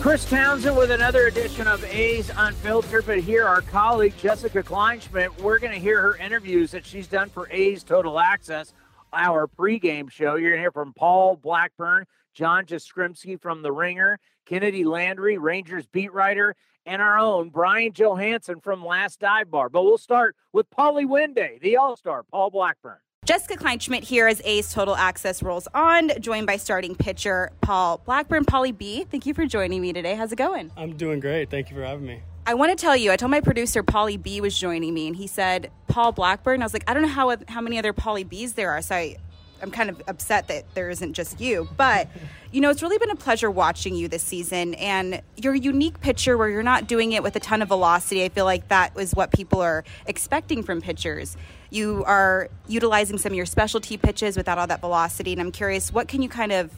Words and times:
Chris 0.00 0.24
Townsend 0.30 0.76
with 0.76 0.92
another 0.92 1.26
edition 1.26 1.66
of 1.66 1.84
A's 1.84 2.30
Unfiltered. 2.36 3.04
But 3.04 3.18
here, 3.18 3.44
our 3.44 3.62
colleague 3.62 4.14
Jessica 4.16 4.62
Kleinschmidt, 4.62 5.36
we're 5.40 5.58
going 5.58 5.72
to 5.72 5.78
hear 5.80 6.00
her 6.00 6.16
interviews 6.16 6.70
that 6.70 6.86
she's 6.86 7.08
done 7.08 7.28
for 7.28 7.48
A's 7.50 7.82
Total 7.82 8.20
Access, 8.20 8.72
our 9.12 9.48
pregame 9.48 10.08
show. 10.08 10.36
You're 10.36 10.50
going 10.50 10.58
to 10.58 10.62
hear 10.62 10.70
from 10.70 10.92
Paul 10.94 11.34
Blackburn, 11.34 12.06
John 12.32 12.64
Jastremski 12.64 13.40
from 13.42 13.62
The 13.62 13.72
Ringer, 13.72 14.20
Kennedi 14.46 14.84
Landry, 14.84 15.36
Rangers 15.36 15.88
beat 15.88 16.12
writer, 16.12 16.54
and 16.86 17.02
our 17.02 17.18
own 17.18 17.50
Brian 17.50 17.92
Johansson 17.92 18.60
from 18.60 18.86
Last 18.86 19.18
Dive 19.18 19.50
Bar. 19.50 19.68
But 19.68 19.82
we'll 19.82 19.98
start 19.98 20.36
with 20.52 20.70
Paulie 20.70 21.06
Wende, 21.06 21.60
the 21.60 21.76
All 21.76 21.96
Star, 21.96 22.22
Paul 22.22 22.50
Blackburn. 22.50 22.98
Jessica 23.28 23.58
Kleinschmidt 23.62 24.04
here 24.04 24.26
as 24.26 24.40
A's 24.42 24.72
Total 24.72 24.96
Access 24.96 25.42
rolls 25.42 25.68
on, 25.74 26.12
joined 26.18 26.46
by 26.46 26.56
starting 26.56 26.94
pitcher 26.94 27.50
Paul 27.60 28.00
Blackburn. 28.06 28.46
Polly 28.46 28.72
B, 28.72 29.04
thank 29.10 29.26
you 29.26 29.34
for 29.34 29.44
joining 29.44 29.82
me 29.82 29.92
today. 29.92 30.14
How's 30.14 30.32
it 30.32 30.36
going? 30.36 30.72
I'm 30.78 30.96
doing 30.96 31.20
great. 31.20 31.50
Thank 31.50 31.68
you 31.68 31.76
for 31.76 31.84
having 31.84 32.06
me. 32.06 32.22
I 32.46 32.54
want 32.54 32.70
to 32.70 32.82
tell 32.82 32.96
you, 32.96 33.12
I 33.12 33.16
told 33.16 33.30
my 33.30 33.42
producer 33.42 33.82
Polly 33.82 34.16
B 34.16 34.40
was 34.40 34.58
joining 34.58 34.94
me, 34.94 35.08
and 35.08 35.14
he 35.14 35.26
said 35.26 35.70
Paul 35.88 36.12
Blackburn. 36.12 36.62
I 36.62 36.64
was 36.64 36.72
like, 36.72 36.84
I 36.88 36.94
don't 36.94 37.02
know 37.02 37.08
how 37.08 37.36
how 37.48 37.60
many 37.60 37.78
other 37.78 37.92
Polly 37.92 38.24
Bs 38.24 38.54
there 38.54 38.70
are, 38.70 38.80
so 38.80 38.94
I 38.94 39.16
I'm 39.62 39.70
kind 39.70 39.90
of 39.90 40.02
upset 40.06 40.48
that 40.48 40.72
there 40.74 40.90
isn't 40.90 41.14
just 41.14 41.40
you. 41.40 41.68
But, 41.76 42.08
you 42.52 42.60
know, 42.60 42.70
it's 42.70 42.82
really 42.82 42.98
been 42.98 43.10
a 43.10 43.16
pleasure 43.16 43.50
watching 43.50 43.94
you 43.94 44.08
this 44.08 44.22
season. 44.22 44.74
And 44.74 45.22
your 45.36 45.54
unique 45.54 46.00
pitcher 46.00 46.36
where 46.36 46.48
you're 46.48 46.62
not 46.62 46.86
doing 46.86 47.12
it 47.12 47.22
with 47.22 47.36
a 47.36 47.40
ton 47.40 47.62
of 47.62 47.68
velocity, 47.68 48.24
I 48.24 48.28
feel 48.28 48.44
like 48.44 48.68
that 48.68 48.94
was 48.94 49.12
what 49.12 49.32
people 49.32 49.60
are 49.60 49.84
expecting 50.06 50.62
from 50.62 50.80
pitchers. 50.80 51.36
You 51.70 52.04
are 52.06 52.48
utilizing 52.66 53.18
some 53.18 53.32
of 53.32 53.36
your 53.36 53.46
specialty 53.46 53.96
pitches 53.96 54.36
without 54.36 54.58
all 54.58 54.66
that 54.66 54.80
velocity. 54.80 55.32
And 55.32 55.40
I'm 55.40 55.52
curious, 55.52 55.92
what 55.92 56.08
can 56.08 56.22
you 56.22 56.28
kind 56.28 56.52
of 56.52 56.70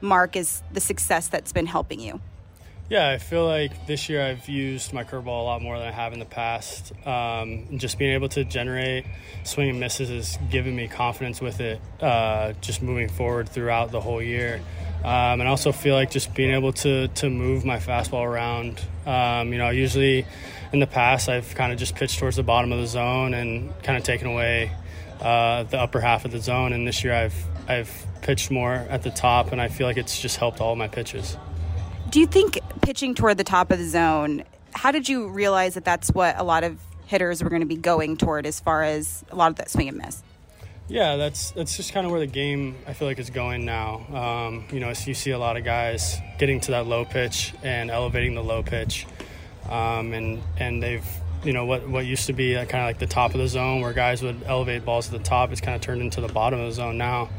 mark 0.00 0.36
as 0.36 0.62
the 0.72 0.80
success 0.80 1.28
that's 1.28 1.52
been 1.52 1.66
helping 1.66 2.00
you? 2.00 2.20
Yeah, 2.88 3.08
I 3.08 3.18
feel 3.18 3.44
like 3.44 3.88
this 3.88 4.08
year 4.08 4.24
I've 4.24 4.48
used 4.48 4.92
my 4.92 5.02
curveball 5.02 5.40
a 5.40 5.42
lot 5.42 5.60
more 5.60 5.76
than 5.76 5.88
I 5.88 5.90
have 5.90 6.12
in 6.12 6.20
the 6.20 6.24
past. 6.24 6.92
Um, 7.04 7.78
just 7.78 7.98
being 7.98 8.12
able 8.12 8.28
to 8.28 8.44
generate 8.44 9.04
swing 9.42 9.70
and 9.70 9.80
misses 9.80 10.08
has 10.08 10.38
given 10.52 10.76
me 10.76 10.86
confidence 10.86 11.40
with 11.40 11.58
it, 11.58 11.80
uh, 12.00 12.52
just 12.60 12.82
moving 12.82 13.08
forward 13.08 13.48
throughout 13.48 13.90
the 13.90 14.00
whole 14.00 14.22
year. 14.22 14.60
Um, 15.02 15.40
and 15.40 15.42
I 15.42 15.46
also 15.46 15.72
feel 15.72 15.96
like 15.96 16.12
just 16.12 16.32
being 16.34 16.52
able 16.52 16.72
to 16.74 17.08
to 17.08 17.28
move 17.28 17.64
my 17.64 17.78
fastball 17.78 18.24
around. 18.24 18.80
Um, 19.04 19.52
you 19.52 19.58
know, 19.58 19.70
usually 19.70 20.24
in 20.72 20.78
the 20.78 20.86
past 20.86 21.28
I've 21.28 21.56
kind 21.56 21.72
of 21.72 21.80
just 21.80 21.96
pitched 21.96 22.20
towards 22.20 22.36
the 22.36 22.44
bottom 22.44 22.70
of 22.70 22.78
the 22.78 22.86
zone 22.86 23.34
and 23.34 23.72
kind 23.82 23.98
of 23.98 24.04
taken 24.04 24.28
away 24.28 24.70
uh, 25.20 25.64
the 25.64 25.78
upper 25.80 26.00
half 26.00 26.24
of 26.24 26.30
the 26.30 26.38
zone. 26.38 26.72
And 26.72 26.86
this 26.86 27.02
year 27.02 27.14
I've 27.14 27.44
I've 27.66 28.06
pitched 28.22 28.52
more 28.52 28.74
at 28.74 29.02
the 29.02 29.10
top, 29.10 29.50
and 29.50 29.60
I 29.60 29.66
feel 29.66 29.88
like 29.88 29.96
it's 29.96 30.20
just 30.20 30.36
helped 30.36 30.60
all 30.60 30.76
my 30.76 30.86
pitches. 30.86 31.36
Do 32.10 32.20
you 32.20 32.26
think 32.26 32.60
pitching 32.86 33.16
toward 33.16 33.36
the 33.36 33.42
top 33.42 33.72
of 33.72 33.80
the 33.80 33.84
zone, 33.84 34.44
how 34.72 34.92
did 34.92 35.08
you 35.08 35.26
realize 35.26 35.74
that 35.74 35.84
that's 35.84 36.08
what 36.12 36.38
a 36.38 36.44
lot 36.44 36.62
of 36.62 36.78
hitters 37.06 37.42
were 37.42 37.50
going 37.50 37.60
to 37.60 37.66
be 37.66 37.74
going 37.74 38.16
toward 38.16 38.46
as 38.46 38.60
far 38.60 38.84
as 38.84 39.24
a 39.32 39.34
lot 39.34 39.50
of 39.50 39.56
that 39.56 39.68
swing 39.68 39.88
and 39.88 39.98
miss? 39.98 40.22
Yeah, 40.86 41.16
that's 41.16 41.50
that's 41.50 41.76
just 41.76 41.92
kind 41.92 42.06
of 42.06 42.12
where 42.12 42.20
the 42.20 42.28
game 42.28 42.76
I 42.86 42.92
feel 42.92 43.08
like 43.08 43.18
is 43.18 43.30
going 43.30 43.64
now. 43.64 44.06
Um, 44.14 44.66
you 44.70 44.78
know, 44.78 44.90
you 44.90 45.14
see 45.14 45.32
a 45.32 45.38
lot 45.38 45.56
of 45.56 45.64
guys 45.64 46.16
getting 46.38 46.60
to 46.60 46.70
that 46.70 46.86
low 46.86 47.04
pitch 47.04 47.52
and 47.64 47.90
elevating 47.90 48.36
the 48.36 48.44
low 48.44 48.62
pitch, 48.62 49.04
um, 49.68 50.12
and 50.12 50.40
and 50.56 50.80
they've 50.80 51.04
you 51.42 51.52
know 51.52 51.64
what 51.64 51.88
what 51.88 52.06
used 52.06 52.26
to 52.28 52.34
be 52.34 52.54
kind 52.54 52.74
of 52.74 52.84
like 52.84 53.00
the 53.00 53.08
top 53.08 53.34
of 53.34 53.40
the 53.40 53.48
zone 53.48 53.80
where 53.80 53.92
guys 53.94 54.22
would 54.22 54.44
elevate 54.44 54.84
balls 54.84 55.06
to 55.06 55.18
the 55.18 55.24
top. 55.24 55.50
It's 55.50 55.60
kind 55.60 55.74
of 55.74 55.80
turned 55.80 56.02
into 56.02 56.20
the 56.20 56.28
bottom 56.28 56.60
of 56.60 56.66
the 56.66 56.74
zone 56.74 56.98
now. 56.98 57.30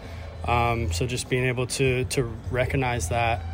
Um, 0.46 0.92
so 0.92 1.08
just 1.08 1.30
being 1.30 1.46
able 1.46 1.68
to 1.68 2.04
to 2.04 2.24
recognize 2.52 3.08
that 3.10 3.46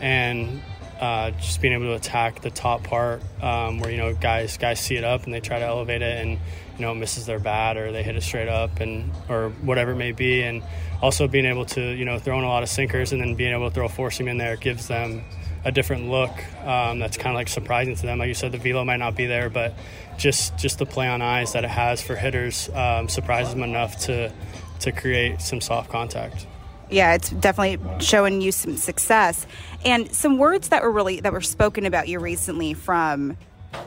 and 0.00 0.60
uh, 1.00 1.30
just 1.32 1.60
being 1.60 1.74
able 1.74 1.86
to 1.86 1.94
attack 1.94 2.40
the 2.40 2.50
top 2.50 2.84
part 2.84 3.20
um, 3.42 3.78
where 3.78 3.90
you 3.90 3.98
know 3.98 4.14
guys 4.14 4.56
guys 4.56 4.80
see 4.80 4.96
it 4.96 5.04
up 5.04 5.24
and 5.24 5.34
they 5.34 5.40
try 5.40 5.58
to 5.58 5.64
elevate 5.64 6.02
it 6.02 6.20
and 6.22 6.32
you 6.32 6.80
know 6.80 6.92
it 6.92 6.96
misses 6.96 7.26
their 7.26 7.38
bat 7.38 7.76
or 7.76 7.92
they 7.92 8.02
hit 8.02 8.16
it 8.16 8.22
straight 8.22 8.48
up 8.48 8.80
and 8.80 9.10
or 9.28 9.50
whatever 9.62 9.92
it 9.92 9.96
may 9.96 10.12
be. 10.12 10.42
And 10.42 10.62
also 11.02 11.28
being 11.28 11.44
able 11.44 11.66
to 11.66 11.80
you 11.80 12.04
know 12.04 12.18
throw 12.18 12.38
in 12.38 12.44
a 12.44 12.48
lot 12.48 12.62
of 12.62 12.68
sinkers 12.68 13.12
and 13.12 13.20
then 13.20 13.34
being 13.34 13.52
able 13.52 13.68
to 13.68 13.74
throw 13.74 13.86
a 13.86 13.88
four 13.88 14.10
seam 14.10 14.28
in 14.28 14.38
there 14.38 14.56
gives 14.56 14.88
them 14.88 15.22
a 15.64 15.72
different 15.72 16.08
look 16.08 16.30
um, 16.64 16.98
that's 16.98 17.16
kind 17.16 17.34
of 17.34 17.34
like 17.34 17.48
surprising 17.48 17.94
to 17.96 18.02
them. 18.02 18.18
Like 18.18 18.28
you 18.28 18.34
said 18.34 18.52
the 18.52 18.58
velo 18.58 18.84
might 18.84 18.98
not 18.98 19.16
be 19.16 19.26
there 19.26 19.50
but 19.50 19.74
just 20.16 20.56
just 20.56 20.78
the 20.78 20.86
play 20.86 21.08
on 21.08 21.20
eyes 21.20 21.52
that 21.52 21.64
it 21.64 21.70
has 21.70 22.00
for 22.00 22.16
hitters 22.16 22.70
um, 22.70 23.08
surprises 23.08 23.52
them 23.52 23.62
enough 23.62 23.98
to 24.06 24.32
to 24.80 24.92
create 24.92 25.40
some 25.40 25.60
soft 25.60 25.90
contact 25.90 26.46
yeah, 26.90 27.14
it's 27.14 27.30
definitely 27.30 27.78
showing 28.00 28.40
you 28.40 28.52
some 28.52 28.76
success. 28.76 29.46
And 29.84 30.12
some 30.14 30.38
words 30.38 30.68
that 30.68 30.82
were 30.82 30.90
really 30.90 31.20
that 31.20 31.32
were 31.32 31.40
spoken 31.40 31.86
about 31.86 32.08
you 32.08 32.18
recently 32.18 32.74
from 32.74 33.36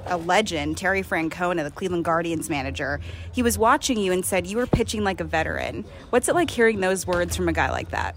a 0.05 0.17
legend, 0.17 0.77
Terry 0.77 1.01
Francona, 1.01 1.63
the 1.63 1.71
Cleveland 1.71 2.05
Guardians 2.05 2.49
manager. 2.49 2.99
He 3.31 3.41
was 3.41 3.57
watching 3.57 3.97
you 3.97 4.11
and 4.11 4.25
said 4.25 4.47
you 4.47 4.57
were 4.57 4.67
pitching 4.67 5.03
like 5.03 5.19
a 5.19 5.23
veteran. 5.23 5.85
What's 6.09 6.27
it 6.29 6.35
like 6.35 6.49
hearing 6.49 6.79
those 6.79 7.07
words 7.07 7.35
from 7.35 7.49
a 7.49 7.53
guy 7.53 7.71
like 7.71 7.89
that? 7.91 8.15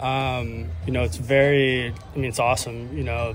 Um, 0.00 0.68
you 0.84 0.92
know, 0.92 1.02
it's 1.02 1.16
very. 1.16 1.88
I 1.88 2.16
mean, 2.16 2.26
it's 2.26 2.38
awesome. 2.38 2.96
You 2.96 3.04
know, 3.04 3.34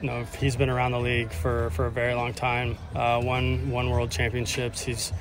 you 0.00 0.08
know, 0.08 0.24
he's 0.38 0.56
been 0.56 0.70
around 0.70 0.92
the 0.92 1.00
league 1.00 1.32
for 1.32 1.70
for 1.70 1.86
a 1.86 1.90
very 1.90 2.14
long 2.14 2.34
time. 2.34 2.78
Uh, 2.94 3.20
won 3.22 3.70
won 3.70 3.90
world 3.90 4.10
championships. 4.10 4.80
He's 4.82 5.12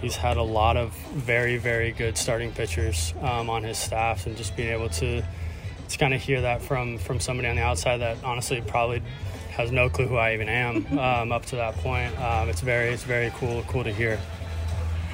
he's 0.00 0.16
had 0.16 0.36
a 0.36 0.42
lot 0.42 0.76
of 0.76 0.92
very, 1.14 1.56
very 1.56 1.92
good 1.92 2.16
starting 2.16 2.52
pitchers 2.52 3.14
um, 3.20 3.50
on 3.50 3.62
his 3.62 3.78
staff, 3.78 4.26
and 4.26 4.36
just 4.36 4.56
being 4.56 4.72
able 4.72 4.88
to 4.90 5.22
to 5.88 5.98
kind 5.98 6.12
of 6.12 6.20
hear 6.20 6.40
that 6.40 6.62
from 6.62 6.98
from 6.98 7.20
somebody 7.20 7.48
on 7.48 7.56
the 7.56 7.62
outside 7.62 7.98
that 7.98 8.16
honestly 8.24 8.60
probably 8.60 9.02
has 9.56 9.72
no 9.72 9.88
clue 9.88 10.06
who 10.06 10.16
I 10.16 10.34
even 10.34 10.48
am 10.48 10.86
um, 10.98 11.32
up 11.32 11.46
to 11.46 11.56
that 11.56 11.74
point. 11.76 12.18
Um, 12.20 12.48
it's 12.48 12.60
very, 12.60 12.90
it's 12.90 13.04
very 13.04 13.32
cool, 13.36 13.64
cool 13.68 13.84
to 13.84 13.92
hear. 13.92 14.20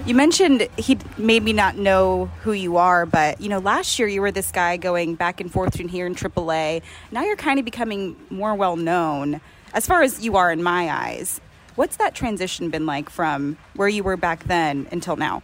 You 0.04 0.16
mentioned 0.16 0.66
he 0.76 0.98
maybe 1.16 1.52
not 1.52 1.76
know 1.76 2.26
who 2.42 2.52
you 2.52 2.76
are, 2.76 3.06
but 3.06 3.40
you 3.40 3.48
know, 3.48 3.58
last 3.58 3.98
year 3.98 4.08
you 4.08 4.20
were 4.20 4.32
this 4.32 4.50
guy 4.50 4.76
going 4.76 5.14
back 5.14 5.40
and 5.40 5.52
forth 5.52 5.72
between 5.72 5.88
here 5.88 6.06
and 6.06 6.16
AAA. 6.16 6.82
Now 7.12 7.22
you're 7.22 7.36
kind 7.36 7.60
of 7.60 7.64
becoming 7.64 8.16
more 8.28 8.54
well 8.54 8.74
known, 8.74 9.40
as 9.74 9.86
far 9.86 10.02
as 10.02 10.24
you 10.24 10.36
are 10.36 10.50
in 10.50 10.62
my 10.62 10.90
eyes. 10.90 11.40
What's 11.74 11.96
that 11.96 12.14
transition 12.14 12.70
been 12.70 12.86
like 12.86 13.08
from 13.08 13.56
where 13.74 13.88
you 13.88 14.02
were 14.02 14.16
back 14.16 14.44
then 14.44 14.86
until 14.92 15.16
now? 15.16 15.42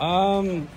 Um, 0.00 0.68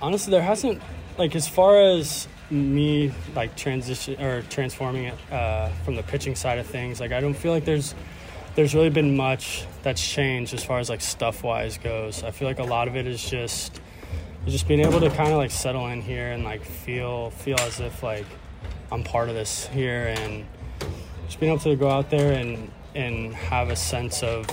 honestly, 0.00 0.30
there 0.30 0.42
hasn't 0.42 0.80
like 1.18 1.36
as 1.36 1.46
far 1.46 1.80
as 1.80 2.26
me 2.50 3.12
like 3.34 3.56
transition 3.56 4.20
or 4.20 4.42
transforming 4.42 5.04
it 5.04 5.32
uh, 5.32 5.68
from 5.84 5.96
the 5.96 6.02
pitching 6.02 6.34
side 6.34 6.58
of 6.58 6.66
things. 6.66 7.00
Like 7.00 7.12
I 7.12 7.20
don't 7.20 7.34
feel 7.34 7.52
like 7.52 7.64
there's 7.64 7.94
there's 8.54 8.74
really 8.74 8.90
been 8.90 9.16
much 9.16 9.64
that's 9.82 10.06
changed 10.06 10.52
as 10.52 10.62
far 10.64 10.78
as 10.78 10.88
like 10.88 11.00
stuff 11.00 11.42
wise 11.42 11.78
goes. 11.78 12.22
I 12.22 12.30
feel 12.30 12.48
like 12.48 12.58
a 12.58 12.64
lot 12.64 12.88
of 12.88 12.96
it 12.96 13.06
is 13.06 13.28
just 13.28 13.80
just 14.46 14.66
being 14.66 14.80
able 14.80 15.00
to 15.00 15.08
kind 15.10 15.30
of 15.30 15.36
like 15.36 15.50
settle 15.50 15.86
in 15.88 16.00
here 16.00 16.32
and 16.32 16.42
like 16.42 16.64
feel 16.64 17.30
feel 17.30 17.60
as 17.60 17.80
if 17.80 18.02
like 18.02 18.26
I'm 18.90 19.04
part 19.04 19.28
of 19.28 19.34
this 19.34 19.66
here 19.68 20.14
and 20.18 20.46
just 21.26 21.38
being 21.38 21.52
able 21.52 21.62
to 21.62 21.76
go 21.76 21.88
out 21.88 22.10
there 22.10 22.32
and 22.32 22.70
and 22.94 23.34
have 23.34 23.70
a 23.70 23.76
sense 23.76 24.22
of 24.22 24.46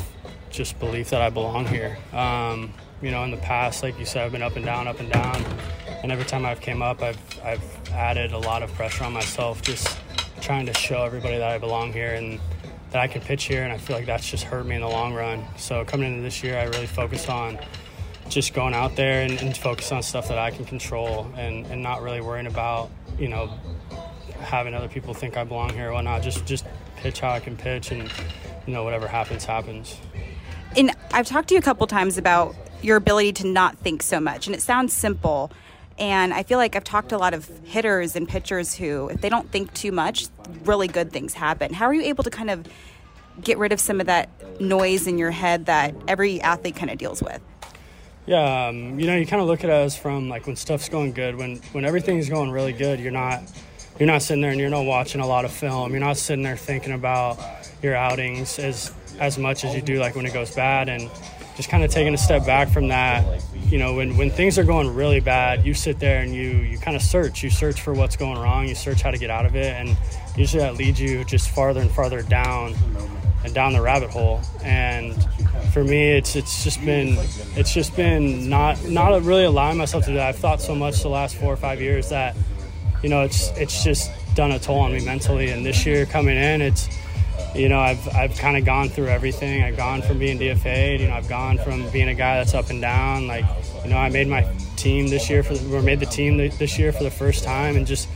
just 0.50 0.80
belief 0.80 1.09
that 1.09 1.21
I 1.21 1.30
belong 1.30 1.65
here. 1.65 1.97
Um, 2.13 2.74
you 3.01 3.12
know, 3.12 3.24
in 3.24 3.31
the 3.31 3.38
past, 3.38 3.83
like 3.83 3.97
you 3.97 4.06
said, 4.06 4.25
I've 4.25 4.31
been 4.31 4.41
up 4.41 4.56
and 4.56 4.65
down, 4.65 4.88
up 4.88 5.00
and 5.00 5.12
down, 5.12 5.44
and 6.03 6.12
every 6.12 6.25
time 6.25 6.45
I've 6.45 6.59
came 6.59 6.81
up, 6.81 7.01
I've 7.01 7.39
I've 7.44 7.89
added 7.91 8.33
a 8.33 8.38
lot 8.38 8.63
of 8.63 8.74
pressure 8.74 9.03
on 9.03 9.13
myself, 9.13 9.62
just 9.62 9.97
trying 10.41 10.65
to 10.65 10.74
show 10.74 11.03
everybody 11.03 11.38
that 11.38 11.50
I 11.50 11.57
belong 11.57 11.94
here 11.94 12.13
and 12.13 12.39
that 12.91 13.01
I 13.01 13.07
can 13.07 13.21
pitch 13.21 13.45
here, 13.45 13.63
and 13.63 13.71
I 13.71 13.77
feel 13.77 13.95
like 13.95 14.06
that's 14.06 14.30
just 14.30 14.44
hurt 14.44 14.65
me 14.65 14.75
in 14.75 14.81
the 14.81 14.88
long 14.88 15.13
run. 15.13 15.45
So 15.57 15.85
coming 15.85 16.12
into 16.12 16.24
this 16.24 16.44
year, 16.44 16.57
I 16.57 16.63
really 16.63 16.88
focused 16.88 17.30
on 17.30 17.59
just 18.30 18.53
going 18.53 18.74
out 18.74 18.95
there 18.95 19.21
and, 19.24 19.39
and 19.42 19.56
focus 19.56 19.92
on 19.92 20.03
stuff 20.03 20.27
that 20.27 20.38
I 20.38 20.51
can 20.51 20.65
control, 20.65 21.31
and, 21.38 21.65
and 21.68 21.81
not 21.81 22.01
really 22.01 22.21
worrying 22.21 22.47
about 22.47 22.89
you 23.18 23.27
know 23.27 23.53
having 24.39 24.74
other 24.74 24.88
people 24.88 25.13
think 25.13 25.38
I 25.38 25.44
belong 25.44 25.69
here 25.74 25.89
or 25.89 25.94
whatnot. 25.94 26.21
Just 26.21 26.45
just 26.45 26.65
pitch 27.00 27.19
how 27.19 27.31
I 27.31 27.40
can 27.40 27.57
pitch, 27.57 27.92
and 27.92 28.12
you 28.68 28.74
know 28.74 28.84
whatever 28.84 29.07
happens, 29.07 29.46
happens. 29.46 29.98
And 30.78 30.92
I've 31.12 31.28
talked 31.28 31.50
to 31.50 31.56
you 31.56 31.60
a 31.60 31.63
couple 31.63 31.88
times 31.88 32.18
about 32.18 32.56
your 32.81 32.98
ability 32.98 33.34
to 33.34 33.48
not 33.48 33.78
think 33.78 34.04
so 34.04 34.19
much, 34.19 34.48
and 34.48 34.56
it 34.56 34.62
sounds 34.62 34.94
simple. 34.94 35.51
And 35.98 36.34
I 36.34 36.44
feel 36.44 36.57
like 36.57 36.75
I've 36.75 36.84
talked 36.86 37.10
to 37.10 37.18
a 37.18 37.19
lot 37.19 37.34
of 37.34 37.50
hitters 37.66 38.16
and 38.16 38.28
pitchers 38.28 38.74
who, 38.74 39.10
if 39.10 39.19
they 39.19 39.28
don't 39.28 39.51
think 39.51 39.74
too 39.74 39.92
much, 39.92 40.28
really 40.63 40.88
good 40.88 41.12
things 41.12 41.34
happen. 41.34 41.74
How 41.74 41.88
are 41.88 41.94
you 41.94 42.04
able 42.04 42.24
to 42.24 42.30
kind 42.30 42.50
of 42.50 42.66
get 43.44 43.57
rid 43.57 43.74
of 43.74 43.81
some 43.81 44.00
of 44.00 44.07
that 44.07 44.30
noise 44.62 45.07
in 45.07 45.18
your 45.18 45.31
head 45.31 45.66
that 45.66 45.94
every 46.07 46.40
athlete 46.42 46.78
kind 46.78 46.90
of 46.90 46.98
deals 46.98 47.22
with? 47.22 47.42
Yeah, 48.25 48.68
um, 48.68 49.00
you 49.00 49.07
know, 49.07 49.16
you 49.16 49.25
kind 49.25 49.42
of 49.42 49.48
look 49.48 49.63
at 49.63 49.69
us 49.69 49.98
from 49.98 50.30
like 50.30 50.45
when 50.45 50.56
stuff's 50.56 50.88
going 50.88 51.13
good, 51.13 51.36
when 51.36 51.57
when 51.72 51.84
everything's 51.84 52.30
going 52.30 52.52
really 52.52 52.74
good, 52.74 53.00
you're 53.00 53.12
not 53.12 53.42
you're 54.00 54.07
not 54.07 54.22
sitting 54.22 54.42
there 54.42 54.51
and 54.51 54.60
you're 54.60 54.69
not 54.69 54.86
watching 54.86 55.19
a 55.19 55.28
lot 55.28 55.44
of 55.46 55.51
film. 55.51 55.92
You're 55.92 56.00
not 56.00 56.18
sitting 56.18 56.44
there 56.44 56.56
thinking 56.56 56.94
about 56.94 57.38
your 57.84 57.96
outings 57.96 58.57
as 58.57 58.94
as 59.19 59.38
much 59.38 59.66
as 59.66 59.75
you 59.75 59.81
do 59.81 60.00
like 60.00 60.16
when 60.16 60.25
it 60.25 60.34
goes 60.34 60.56
bad 60.56 60.88
and 60.88 61.10
just 61.57 61.68
kind 61.68 61.84
of 61.84 61.92
taking 61.92 62.13
a 62.13 62.18
step 62.18 62.46
back 62.46 62.69
from 62.69 62.88
that. 62.88 63.44
You 63.68 63.78
know, 63.78 63.94
when, 63.94 64.16
when 64.16 64.30
things 64.31 64.57
are 64.57 64.63
going 64.63 64.96
really 64.96 65.19
bad, 65.19 65.66
you 65.66 65.74
sit 65.74 66.00
there 66.00 66.22
and 66.22 66.34
you 66.34 66.51
you 66.51 66.78
kind 66.78 66.96
of 66.96 67.04
search. 67.04 67.44
You 67.44 67.50
search 67.50 67.81
for 67.81 67.94
what's 67.94 68.16
going 68.16 68.40
wrong. 68.40 68.68
You 68.68 68.75
search 68.75 69.01
how 69.01 69.12
to 69.12 69.18
get 69.18 69.30
out 69.30 69.46
of 69.46 69.57
it, 69.57 69.74
and 69.74 69.98
usually 70.38 70.63
that 70.63 70.75
leads 70.75 71.02
you 71.02 71.25
just 71.25 71.50
farther 71.50 71.81
and 71.81 71.92
farther 71.92 72.22
down 72.22 72.75
and 73.44 73.54
down 73.54 73.74
the 73.74 73.81
rabbit 73.81 74.10
hole. 74.10 74.40
And 74.63 75.13
for 75.74 75.84
me, 75.84 76.12
it's 76.12 76.38
it's 76.38 76.63
just 76.63 76.84
been 76.86 77.18
it's 77.57 77.74
just 77.74 77.94
been 77.98 78.50
not 78.50 78.81
not 78.86 79.22
really 79.24 79.44
allowing 79.44 79.78
myself 79.78 80.06
to 80.06 80.12
do 80.12 80.16
that. 80.16 80.30
I've 80.30 80.38
thought 80.38 80.62
so 80.62 80.74
much 80.74 81.02
the 81.02 81.10
last 81.10 81.36
four 81.36 81.52
or 81.52 81.57
five 81.57 81.81
years 81.81 82.07
that 82.10 82.38
you 83.04 83.10
know 83.10 83.22
it's 83.22 83.50
it's 83.57 83.84
just 83.84 84.12
done 84.36 84.51
a 84.51 84.60
toll 84.60 84.80
on 84.80 84.94
me 84.94 85.04
mentally. 85.04 85.50
And 85.50 85.66
this 85.66 85.86
year 85.86 86.06
coming 86.06 86.38
in, 86.38 86.62
it's 86.62 86.88
you 87.56 87.69
know 87.69 87.80
I've 87.80 88.07
I've 88.16 88.36
kind 88.38 88.57
of 88.57 88.66
gone 88.66 88.90
through 88.90 89.07
everything. 89.07 89.63
I've 89.63 89.78
gone 89.78 90.01
from 90.01 90.19
being 90.19 90.40
DFA'd. 90.40 91.01
You 91.01 91.07
know 91.07 91.16
I've 91.16 91.30
gone 91.30 91.57
from 91.57 91.90
being 91.90 92.10
a 92.10 92.16
guy 92.16 92.38
that's 92.38 92.54
up 92.54 92.69
and 92.69 92.81
down. 92.81 93.28
Like 93.28 93.46
you 93.84 93.90
know 93.90 93.98
I 93.98 94.10
made 94.10 94.28
my 94.28 94.44
team 94.75 95.07
this 95.07 95.30
year 95.30 95.44
for 95.44 95.54
or 95.75 95.81
made 95.81 96.00
the 96.00 96.06
team 96.06 96.38
this 96.38 96.80
year 96.80 96.92
for 96.92 97.04
the 97.04 97.12
first 97.12 97.44
time, 97.44 97.75
and 97.75 97.86
just 97.86 98.07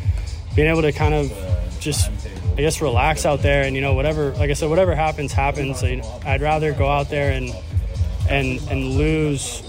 being 0.56 0.68
able 0.68 0.82
to 0.82 0.92
kind 0.92 1.14
of 1.14 1.32
just 1.80 2.10
I 2.54 2.62
guess 2.62 2.82
relax 2.82 3.26
out 3.26 3.42
there 3.42 3.64
and 3.64 3.76
you 3.76 3.82
know 3.82 3.94
whatever 3.94 4.32
like 4.34 4.50
I 4.50 4.54
said 4.54 4.70
whatever 4.70 4.96
happens 4.96 5.34
happens 5.34 5.82
you 5.82 5.98
know, 5.98 6.22
I'd 6.26 6.42
rather 6.42 6.72
go 6.72 6.88
out 6.88 7.10
there 7.10 7.32
and 7.32 7.54
and 8.30 8.62
and 8.70 8.92
lose 8.92 9.62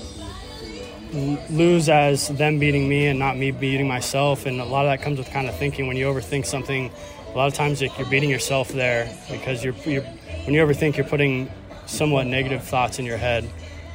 lose 1.51 1.89
as 1.89 2.29
them 2.29 2.59
beating 2.59 2.89
me 2.89 3.07
and 3.07 3.19
not 3.19 3.37
me 3.37 3.51
beating 3.51 3.87
myself 3.87 4.47
and 4.47 4.61
a 4.61 4.65
lot 4.65 4.85
of 4.85 4.91
that 4.91 5.03
comes 5.03 5.19
with 5.19 5.31
kind 5.31 5.49
of 5.49 5.57
thinking 5.57 5.87
when 5.87 5.97
you 5.97 6.07
overthink 6.07 6.45
something 6.45 6.91
a 7.33 7.37
lot 7.37 7.47
of 7.47 7.55
times 7.55 7.81
like, 7.81 7.97
you're 7.99 8.09
beating 8.09 8.31
yourself 8.31 8.69
there 8.71 9.09
because 9.31 9.63
you're, 9.63 9.75
you're 9.87 10.03
when 10.03 10.55
you 10.55 10.65
overthink 10.65 10.97
you're 10.97 11.07
putting 11.07 11.49
somewhat 11.87 12.27
negative 12.27 12.65
thoughts 12.65 12.99
in 12.99 13.05
your 13.05 13.17
head 13.17 13.45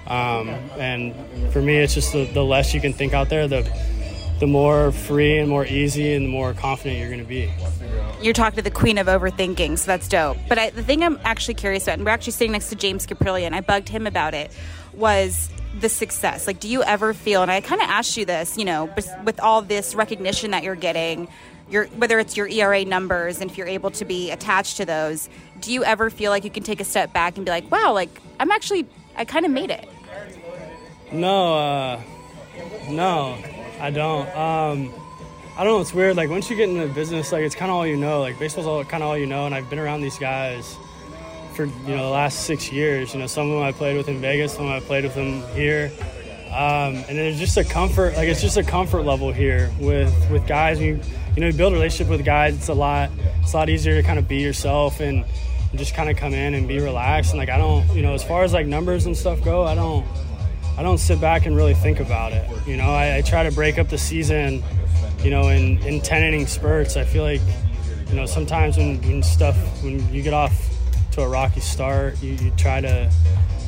um, 0.08 0.50
and 0.78 1.14
for 1.52 1.62
me 1.62 1.78
it's 1.78 1.94
just 1.94 2.14
the, 2.14 2.26
the 2.34 2.44
less 2.44 2.74
you 2.74 2.80
can 2.80 2.94
think 2.94 3.14
out 3.14 3.30
there 3.30 3.48
the 3.48 3.64
the 4.40 4.48
more 4.48 4.94
free 4.94 5.38
and 5.38 5.50
more 5.50 5.66
easy 5.66 6.14
and 6.14 6.26
the 6.26 6.30
more 6.30 6.54
confident 6.54 6.98
you're 6.98 7.10
going 7.10 7.20
to 7.20 7.26
be. 7.26 7.52
You're 8.22 8.34
talking 8.34 8.56
to 8.56 8.62
the 8.62 8.72
queen 8.72 8.98
of 8.98 9.08
overthinking, 9.08 9.78
so 9.78 9.86
that's 9.88 10.08
dope. 10.08 10.38
But 10.48 10.58
I, 10.58 10.70
the 10.70 10.82
thing 10.82 11.04
I'm 11.04 11.20
actually 11.26 11.56
curious 11.56 11.84
about, 11.84 11.96
and 11.96 12.06
we're 12.06 12.12
actually 12.12 12.32
sitting 12.32 12.54
next 12.54 12.70
to 12.70 12.76
James 12.76 13.06
Kaprielian, 13.06 13.48
and 13.48 13.56
I 13.56 13.60
bugged 13.60 13.90
him 13.90 14.08
about 14.08 14.34
it, 14.34 14.50
was 14.94 15.50
the 15.78 15.90
success. 15.90 16.48
Like, 16.48 16.60
do 16.60 16.68
you 16.68 16.84
ever 16.84 17.14
feel, 17.14 17.42
and 17.42 17.52
I 17.52 17.62
kind 17.62 17.82
of 17.82 17.90
asked 17.90 18.18
you 18.18 18.26
this, 18.26 18.58
you 18.58 18.66
know, 18.66 18.90
with 19.24 19.40
all 19.40 19.62
this 19.62 19.96
recognition 19.96 20.52
that 20.52 20.64
you're 20.64 20.76
getting, 20.76 21.28
your, 21.70 21.86
whether 21.88 22.18
it's 22.20 22.36
your 22.36 22.48
ERA 22.48 22.84
numbers 22.86 23.42
and 23.42 23.52
if 23.52 23.58
you're 23.58 23.68
able 23.68 23.92
to 23.92 24.06
be 24.06 24.32
attached 24.32 24.78
to 24.78 24.86
those, 24.86 25.30
do 25.60 25.72
you 25.72 25.84
ever 25.84 26.10
feel 26.10 26.32
like 26.32 26.44
you 26.44 26.50
can 26.50 26.64
take 26.64 26.82
a 26.82 26.86
step 26.86 27.14
back 27.14 27.38
and 27.38 27.46
be 27.46 27.52
like, 27.52 27.70
wow, 27.70 27.94
like, 27.94 28.10
I'm 28.40 28.52
actually, 28.52 28.88
I 29.16 29.26
kind 29.26 29.46
of 29.46 29.52
made 29.52 29.70
it? 29.70 29.88
No, 31.12 31.58
uh, 31.58 32.02
no. 32.90 33.38
I 33.80 33.92
don't. 33.92 34.28
Um, 34.36 34.94
I 35.58 35.64
don't 35.64 35.74
know. 35.74 35.82
It's 35.82 35.94
weird. 35.94 36.18
Like 36.18 36.30
once 36.30 36.50
you 36.50 36.56
get 36.56 36.70
into 36.70 36.88
business, 36.94 37.32
like 37.32 37.44
it's 37.44 37.56
kind 37.56 37.72
of 37.72 37.78
all 37.78 37.88
you 37.88 37.96
know. 37.96 38.20
Like 38.20 38.38
baseball's 38.38 38.68
all 38.68 38.84
kind 38.84 39.02
of 39.02 39.10
all 39.10 39.18
you 39.18 39.26
know. 39.26 39.46
And 39.46 39.56
I've 39.56 39.70
been 39.70 39.80
around 39.80 40.02
these 40.02 40.18
guys 40.20 40.76
for 41.60 41.66
you 41.66 41.96
know 41.96 42.06
the 42.06 42.10
last 42.10 42.46
six 42.46 42.72
years. 42.72 43.14
You 43.14 43.20
know, 43.20 43.28
some 43.28 43.48
of 43.50 43.54
them 43.54 43.64
I 43.64 43.74
played 43.74 43.98
with 43.98 44.08
in 44.08 44.22
Vegas, 44.22 44.54
some 44.54 44.64
of 44.64 44.70
them 44.70 44.82
I 44.82 44.86
played 44.86 45.04
with 45.04 45.14
them 45.14 45.44
here. 45.54 45.92
Um, 46.48 47.04
and 47.10 47.20
it's 47.20 47.38
just 47.38 47.58
a 47.58 47.66
comfort. 47.66 48.16
Like 48.16 48.30
it's 48.30 48.42
just 48.42 48.56
a 48.56 48.64
comfort 48.64 49.04
level 49.04 49.34
here 49.34 49.70
with 49.78 50.14
with 50.32 50.48
guys. 50.48 50.80
You 50.80 51.02
you 51.36 51.42
know, 51.42 51.48
you 51.48 51.54
build 51.54 51.74
a 51.74 51.76
relationship 51.76 52.10
with 52.10 52.24
guys. 52.24 52.56
It's 52.56 52.70
a 52.70 52.74
lot. 52.74 53.10
It's 53.42 53.52
a 53.52 53.58
lot 53.58 53.70
easier 53.70 53.96
to 53.96 54.04
kind 54.04 54.18
of 54.18 54.28
be 54.28 54.38
yourself 54.38 55.02
and, 55.02 55.26
just 55.76 55.94
kind 55.94 56.10
of 56.10 56.18
come 56.18 56.34
in 56.34 56.56
and 56.56 56.68
be 56.68 56.80
relaxed. 56.80 57.30
And 57.32 57.38
like 57.38 57.50
I 57.50 57.60
don't, 57.60 57.88
you 57.96 58.02
know, 58.02 58.16
as 58.16 58.24
far 58.24 58.44
as 58.44 58.54
like 58.54 58.66
numbers 58.66 59.06
and 59.06 59.16
stuff 59.16 59.44
go, 59.44 59.66
I 59.66 59.76
don't. 59.76 60.06
I 60.78 60.82
don't 60.82 60.98
sit 60.98 61.20
back 61.20 61.46
and 61.46 61.58
really 61.58 61.74
think 61.74 62.00
about 62.00 62.32
it. 62.32 62.50
You 62.66 62.78
know, 62.78 62.90
I, 62.90 63.18
I 63.18 63.22
try 63.22 63.44
to 63.44 63.52
break 63.52 63.78
up 63.78 63.90
the 63.90 63.98
season, 63.98 64.64
you 65.22 65.30
know, 65.30 65.50
in, 65.50 65.78
in 65.80 66.00
10 66.00 66.24
inning 66.24 66.48
spurts. 66.48 66.96
I 66.96 67.04
feel 67.04 67.24
like, 67.24 67.42
you 68.08 68.16
know, 68.16 68.26
sometimes 68.26 68.78
when, 68.78 69.02
when 69.02 69.22
stuff, 69.22 69.58
when 69.84 70.00
you 70.14 70.24
get 70.24 70.34
off 70.34 70.69
a 71.22 71.28
rocky 71.28 71.60
start, 71.60 72.22
you, 72.22 72.34
you 72.34 72.52
try 72.52 72.82
to 72.82 73.12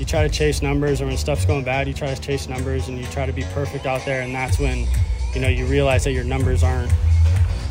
you 0.01 0.05
try 0.05 0.27
to 0.27 0.33
chase 0.33 0.63
numbers 0.63 0.99
or 0.99 1.05
when 1.05 1.15
stuff's 1.15 1.45
going 1.45 1.63
bad 1.63 1.87
you 1.87 1.93
try 1.93 2.11
to 2.11 2.19
chase 2.19 2.49
numbers 2.49 2.87
and 2.87 2.97
you 2.97 3.05
try 3.05 3.27
to 3.27 3.31
be 3.31 3.43
perfect 3.53 3.85
out 3.85 4.03
there 4.03 4.21
and 4.23 4.33
that's 4.33 4.57
when 4.57 4.87
you 5.35 5.39
know 5.39 5.47
you 5.47 5.63
realize 5.67 6.03
that 6.03 6.11
your 6.11 6.23
numbers 6.23 6.63
aren't 6.63 6.91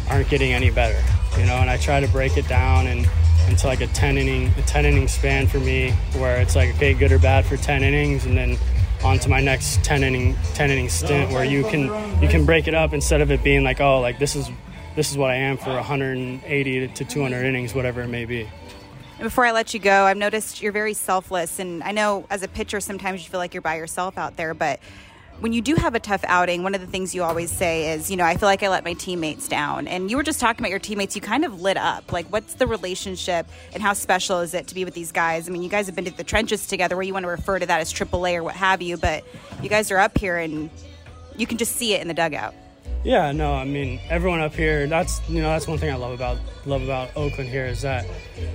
aren't 0.09 0.29
getting 0.29 0.53
any 0.53 0.71
better 0.71 1.03
you 1.37 1.45
know 1.45 1.57
and 1.57 1.69
i 1.69 1.77
try 1.77 1.99
to 1.99 2.07
break 2.09 2.37
it 2.37 2.47
down 2.47 2.87
and 2.87 3.05
into 3.49 3.67
like 3.67 3.81
a 3.81 3.89
10 3.89 4.17
inning 4.17 4.47
a 4.59 4.63
10 4.63 4.87
inning 4.87 5.09
span 5.09 5.49
for 5.49 5.59
me 5.59 5.91
where 6.19 6.41
it's 6.41 6.55
like 6.55 6.73
okay 6.77 6.95
good 6.95 7.11
or 7.11 7.19
bad 7.19 7.45
for 7.45 7.57
10 7.57 7.83
innings 7.83 8.25
and 8.27 8.37
then 8.37 8.57
on 9.03 9.19
to 9.19 9.29
my 9.29 9.41
next 9.41 9.83
10 9.83 10.05
inning 10.05 10.37
10 10.55 10.71
inning 10.71 10.89
stint 10.89 11.33
where 11.33 11.45
you 11.45 11.65
can 11.65 11.87
you 12.23 12.29
can 12.29 12.47
break 12.47 12.69
it 12.69 12.75
up 12.75 12.93
instead 12.93 13.21
of 13.21 13.33
it 13.33 13.43
being 13.43 13.65
like 13.65 13.81
oh 13.81 14.01
like 14.01 14.21
this 14.21 14.37
is 14.37 14.49
this 14.97 15.11
is 15.11 15.17
what 15.17 15.31
I 15.31 15.37
am 15.37 15.57
for 15.57 15.73
180 15.73 16.89
to 16.89 17.05
200 17.05 17.45
innings 17.45 17.75
whatever 17.75 18.03
it 18.03 18.09
may 18.09 18.25
be. 18.25 18.49
Before 19.21 19.45
I 19.45 19.53
let 19.53 19.75
you 19.75 19.81
go, 19.81 20.05
I've 20.05 20.17
noticed 20.17 20.63
you're 20.63 20.73
very 20.73 20.95
selfless 20.95 21.59
and 21.59 21.83
I 21.83 21.93
know 21.93 22.27
as 22.31 22.43
a 22.43 22.49
pitcher 22.49 22.81
sometimes 22.81 23.23
you 23.23 23.29
feel 23.29 23.39
like 23.39 23.53
you're 23.53 23.61
by 23.61 23.77
yourself 23.77 24.17
out 24.17 24.37
there 24.37 24.55
but 24.55 24.81
when 25.41 25.53
you 25.53 25.63
do 25.63 25.75
have 25.75 25.95
a 25.95 26.01
tough 26.01 26.23
outing, 26.27 26.63
one 26.63 26.75
of 26.75 26.81
the 26.83 26.87
things 26.87 27.15
you 27.15 27.23
always 27.23 27.51
say 27.51 27.93
is, 27.93 28.11
you 28.11 28.17
know, 28.17 28.25
I 28.25 28.37
feel 28.37 28.47
like 28.47 28.63
I 28.63 28.69
let 28.69 28.85
my 28.85 28.93
teammates 28.93 29.49
down. 29.49 29.89
And 29.89 30.11
you 30.11 30.19
were 30.19 30.23
just 30.23 30.39
talking 30.39 30.61
about 30.61 30.69
your 30.69 30.79
teammates, 30.79 31.17
you 31.17 31.23
kind 31.23 31.47
of 31.47 31.63
lit 31.63 31.79
up. 31.79 32.13
Like, 32.13 32.27
what's 32.27 32.55
the 32.55 32.67
relationship 32.67 33.47
and 33.73 33.83
how 33.83 33.95
special 33.95 34.41
is 34.41 34.53
it 34.53 34.67
to 34.67 34.75
be 34.75 34.85
with 34.85 34.93
these 34.93 35.13
guys? 35.13 35.49
I 35.49 35.53
mean, 35.53 35.63
you 35.63 35.71
guys 35.71 35.87
have 35.87 35.95
been 35.95 36.05
to 36.05 36.11
the 36.11 36.25
trenches 36.25 36.67
together 36.67 36.95
where 36.95 37.05
you 37.05 37.15
want 37.15 37.25
to 37.25 37.31
refer 37.31 37.59
to 37.59 37.65
that 37.65 37.81
as 37.81 37.91
AAA 37.91 38.35
or 38.35 38.43
what 38.43 38.55
have 38.55 38.83
you, 38.83 38.99
but 38.99 39.25
you 39.63 39.71
guys 39.71 39.91
are 39.91 39.99
up 39.99 40.19
here 40.19 40.37
and 40.37 40.69
you 41.37 41.47
can 41.47 41.57
just 41.57 41.75
see 41.77 41.95
it 41.95 42.03
in 42.03 42.09
the 42.09 42.15
dugout. 42.15 42.55
Yeah, 43.03 43.33
no, 43.33 43.55
I 43.55 43.65
mean 43.65 43.99
everyone 44.11 44.41
up 44.41 44.55
here. 44.55 44.87
That's 44.87 45.27
you 45.29 45.41
know 45.41 45.49
that's 45.49 45.67
one 45.67 45.79
thing 45.79 45.91
I 45.91 45.97
love 45.97 46.13
about 46.13 46.37
love 46.67 46.83
about 46.83 47.17
Oakland 47.17 47.49
here 47.49 47.65
is 47.65 47.81
that 47.81 48.07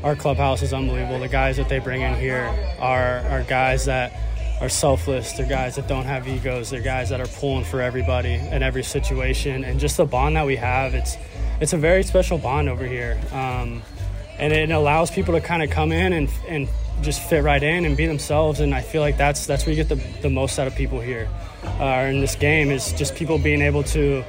our 0.03 0.15
clubhouse 0.15 0.61
is 0.61 0.71
unbelievable. 0.71 1.19
The 1.19 1.27
guys 1.27 1.57
that 1.57 1.67
they 1.67 1.79
bring 1.79 2.01
in 2.01 2.13
here 2.13 2.45
are 2.79 3.19
are 3.21 3.43
guys 3.43 3.85
that 3.85 4.13
are 4.61 4.69
selfless. 4.69 5.33
They're 5.33 5.47
guys 5.47 5.77
that 5.77 5.87
don't 5.87 6.05
have 6.05 6.27
egos. 6.27 6.69
They're 6.69 6.81
guys 6.81 7.09
that 7.09 7.19
are 7.19 7.27
pulling 7.27 7.65
for 7.65 7.81
everybody 7.81 8.35
in 8.35 8.61
every 8.61 8.83
situation. 8.83 9.63
And 9.63 9.79
just 9.79 9.97
the 9.97 10.05
bond 10.05 10.35
that 10.35 10.45
we 10.45 10.57
have, 10.57 10.93
it's 10.93 11.17
it's 11.59 11.73
a 11.73 11.77
very 11.77 12.03
special 12.03 12.37
bond 12.37 12.69
over 12.69 12.85
here. 12.85 13.19
Um, 13.31 13.81
and 14.37 14.53
it 14.53 14.69
allows 14.69 15.09
people 15.09 15.33
to 15.33 15.41
kind 15.41 15.63
of 15.63 15.71
come 15.71 15.91
in 15.91 16.13
and, 16.13 16.29
and 16.47 16.67
just 17.01 17.21
fit 17.21 17.41
right 17.41 17.63
in 17.63 17.85
and 17.85 17.97
be 17.97 18.05
themselves. 18.05 18.59
And 18.59 18.75
I 18.75 18.81
feel 18.81 19.01
like 19.01 19.17
that's 19.17 19.47
that's 19.47 19.65
where 19.65 19.73
you 19.73 19.83
get 19.83 19.89
the, 19.89 20.21
the 20.21 20.29
most 20.29 20.59
out 20.59 20.67
of 20.67 20.75
people 20.75 21.01
here 21.01 21.27
uh, 21.65 22.07
in 22.09 22.21
this 22.21 22.35
game 22.35 22.71
is 22.71 22.93
just 22.93 23.15
people 23.15 23.37
being 23.37 23.61
able 23.61 23.83
to 23.83 24.23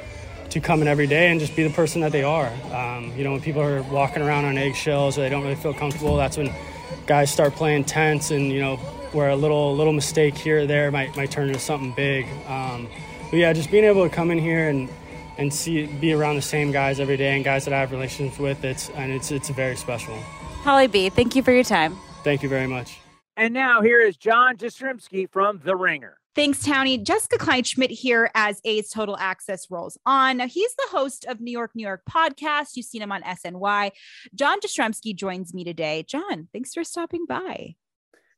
to 0.50 0.60
come 0.60 0.80
in 0.80 0.88
every 0.88 1.06
day 1.06 1.30
and 1.30 1.40
just 1.40 1.54
be 1.56 1.64
the 1.64 1.74
person 1.74 2.00
that 2.00 2.12
they 2.12 2.22
are. 2.22 2.50
Um, 2.72 3.12
you 3.16 3.24
know, 3.24 3.32
when 3.32 3.40
people 3.40 3.60
are 3.60 3.82
walking 3.82 4.22
around 4.22 4.44
on 4.44 4.56
eggshells 4.56 5.18
or 5.18 5.22
they 5.22 5.28
don't 5.28 5.42
really 5.42 5.56
feel 5.56 5.74
comfortable, 5.74 6.16
that's 6.16 6.36
when 6.36 6.52
guys 7.06 7.30
start 7.30 7.54
playing 7.54 7.84
tense 7.84 8.30
and 8.30 8.50
you 8.50 8.60
know 8.60 8.76
where 9.12 9.30
a 9.30 9.36
little 9.36 9.74
little 9.74 9.92
mistake 9.92 10.36
here 10.36 10.60
or 10.60 10.66
there 10.66 10.90
might 10.90 11.16
might 11.16 11.30
turn 11.30 11.48
into 11.48 11.60
something 11.60 11.92
big. 11.92 12.26
Um, 12.46 12.88
but 13.30 13.36
yeah, 13.36 13.52
just 13.52 13.70
being 13.70 13.84
able 13.84 14.08
to 14.08 14.14
come 14.14 14.30
in 14.30 14.38
here 14.38 14.68
and 14.68 14.88
and 15.38 15.52
see 15.52 15.86
be 15.86 16.12
around 16.12 16.36
the 16.36 16.42
same 16.42 16.72
guys 16.72 17.00
every 17.00 17.16
day 17.16 17.34
and 17.34 17.44
guys 17.44 17.64
that 17.64 17.74
I 17.74 17.80
have 17.80 17.92
relationships 17.92 18.38
with, 18.38 18.64
it's 18.64 18.90
and 18.90 19.12
it's 19.12 19.30
it's 19.30 19.48
very 19.50 19.76
special. 19.76 20.16
Polly 20.62 20.86
B, 20.86 21.08
thank 21.10 21.36
you 21.36 21.42
for 21.42 21.52
your 21.52 21.64
time. 21.64 21.96
Thank 22.24 22.42
you 22.42 22.48
very 22.48 22.66
much. 22.66 22.98
And 23.36 23.52
now 23.52 23.82
here 23.82 24.00
is 24.00 24.16
John 24.16 24.56
Jastremski 24.56 25.30
from 25.30 25.60
The 25.62 25.76
Ringer. 25.76 26.16
Thanks, 26.36 26.62
Townie. 26.62 27.02
Jessica 27.02 27.38
Klein 27.38 27.62
Kleinschmidt 27.62 27.88
here 27.88 28.30
as 28.34 28.60
A's 28.66 28.90
Total 28.90 29.16
Access 29.16 29.70
rolls 29.70 29.96
on. 30.04 30.36
Now, 30.36 30.46
he's 30.46 30.74
the 30.74 30.88
host 30.90 31.24
of 31.24 31.40
New 31.40 31.50
York, 31.50 31.70
New 31.74 31.86
York 31.86 32.02
podcast. 32.06 32.72
You've 32.76 32.84
seen 32.84 33.00
him 33.00 33.10
on 33.10 33.22
SNY. 33.22 33.90
John 34.34 34.60
Jastremski 34.60 35.16
joins 35.16 35.54
me 35.54 35.64
today. 35.64 36.04
John, 36.06 36.48
thanks 36.52 36.74
for 36.74 36.84
stopping 36.84 37.24
by. 37.26 37.76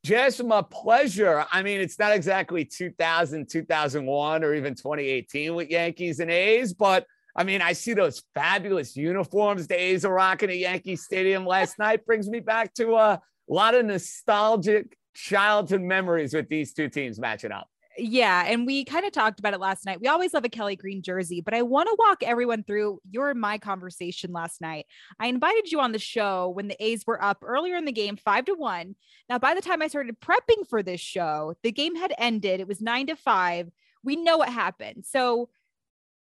Jess, 0.04 0.40
my 0.40 0.62
pleasure. 0.62 1.44
I 1.50 1.64
mean, 1.64 1.80
it's 1.80 1.98
not 1.98 2.12
exactly 2.12 2.64
2000, 2.64 3.50
2001, 3.50 4.44
or 4.44 4.54
even 4.54 4.76
2018 4.76 5.56
with 5.56 5.68
Yankees 5.68 6.20
and 6.20 6.30
A's, 6.30 6.72
but 6.72 7.04
I 7.34 7.42
mean, 7.42 7.60
I 7.60 7.72
see 7.72 7.94
those 7.94 8.22
fabulous 8.32 8.96
uniforms 8.96 9.66
the 9.66 9.74
A's 9.74 10.04
are 10.04 10.14
rocking 10.14 10.50
at 10.50 10.58
Yankee 10.58 10.94
Stadium 10.94 11.44
last 11.44 11.78
night. 11.80 12.06
Brings 12.06 12.28
me 12.28 12.38
back 12.38 12.74
to 12.74 12.94
a 12.94 13.20
lot 13.48 13.74
of 13.74 13.84
nostalgic 13.86 14.96
childhood 15.14 15.82
memories 15.82 16.32
with 16.32 16.48
these 16.48 16.72
two 16.72 16.88
teams 16.88 17.18
matching 17.18 17.50
up. 17.50 17.66
Yeah, 18.00 18.44
and 18.46 18.64
we 18.64 18.84
kind 18.84 19.04
of 19.04 19.10
talked 19.10 19.40
about 19.40 19.54
it 19.54 19.60
last 19.60 19.84
night. 19.84 20.00
We 20.00 20.06
always 20.06 20.32
love 20.32 20.44
a 20.44 20.48
Kelly 20.48 20.76
Green 20.76 21.02
jersey, 21.02 21.40
but 21.40 21.52
I 21.52 21.62
want 21.62 21.88
to 21.88 21.96
walk 21.98 22.22
everyone 22.22 22.62
through 22.62 23.00
your 23.10 23.34
my 23.34 23.58
conversation 23.58 24.32
last 24.32 24.60
night. 24.60 24.86
I 25.18 25.26
invited 25.26 25.72
you 25.72 25.80
on 25.80 25.90
the 25.90 25.98
show 25.98 26.50
when 26.50 26.68
the 26.68 26.80
A's 26.82 27.04
were 27.08 27.20
up 27.22 27.38
earlier 27.44 27.74
in 27.74 27.86
the 27.86 27.92
game, 27.92 28.16
five 28.16 28.44
to 28.44 28.54
one. 28.54 28.94
Now, 29.28 29.40
by 29.40 29.54
the 29.54 29.60
time 29.60 29.82
I 29.82 29.88
started 29.88 30.20
prepping 30.20 30.68
for 30.68 30.80
this 30.80 31.00
show, 31.00 31.54
the 31.64 31.72
game 31.72 31.96
had 31.96 32.14
ended. 32.18 32.60
It 32.60 32.68
was 32.68 32.80
nine 32.80 33.08
to 33.08 33.16
five. 33.16 33.68
We 34.04 34.14
know 34.14 34.38
what 34.38 34.48
happened. 34.48 35.04
So 35.04 35.48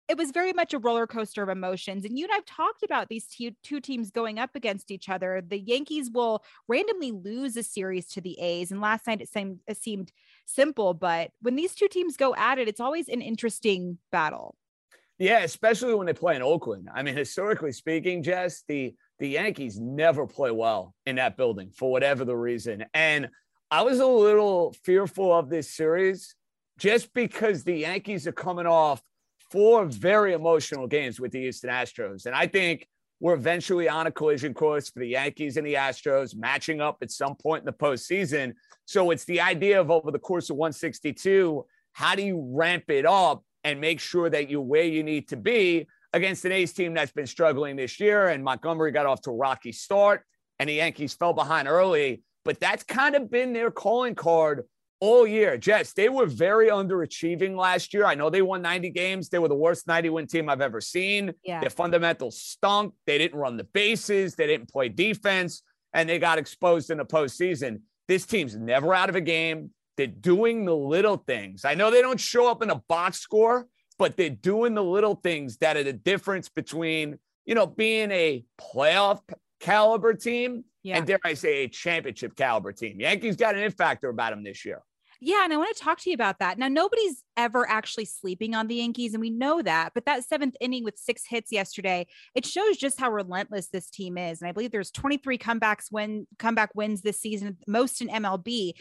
it 0.07 0.17
was 0.17 0.31
very 0.31 0.53
much 0.53 0.73
a 0.73 0.79
roller 0.79 1.07
coaster 1.07 1.41
of 1.41 1.49
emotions. 1.49 2.05
And 2.05 2.17
you 2.17 2.25
and 2.25 2.33
I've 2.33 2.45
talked 2.45 2.83
about 2.83 3.09
these 3.09 3.25
two, 3.25 3.51
two 3.63 3.79
teams 3.79 4.11
going 4.11 4.37
up 4.37 4.55
against 4.55 4.91
each 4.91 5.09
other. 5.09 5.41
The 5.45 5.59
Yankees 5.59 6.11
will 6.11 6.43
randomly 6.67 7.11
lose 7.11 7.57
a 7.57 7.63
series 7.63 8.07
to 8.09 8.21
the 8.21 8.39
A's. 8.39 8.71
And 8.71 8.81
last 8.81 9.07
night 9.07 9.21
it 9.21 9.29
seemed 9.29 9.59
it 9.67 9.77
seemed 9.77 10.11
simple, 10.45 10.93
but 10.93 11.31
when 11.41 11.55
these 11.55 11.73
two 11.73 11.87
teams 11.87 12.17
go 12.17 12.35
at 12.35 12.59
it, 12.59 12.67
it's 12.67 12.79
always 12.79 13.07
an 13.09 13.21
interesting 13.21 13.97
battle. 14.11 14.55
Yeah, 15.17 15.39
especially 15.39 15.95
when 15.95 16.07
they 16.07 16.13
play 16.13 16.35
in 16.35 16.41
Oakland. 16.41 16.89
I 16.93 17.01
mean, 17.01 17.15
historically 17.15 17.71
speaking, 17.71 18.21
Jess, 18.21 18.63
the 18.67 18.93
the 19.17 19.29
Yankees 19.29 19.79
never 19.79 20.27
play 20.27 20.51
well 20.51 20.93
in 21.05 21.15
that 21.15 21.37
building 21.37 21.71
for 21.71 21.89
whatever 21.89 22.25
the 22.25 22.35
reason. 22.35 22.85
And 22.93 23.29
I 23.71 23.81
was 23.81 23.99
a 23.99 24.05
little 24.05 24.75
fearful 24.83 25.33
of 25.33 25.49
this 25.49 25.73
series 25.73 26.35
just 26.77 27.13
because 27.13 27.63
the 27.63 27.77
Yankees 27.77 28.27
are 28.27 28.33
coming 28.33 28.67
off 28.67 29.01
four 29.55 29.85
very 29.85 30.33
emotional 30.33 30.85
games 30.85 31.17
with 31.17 31.31
the 31.31 31.39
Houston 31.39 31.69
Astros. 31.69 32.25
And 32.25 32.35
I 32.35 32.45
think 32.45 32.89
we're 33.21 33.35
eventually 33.35 33.87
on 33.87 34.05
a 34.05 34.11
collision 34.11 34.53
course 34.53 34.89
for 34.89 34.99
the 34.99 35.07
Yankees 35.07 35.55
and 35.55 35.65
the 35.65 35.75
Astros 35.75 36.35
matching 36.35 36.81
up 36.81 36.97
at 37.01 37.09
some 37.09 37.35
point 37.35 37.61
in 37.61 37.65
the 37.65 37.71
postseason. 37.71 38.53
So 38.83 39.11
it's 39.11 39.23
the 39.23 39.39
idea 39.39 39.79
of 39.79 39.89
over 39.89 40.11
the 40.11 40.19
course 40.19 40.49
of 40.49 40.57
162, 40.57 41.65
how 41.93 42.15
do 42.15 42.21
you 42.21 42.45
ramp 42.51 42.83
it 42.89 43.05
up 43.05 43.45
and 43.63 43.79
make 43.79 44.01
sure 44.01 44.29
that 44.29 44.49
you're 44.49 44.59
where 44.59 44.83
you 44.83 45.03
need 45.03 45.29
to 45.29 45.37
be 45.37 45.87
against 46.11 46.43
an 46.43 46.51
A's 46.51 46.73
team 46.73 46.93
that's 46.93 47.13
been 47.13 47.25
struggling 47.25 47.77
this 47.77 47.97
year? 47.97 48.27
And 48.27 48.43
Montgomery 48.43 48.91
got 48.91 49.05
off 49.05 49.21
to 49.21 49.29
a 49.29 49.35
rocky 49.35 49.71
start 49.71 50.25
and 50.59 50.67
the 50.67 50.73
Yankees 50.73 51.13
fell 51.13 51.31
behind 51.31 51.69
early. 51.69 52.23
But 52.43 52.59
that's 52.59 52.83
kind 52.83 53.15
of 53.15 53.31
been 53.31 53.53
their 53.53 53.71
calling 53.71 54.15
card 54.15 54.63
all 54.99 55.27
year. 55.27 55.57
Jess, 55.57 55.93
they 55.93 56.09
were 56.09 56.25
very 56.25 56.69
underachieving 56.69 57.55
last 57.55 57.93
year. 57.93 58.05
I 58.05 58.15
know 58.15 58.29
they 58.29 58.41
won 58.41 58.61
90 58.61 58.89
games. 58.91 59.29
They 59.29 59.39
were 59.39 59.47
the 59.47 59.55
worst 59.55 59.87
90 59.87 60.09
win 60.09 60.27
team 60.27 60.49
I've 60.49 60.61
ever 60.61 60.81
seen. 60.81 61.33
Yeah. 61.43 61.59
Their 61.59 61.69
fundamentals 61.69 62.41
stunk. 62.41 62.93
They 63.05 63.17
didn't 63.17 63.39
run 63.39 63.57
the 63.57 63.65
bases, 63.65 64.35
they 64.35 64.47
didn't 64.47 64.69
play 64.69 64.89
defense, 64.89 65.63
and 65.93 66.07
they 66.07 66.19
got 66.19 66.37
exposed 66.37 66.89
in 66.89 66.97
the 66.97 67.05
postseason. 67.05 67.81
This 68.07 68.25
team's 68.25 68.55
never 68.55 68.93
out 68.93 69.09
of 69.09 69.15
a 69.15 69.21
game. 69.21 69.71
They're 69.97 70.07
doing 70.07 70.65
the 70.65 70.75
little 70.75 71.17
things. 71.17 71.65
I 71.65 71.73
know 71.73 71.89
they 71.89 72.01
don't 72.01 72.19
show 72.19 72.49
up 72.49 72.61
in 72.61 72.69
a 72.69 72.81
box 72.87 73.19
score, 73.19 73.67
but 73.97 74.17
they're 74.17 74.29
doing 74.29 74.73
the 74.73 74.83
little 74.83 75.15
things 75.15 75.57
that 75.57 75.77
are 75.77 75.83
the 75.83 75.93
difference 75.93 76.49
between, 76.49 77.17
you 77.45 77.55
know, 77.55 77.65
being 77.65 78.11
a 78.11 78.43
playoff 78.59 79.21
caliber 79.59 80.13
team 80.13 80.65
yeah. 80.85 80.97
and 80.97 81.07
dare 81.07 81.19
I 81.25 81.33
say 81.33 81.63
a 81.63 81.67
championship 81.67 82.35
caliber 82.35 82.71
team. 82.71 82.99
Yankees 82.99 83.35
got 83.35 83.55
an 83.55 83.63
in 83.63 83.71
factor 83.71 84.09
about 84.09 84.29
them 84.29 84.43
this 84.43 84.63
year. 84.63 84.83
Yeah, 85.19 85.43
and 85.43 85.51
I 85.51 85.57
want 85.57 85.75
to 85.75 85.81
talk 85.81 85.99
to 86.01 86.09
you 86.11 86.13
about 86.13 86.37
that. 86.39 86.59
Now, 86.59 86.67
nobody's 86.67 87.23
ever 87.35 87.67
actually 87.67 88.05
sleeping 88.05 88.53
on 88.53 88.67
the 88.67 88.75
Yankees, 88.75 89.15
and 89.15 89.21
we 89.21 89.31
know 89.31 89.63
that. 89.63 89.93
But 89.95 90.05
that 90.05 90.25
seventh 90.25 90.55
inning 90.61 90.83
with 90.83 90.99
six 90.99 91.23
hits 91.27 91.51
yesterday, 91.51 92.05
it 92.35 92.45
shows 92.45 92.77
just 92.77 92.99
how 92.99 93.09
relentless 93.09 93.69
this 93.69 93.89
team 93.89 94.17
is. 94.19 94.41
And 94.41 94.47
I 94.47 94.51
believe 94.51 94.71
there's 94.71 94.91
23 94.91 95.39
comebacks 95.39 95.91
win 95.91 96.27
comeback 96.37 96.69
wins 96.75 97.01
this 97.01 97.19
season, 97.19 97.57
most 97.65 98.01
in 98.01 98.07
MLB. 98.09 98.73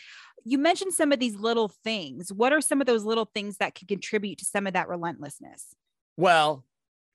You 0.45 0.59
mentioned 0.59 0.93
some 0.93 1.11
of 1.11 1.21
these 1.21 1.37
little 1.37 1.69
things. 1.69 2.31
What 2.31 2.53
are 2.53 2.61
some 2.61 2.83
of 2.83 2.87
those 2.87 3.05
little 3.05 3.31
things 3.33 3.57
that 3.59 3.75
could 3.75 3.89
contribute 3.89 4.39
to 4.39 4.45
some 4.45 4.67
of 4.67 4.75
that 4.75 4.89
relentlessness? 4.89 5.75
Well, 6.19 6.65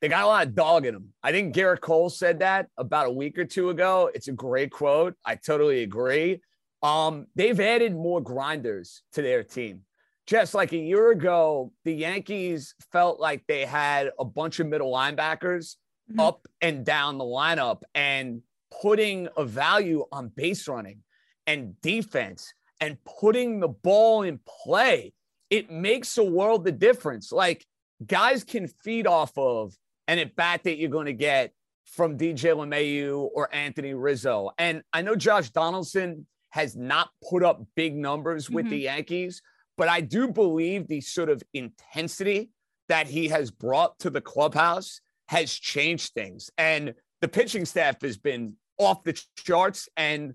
they 0.02 0.08
got 0.08 0.24
a 0.24 0.28
lot 0.28 0.48
of 0.48 0.56
dog 0.56 0.86
in 0.86 0.94
them. 0.94 1.10
I 1.22 1.32
think 1.32 1.54
Gerrit 1.54 1.82
Cole 1.82 2.10
said 2.10 2.40
that 2.40 2.68
about 2.78 3.08
a 3.08 3.12
week 3.12 3.38
or 3.38 3.46
two 3.46 3.70
ago. 3.70 4.10
It's 4.14 4.28
a 4.28 4.34
great 4.34 4.72
quote. 4.72 5.16
I 5.26 5.36
totally 5.36 5.84
agree. 5.84 6.42
Um, 6.82 7.28
they've 7.36 7.60
added 7.60 7.94
more 7.94 8.22
grinders 8.22 9.04
to 9.14 9.22
their 9.22 9.44
team. 9.44 9.82
Just 10.26 10.54
like 10.54 10.72
a 10.72 10.78
year 10.78 11.12
ago, 11.12 11.74
the 11.84 11.94
Yankees 11.94 12.76
felt 12.92 13.20
like 13.20 13.44
they 13.48 13.66
had 13.66 14.12
a 14.20 14.24
bunch 14.24 14.60
of 14.60 14.68
middle 14.68 14.92
linebackers 14.92 15.76
mm-hmm. 16.10 16.20
up 16.20 16.48
and 16.62 16.86
down 16.86 17.18
the 17.18 17.26
lineup 17.26 17.82
and 17.94 18.42
putting 18.82 19.28
a 19.36 19.44
value 19.44 20.06
on 20.12 20.30
base 20.30 20.68
running 20.68 21.00
and 21.48 21.80
defense 21.82 22.54
and 22.80 22.98
putting 23.20 23.60
the 23.60 23.68
ball 23.68 24.22
in 24.22 24.40
play. 24.48 25.14
It 25.50 25.72
makes 25.72 26.18
a 26.18 26.24
world 26.24 26.68
of 26.68 26.80
difference. 26.80 27.32
Like 27.32 27.66
guys 28.06 28.44
can 28.44 28.68
feed 28.68 29.08
off 29.08 29.38
of 29.38 29.74
an 30.10 30.18
at 30.18 30.36
bat 30.36 30.64
that 30.64 30.78
you're 30.78 30.90
going 30.90 31.06
to 31.06 31.14
get 31.14 31.54
from 31.86 32.18
DJ 32.18 32.56
LeMahieu 32.56 33.30
or 33.34 33.54
Anthony 33.54 33.94
Rizzo. 33.94 34.50
And 34.58 34.82
I 34.92 35.04
know 35.04 35.16
Josh 35.16 35.52
Donaldson 35.52 36.26
has 36.50 36.76
not 36.76 37.10
put 37.30 37.44
up 37.44 37.62
big 37.76 37.96
numbers 37.96 38.50
with 38.50 38.66
mm-hmm. 38.66 38.72
the 38.72 38.80
Yankees, 38.80 39.42
but 39.78 39.88
I 39.88 40.02
do 40.02 40.28
believe 40.28 40.88
the 40.88 41.02
sort 41.02 41.30
of 41.30 41.44
intensity 41.54 42.50
that 42.90 43.06
he 43.06 43.28
has 43.28 43.52
brought 43.52 44.00
to 44.00 44.10
the 44.10 44.20
clubhouse 44.20 45.00
has 45.28 45.54
changed 45.54 46.14
things. 46.14 46.50
And 46.58 46.96
the 47.22 47.28
pitching 47.28 47.66
staff 47.66 48.02
has 48.02 48.18
been 48.18 48.56
off 48.80 49.04
the 49.04 49.22
charts. 49.38 49.88
And 49.96 50.34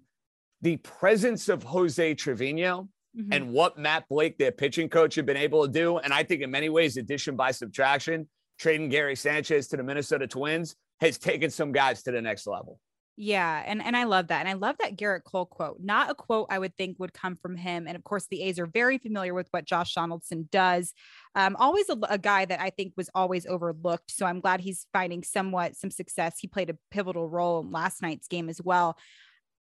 the 0.62 0.76
presence 0.76 1.48
of 1.48 1.64
Jose 1.64 2.14
Trevino 2.14 2.88
mm-hmm. 3.18 3.32
and 3.32 3.52
what 3.52 3.76
Matt 3.76 4.08
Blake, 4.08 4.38
their 4.38 4.52
pitching 4.52 4.88
coach, 4.88 5.16
have 5.16 5.26
been 5.26 5.36
able 5.36 5.66
to 5.66 5.72
do. 5.72 5.98
And 5.98 6.12
I 6.12 6.22
think 6.22 6.42
in 6.42 6.50
many 6.52 6.68
ways, 6.68 6.96
addition 6.96 7.34
by 7.34 7.50
subtraction, 7.50 8.28
trading 8.64 8.88
Gary 8.88 9.14
Sanchez 9.14 9.68
to 9.68 9.76
the 9.76 9.82
Minnesota 9.82 10.26
Twins 10.26 10.74
has 11.02 11.18
taken 11.18 11.50
some 11.50 11.70
guys 11.70 12.02
to 12.04 12.10
the 12.10 12.22
next 12.22 12.46
level. 12.46 12.80
Yeah, 13.16 13.62
and 13.64 13.82
and 13.82 13.94
I 13.94 14.04
love 14.04 14.28
that. 14.28 14.40
And 14.40 14.48
I 14.48 14.54
love 14.54 14.76
that 14.80 14.96
Gerrit 14.96 15.22
Cole 15.22 15.44
quote. 15.44 15.76
Not 15.80 16.10
a 16.10 16.14
quote 16.14 16.46
I 16.50 16.58
would 16.58 16.74
think 16.74 16.98
would 16.98 17.12
come 17.12 17.36
from 17.36 17.56
him. 17.56 17.86
And 17.86 17.94
of 17.94 18.02
course, 18.04 18.26
the 18.26 18.42
A's 18.42 18.58
are 18.58 18.66
very 18.66 18.96
familiar 18.96 19.34
with 19.34 19.48
what 19.50 19.66
Josh 19.66 19.92
Donaldson 19.94 20.48
does. 20.50 20.94
Um, 21.34 21.56
always 21.60 21.90
a, 21.90 21.98
a 22.08 22.16
guy 22.16 22.46
that 22.46 22.58
I 22.58 22.70
think 22.70 22.94
was 22.96 23.10
always 23.14 23.44
overlooked. 23.44 24.10
So 24.10 24.24
I'm 24.24 24.40
glad 24.40 24.62
he's 24.62 24.86
finding 24.94 25.22
somewhat 25.22 25.76
some 25.76 25.90
success. 25.90 26.38
He 26.40 26.48
played 26.48 26.70
a 26.70 26.78
pivotal 26.90 27.28
role 27.28 27.60
in 27.60 27.70
last 27.70 28.00
night's 28.00 28.28
game 28.28 28.48
as 28.48 28.62
well 28.62 28.96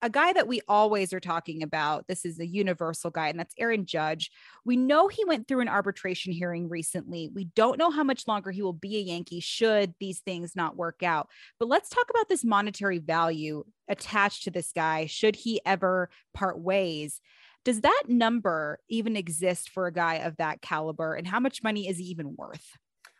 a 0.02 0.10
guy 0.10 0.34
that 0.34 0.48
we 0.48 0.62
always 0.68 1.14
are 1.14 1.20
talking 1.20 1.64
about. 1.64 2.08
This 2.08 2.26
is 2.26 2.40
a 2.40 2.46
universal 2.46 3.10
guy, 3.10 3.30
and 3.30 3.40
that's 3.40 3.56
Aaron 3.58 3.86
Judge. 3.86 4.30
We 4.66 4.78
know 4.78 5.08
he 5.08 5.26
went 5.26 5.48
through 5.48 5.62
an 5.62 5.68
arbitration 5.68 6.34
hearing 6.34 6.70
recently. 6.70 7.30
We 7.34 7.46
don't 7.56 7.80
know 7.80 7.90
how 7.90 8.04
much 8.04 8.28
longer 8.28 8.52
he 8.52 8.62
will 8.62 8.74
be 8.74 8.98
a 8.98 9.02
Yankee 9.02 9.40
should 9.40 9.94
these 10.00 10.20
things 10.20 10.56
not 10.56 10.76
work 10.76 11.02
out. 11.02 11.30
But 11.60 11.70
let's 11.70 11.90
talk 11.90 12.10
about 12.10 12.30
this 12.30 12.44
monetary 12.44 13.00
value 13.00 13.64
attached 13.88 14.44
to 14.44 14.52
this 14.52 14.72
guy 14.74 15.06
should 15.06 15.36
he 15.36 15.62
ever 15.66 16.10
part 16.34 16.60
ways. 16.60 17.22
Does 17.64 17.82
that 17.82 18.04
number 18.08 18.80
even 18.90 19.16
exist 19.16 19.70
for 19.70 19.88
a 19.88 19.94
guy 19.94 20.16
of 20.16 20.38
that 20.38 20.62
caliber? 20.62 21.16
And 21.16 21.26
how 21.26 21.40
much 21.40 21.64
money 21.64 21.88
is 21.88 21.98
he 21.98 22.06
even 22.06 22.36
worth? 22.38 22.78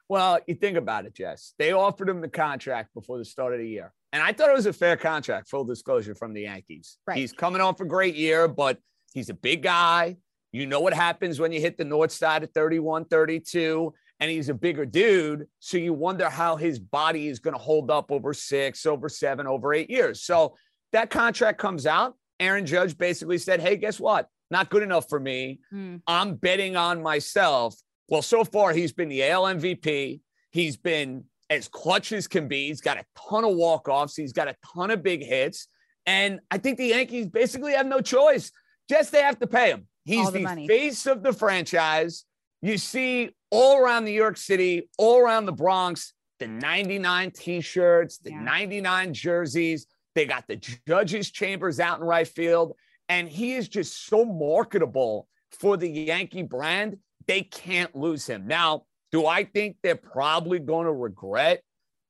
Well, 0.08 0.40
you 0.46 0.54
think 0.54 0.78
about 0.78 1.08
it, 1.08 1.16
Jess. 1.16 1.54
They 1.58 1.72
offered 1.72 2.10
him 2.10 2.22
the 2.22 2.30
contract 2.30 2.94
before 2.94 3.18
the 3.18 3.26
start 3.26 3.54
of 3.54 3.60
the 3.60 3.68
year. 3.68 3.92
And 4.16 4.24
I 4.24 4.32
thought 4.32 4.50
it 4.50 4.56
was 4.56 4.66
a 4.66 4.72
fair 4.72 4.96
contract, 4.96 5.50
full 5.50 5.66
disclosure 5.66 6.16
from 6.16 6.34
the 6.34 6.44
Yankees. 6.44 7.00
Right. 7.06 7.18
He's 7.18 7.34
coming 7.34 7.60
off 7.60 7.82
a 7.82 7.86
great 7.86 8.16
year, 8.16 8.48
but 8.48 8.78
he's 9.14 9.30
a 9.30 9.34
big 9.34 9.62
guy. 9.62 10.16
You 10.54 10.66
know 10.68 10.80
what 10.80 10.94
happens 10.94 11.38
when 11.38 11.52
you 11.52 11.60
hit 11.60 11.78
the 11.78 11.84
north 11.84 12.14
side 12.14 12.42
at 12.42 12.54
31, 12.54 13.06
32, 13.06 13.94
and 14.22 14.32
he's 14.32 14.48
a 14.48 14.54
bigger 14.54 14.86
dude. 14.86 15.48
So 15.60 15.76
you 15.76 15.92
wonder 15.92 16.30
how 16.30 16.56
his 16.56 16.80
body 16.80 17.28
is 17.28 17.40
going 17.40 17.56
to 17.56 17.60
hold 17.62 17.92
up 17.92 18.10
over 18.10 18.34
six, 18.34 18.86
over 18.86 19.10
seven, 19.10 19.48
over 19.48 19.74
eight 19.74 19.90
years. 19.90 20.22
So 20.22 20.56
that 20.94 21.10
contract 21.10 21.60
comes 21.60 21.86
out. 21.86 22.16
Aaron 22.40 22.66
Judge 22.66 22.98
basically 22.98 23.38
said, 23.38 23.60
Hey, 23.60 23.76
guess 23.76 24.00
what? 24.00 24.30
Not 24.50 24.70
good 24.70 24.84
enough 24.84 25.10
for 25.10 25.20
me. 25.20 25.60
Mm. 25.74 26.02
I'm 26.08 26.36
betting 26.36 26.78
on 26.78 27.04
myself. 27.04 27.76
Well, 28.08 28.22
so 28.22 28.46
far, 28.46 28.72
he's 28.72 28.94
been 28.94 29.10
the 29.10 29.30
AL 29.30 29.44
MVP. 29.44 30.22
He's 30.52 30.78
been 30.78 31.26
as 31.50 31.68
clutch 31.68 32.12
as 32.12 32.28
can 32.28 32.48
be. 32.48 32.68
He's 32.68 32.82
got 32.82 32.98
a 32.98 33.06
ton 33.30 33.44
of 33.44 33.56
walk-offs. 33.56 34.16
He's 34.16 34.34
got 34.34 34.48
a 34.48 34.56
ton 34.74 34.92
of 34.92 35.04
big 35.04 35.24
hits. 35.24 35.68
And 36.06 36.40
I 36.52 36.58
think 36.58 36.78
the 36.78 36.88
Yankees 36.88 37.28
basically 37.28 37.74
have 37.74 37.86
no 37.86 38.02
choice. 38.02 38.52
Just 38.90 39.12
they 39.12 39.22
have 39.22 39.40
to 39.40 39.48
pay 39.48 39.70
him. 39.70 39.88
He's 40.04 40.32
the, 40.32 40.44
the 40.44 40.66
face 40.68 41.08
of 41.08 41.24
the 41.24 41.34
franchise. 41.34 42.26
You 42.62 42.78
see 42.78 43.32
all 43.50 43.78
around 43.78 44.06
New 44.06 44.12
York 44.12 44.38
City, 44.38 44.90
all 44.98 45.20
around 45.20 45.46
the 45.46 45.52
Bronx, 45.52 46.14
the 46.40 46.48
99 46.48 47.32
t-shirts, 47.32 48.20
the 48.20 48.32
yeah. 48.32 48.40
99 48.40 49.14
jerseys. 49.14 49.88
They 50.14 50.26
got 50.26 50.48
the 50.48 50.58
judges' 50.88 51.32
chambers 51.32 51.80
out 51.80 52.00
in 52.00 52.06
right 52.06 52.28
field. 52.28 52.74
And 53.10 53.28
he 53.28 53.54
is 53.54 53.68
just 53.68 54.08
so 54.08 54.26
marketable 54.26 55.28
for 55.52 55.78
the 55.78 55.90
Yankee 55.90 56.44
brand. 56.44 56.98
They 57.28 57.42
can't 57.42 57.96
lose 57.96 58.28
him. 58.28 58.48
Now, 58.48 58.84
do 59.16 59.26
I 59.28 59.46
think 59.46 59.78
they're 59.82 59.96
probably 59.96 60.60
going 60.60 60.88
to 60.88 60.92
regret 60.92 61.62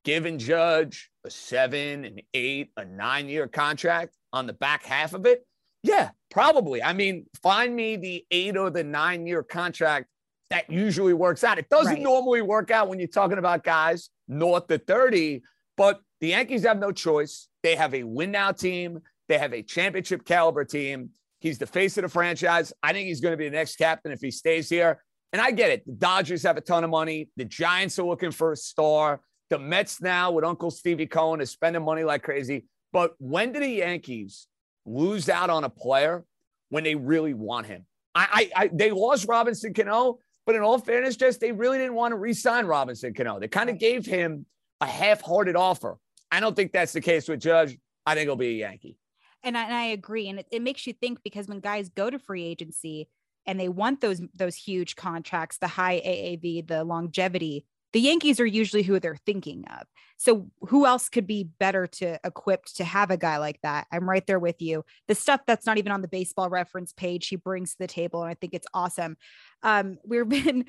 giving 0.05 0.39
Judge 0.39 1.12
a 1.24 1.29
seven, 1.29 2.03
an 2.03 2.19
eight, 2.33 2.71
a 2.77 2.83
nine 2.83 3.29
year 3.29 3.47
contract 3.47 4.15
on 4.33 4.47
the 4.47 4.53
back 4.53 4.83
half 4.83 5.13
of 5.13 5.27
it? 5.27 5.45
Yeah, 5.83 6.09
probably. 6.31 6.81
I 6.81 6.93
mean, 6.93 7.27
find 7.43 7.75
me 7.75 7.95
the 7.95 8.25
eight 8.31 8.57
or 8.57 8.71
the 8.71 8.83
nine 8.83 9.27
year 9.27 9.43
contract 9.43 10.07
that 10.50 10.67
usually 10.67 11.13
works 11.13 11.43
out. 11.43 11.59
It 11.59 11.69
doesn't 11.69 11.93
Right. 11.93 12.01
normally 12.01 12.41
work 12.41 12.71
out 12.71 12.89
when 12.89 12.97
you're 12.97 13.07
talking 13.07 13.38
about 13.38 13.63
guys 13.63 14.09
north 14.27 14.71
of 14.71 14.81
30, 14.88 15.43
but 15.77 16.01
the 16.21 16.29
Yankees 16.29 16.63
have 16.63 16.79
no 16.79 16.91
choice. 16.91 17.50
They 17.62 17.75
have 17.75 17.93
a 17.93 18.01
win 18.01 18.31
now 18.31 18.51
team, 18.51 18.97
they 19.29 19.38
have 19.38 19.53
a 19.53 19.62
championship 19.62 20.25
caliber 20.25 20.65
team. 20.65 21.12
He's 21.39 21.59
the 21.59 21.67
face 21.67 22.00
of 22.00 22.01
the 22.01 22.09
franchise. 22.09 22.74
I 22.81 22.93
think 22.93 23.05
he's 23.05 23.21
going 23.21 23.33
to 23.33 23.38
be 23.38 23.45
the 23.47 23.55
next 23.55 23.75
captain 23.75 24.12
if 24.12 24.21
he 24.21 24.31
stays 24.31 24.69
here. 24.69 25.03
And 25.36 25.42
I 25.42 25.51
get 25.51 25.70
it. 25.70 25.86
The 25.86 25.92
Dodgers 25.92 26.44
have 26.44 26.56
a 26.56 26.62
ton 26.62 26.86
of 26.86 26.89
money. 26.89 27.27
The 27.36 27.44
Giants 27.44 28.00
are 28.00 28.06
looking 28.06 28.32
for 28.32 28.54
a 28.54 28.56
star. 28.56 29.20
The 29.50 29.60
Mets 29.60 30.01
now 30.01 30.32
with 30.32 30.46
Uncle 30.46 30.72
Stevie 30.72 31.08
Cohen 31.08 31.42
is 31.42 31.51
spending 31.51 31.84
money 31.84 32.06
like 32.06 32.24
crazy. 32.24 32.63
But 32.94 33.15
when 33.20 33.51
do 33.51 33.60
the 33.60 33.68
Yankees 33.68 34.48
lose 34.86 35.27
out 35.27 35.50
on 35.50 35.65
a 35.65 35.70
player 35.70 36.24
when 36.70 36.86
they 36.86 36.96
really 36.96 37.34
want 37.34 37.68
him? 37.68 37.86
I, 38.15 38.50
I, 38.56 38.63
I 38.63 38.70
they 38.72 38.92
lost 38.92 39.27
Robinson 39.27 39.74
Cano, 39.74 40.20
but 40.46 40.56
in 40.56 40.62
all 40.62 40.80
fairness, 40.80 41.18
just 41.18 41.42
they 41.42 41.51
really 41.51 41.80
didn't 41.80 41.96
want 41.96 42.13
to 42.13 42.15
re-sign 42.15 42.65
Robinson 42.65 43.13
Cano. 43.13 43.38
They 43.38 43.50
kind 43.50 43.70
of 43.70 43.77
gave 43.77 44.06
him 44.06 44.46
a 44.80 44.86
half-hearted 44.86 45.58
offer. 45.58 45.98
I 46.32 46.39
don't 46.39 46.56
think 46.56 46.72
that's 46.72 46.94
the 46.94 47.01
case 47.01 47.27
with 47.27 47.42
Judge. 47.42 47.77
I 48.06 48.15
think 48.15 48.30
he'll 48.30 48.38
be 48.38 48.62
a 48.62 48.70
Yankee. 48.70 48.98
and 49.44 49.58
I, 49.58 49.63
and 49.65 49.74
I 49.74 49.84
agree 49.88 50.30
and 50.30 50.39
it, 50.39 50.48
it 50.50 50.62
makes 50.62 50.88
you 50.88 50.94
think 50.94 51.20
because 51.25 51.50
when 51.50 51.60
guys 51.60 51.89
go 51.89 52.10
to 52.10 52.20
free 52.20 52.46
agency 52.46 53.10
and 53.45 53.59
they 53.59 53.69
want 53.69 54.01
those 54.01 54.21
those 54.33 54.55
huge 54.55 54.95
contracts 54.95 55.57
the 55.57 55.67
high 55.67 56.01
aav 56.05 56.67
the 56.67 56.83
longevity 56.83 57.65
the 57.93 58.01
yankees 58.01 58.39
are 58.39 58.45
usually 58.45 58.83
who 58.83 58.99
they're 58.99 59.17
thinking 59.25 59.65
of 59.79 59.87
so 60.17 60.47
who 60.67 60.85
else 60.85 61.09
could 61.09 61.27
be 61.27 61.43
better 61.43 61.87
to 61.87 62.19
equipped 62.23 62.75
to 62.77 62.83
have 62.83 63.11
a 63.11 63.17
guy 63.17 63.37
like 63.37 63.59
that 63.61 63.87
i'm 63.91 64.09
right 64.09 64.27
there 64.27 64.39
with 64.39 64.61
you 64.61 64.83
the 65.07 65.15
stuff 65.15 65.41
that's 65.45 65.65
not 65.65 65.77
even 65.77 65.91
on 65.91 66.01
the 66.01 66.07
baseball 66.07 66.49
reference 66.49 66.93
page 66.93 67.27
he 67.27 67.35
brings 67.35 67.71
to 67.71 67.79
the 67.79 67.87
table 67.87 68.21
and 68.21 68.31
i 68.31 68.33
think 68.33 68.53
it's 68.53 68.67
awesome 68.73 69.17
um 69.63 69.97
we've 70.05 70.29
been 70.45 70.65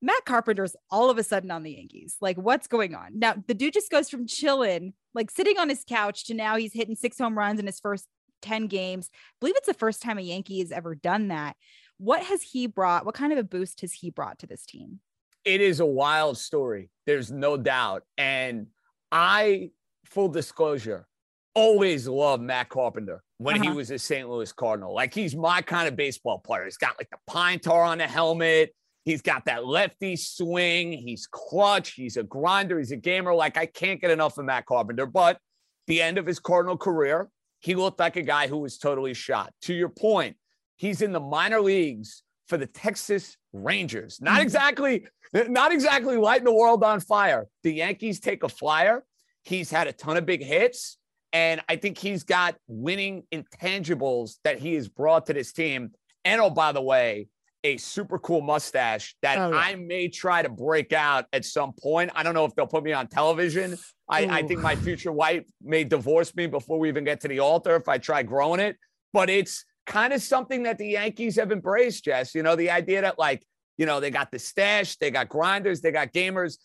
Matt 0.00 0.24
Carpenter's 0.24 0.76
all 0.90 1.10
of 1.10 1.18
a 1.18 1.24
sudden 1.24 1.50
on 1.50 1.64
the 1.64 1.72
Yankees. 1.72 2.16
Like, 2.20 2.36
what's 2.36 2.68
going 2.68 2.94
on? 2.94 3.18
Now, 3.18 3.34
the 3.46 3.54
dude 3.54 3.74
just 3.74 3.90
goes 3.90 4.08
from 4.08 4.26
chilling, 4.26 4.92
like 5.12 5.30
sitting 5.30 5.58
on 5.58 5.68
his 5.68 5.84
couch, 5.84 6.26
to 6.26 6.34
now 6.34 6.56
he's 6.56 6.72
hitting 6.72 6.94
six 6.94 7.18
home 7.18 7.36
runs 7.36 7.58
in 7.58 7.66
his 7.66 7.80
first 7.80 8.06
10 8.42 8.68
games. 8.68 9.10
I 9.12 9.18
believe 9.40 9.56
it's 9.56 9.66
the 9.66 9.74
first 9.74 10.02
time 10.02 10.18
a 10.18 10.22
Yankee 10.22 10.60
has 10.60 10.72
ever 10.72 10.94
done 10.94 11.28
that. 11.28 11.56
What 11.98 12.22
has 12.22 12.42
he 12.42 12.66
brought? 12.66 13.04
What 13.04 13.14
kind 13.14 13.32
of 13.32 13.38
a 13.38 13.44
boost 13.44 13.80
has 13.82 13.92
he 13.92 14.10
brought 14.10 14.38
to 14.40 14.46
this 14.46 14.64
team? 14.64 15.00
it 15.44 15.60
is 15.62 15.80
a 15.80 15.86
wild 15.86 16.36
story. 16.36 16.90
There's 17.06 17.30
no 17.32 17.56
doubt. 17.56 18.02
And 18.18 18.66
I, 19.10 19.70
full 20.04 20.28
disclosure, 20.28 21.06
always 21.54 22.06
loved 22.06 22.42
Matt 22.42 22.68
Carpenter 22.68 23.22
when 23.38 23.62
he 23.62 23.68
Uh-huh. 23.68 23.76
was 23.76 23.90
a 23.90 23.98
St. 23.98 24.28
Louis 24.28 24.52
Cardinal. 24.52 24.94
Like 24.94 25.14
he's 25.14 25.34
my 25.34 25.62
kind 25.62 25.88
of 25.88 25.96
baseball 25.96 26.38
player. 26.38 26.64
He's 26.64 26.76
got 26.76 26.98
like 26.98 27.08
the 27.10 27.16
pine 27.26 27.60
tar 27.60 27.82
on 27.82 27.96
the 27.98 28.06
helmet. 28.06 28.74
He's 29.04 29.22
got 29.22 29.46
that 29.46 29.64
lefty 29.64 30.16
swing. 30.16 30.92
He's 30.92 31.26
clutch. 31.26 31.92
He's 31.92 32.18
a 32.18 32.24
grinder. 32.24 32.78
He's 32.78 32.92
a 32.92 32.96
gamer. 32.96 33.32
Like 33.34 33.56
I 33.56 33.64
can't 33.64 34.00
get 34.02 34.10
enough 34.10 34.36
of 34.36 34.44
Matt 34.44 34.66
Carpenter. 34.66 35.06
But 35.06 35.38
the 35.86 36.02
end 36.02 36.18
of 36.18 36.26
his 36.26 36.38
Cardinal 36.40 36.76
career, 36.76 37.30
he 37.60 37.74
looked 37.74 38.00
like 38.00 38.16
a 38.16 38.22
guy 38.22 38.48
who 38.48 38.58
was 38.58 38.76
totally 38.76 39.14
shot. 39.14 39.54
To 39.62 39.72
your 39.72 39.88
point, 39.88 40.36
he's 40.78 41.02
in 41.02 41.12
the 41.12 41.20
minor 41.20 41.60
leagues 41.60 42.22
for 42.48 42.56
the 42.56 42.66
Texas 42.66 43.36
Rangers. 43.52 44.20
Not 44.22 44.38
Mhm. 44.38 44.42
exactly, 44.44 45.06
not 45.34 45.70
exactly 45.72 46.16
lighting 46.16 46.46
the 46.46 46.54
world 46.54 46.82
on 46.82 47.00
fire. 47.00 47.46
The 47.62 47.74
Yankees 47.74 48.20
take 48.20 48.42
a 48.42 48.48
flyer. 48.48 49.04
He's 49.42 49.70
had 49.70 49.86
a 49.86 49.92
ton 49.92 50.16
of 50.16 50.24
big 50.24 50.42
hits. 50.42 50.96
And 51.34 51.60
I 51.68 51.76
think 51.76 51.98
he's 51.98 52.24
got 52.24 52.56
winning 52.68 53.24
intangibles 53.30 54.36
that 54.44 54.58
he 54.58 54.74
has 54.74 54.88
brought 54.88 55.26
to 55.26 55.34
this 55.34 55.52
team. 55.52 55.90
And 56.24 56.40
oh, 56.40 56.48
by 56.50 56.72
the 56.72 56.80
way, 56.80 57.28
a 57.64 57.76
super 57.76 58.18
cool 58.18 58.40
mustache 58.40 59.14
that 59.20 59.36
Oh, 59.38 59.50
yeah. 59.50 59.56
I 59.58 59.74
may 59.74 60.08
try 60.08 60.42
to 60.42 60.48
break 60.48 60.92
out 60.94 61.26
at 61.34 61.44
some 61.44 61.72
point. 61.74 62.10
I 62.14 62.22
don't 62.22 62.32
know 62.34 62.44
if 62.46 62.54
they'll 62.54 62.66
put 62.66 62.82
me 62.84 62.92
on 62.92 63.08
television. 63.08 63.76
I, 64.08 64.26
I 64.38 64.42
think 64.42 64.60
my 64.60 64.74
future 64.76 65.12
wife 65.12 65.44
may 65.60 65.84
divorce 65.84 66.34
me 66.34 66.46
before 66.46 66.78
we 66.78 66.88
even 66.88 67.04
get 67.04 67.20
to 67.22 67.28
the 67.28 67.40
altar 67.40 67.76
if 67.76 67.88
I 67.88 67.98
try 67.98 68.22
growing 68.22 68.60
it. 68.60 68.76
But 69.12 69.28
it's 69.28 69.64
kind 69.88 70.12
of 70.12 70.22
something 70.22 70.62
that 70.64 70.78
the 70.78 70.86
Yankees 70.86 71.36
have 71.36 71.50
embraced, 71.50 72.04
Jess. 72.04 72.34
You 72.34 72.44
know, 72.44 72.54
the 72.54 72.70
idea 72.70 73.00
that, 73.00 73.18
like, 73.18 73.44
you 73.78 73.86
know, 73.86 73.98
they 73.98 74.10
got 74.10 74.30
the 74.30 74.38
stash, 74.38 74.96
they 74.96 75.10
got 75.10 75.28
grinders, 75.28 75.80
they 75.80 75.90
got 75.90 76.12
gamers. 76.12 76.58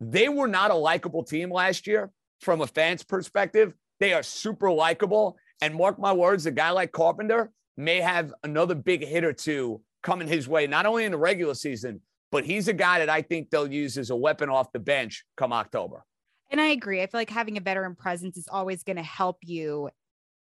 They 0.00 0.28
were 0.28 0.48
not 0.48 0.70
a 0.70 0.74
likable 0.74 1.22
team 1.22 1.52
last 1.52 1.86
year 1.86 2.10
from 2.40 2.62
a 2.62 2.66
fan's 2.66 3.04
perspective. 3.04 3.74
They 4.00 4.14
are 4.14 4.22
super 4.22 4.72
likable. 4.72 5.36
And 5.60 5.74
mark 5.74 5.98
my 5.98 6.12
words, 6.12 6.46
a 6.46 6.50
guy 6.50 6.70
like 6.70 6.90
Carpenter 6.90 7.50
may 7.76 8.00
have 8.00 8.32
another 8.42 8.74
big 8.74 9.04
hit 9.04 9.24
or 9.24 9.34
two 9.34 9.82
coming 10.02 10.26
his 10.26 10.48
way, 10.48 10.66
not 10.66 10.86
only 10.86 11.04
in 11.04 11.12
the 11.12 11.18
regular 11.18 11.54
season, 11.54 12.00
but 12.32 12.44
he's 12.44 12.68
a 12.68 12.72
guy 12.72 13.00
that 13.00 13.10
I 13.10 13.20
think 13.20 13.50
they'll 13.50 13.70
use 13.70 13.98
as 13.98 14.08
a 14.08 14.16
weapon 14.16 14.48
off 14.48 14.72
the 14.72 14.78
bench 14.78 15.24
come 15.36 15.52
October. 15.52 16.02
And 16.48 16.60
I 16.60 16.68
agree. 16.68 17.02
I 17.02 17.06
feel 17.06 17.20
like 17.20 17.30
having 17.30 17.58
a 17.58 17.60
veteran 17.60 17.94
presence 17.94 18.38
is 18.38 18.48
always 18.50 18.82
going 18.82 18.96
to 18.96 19.02
help 19.02 19.36
you 19.42 19.90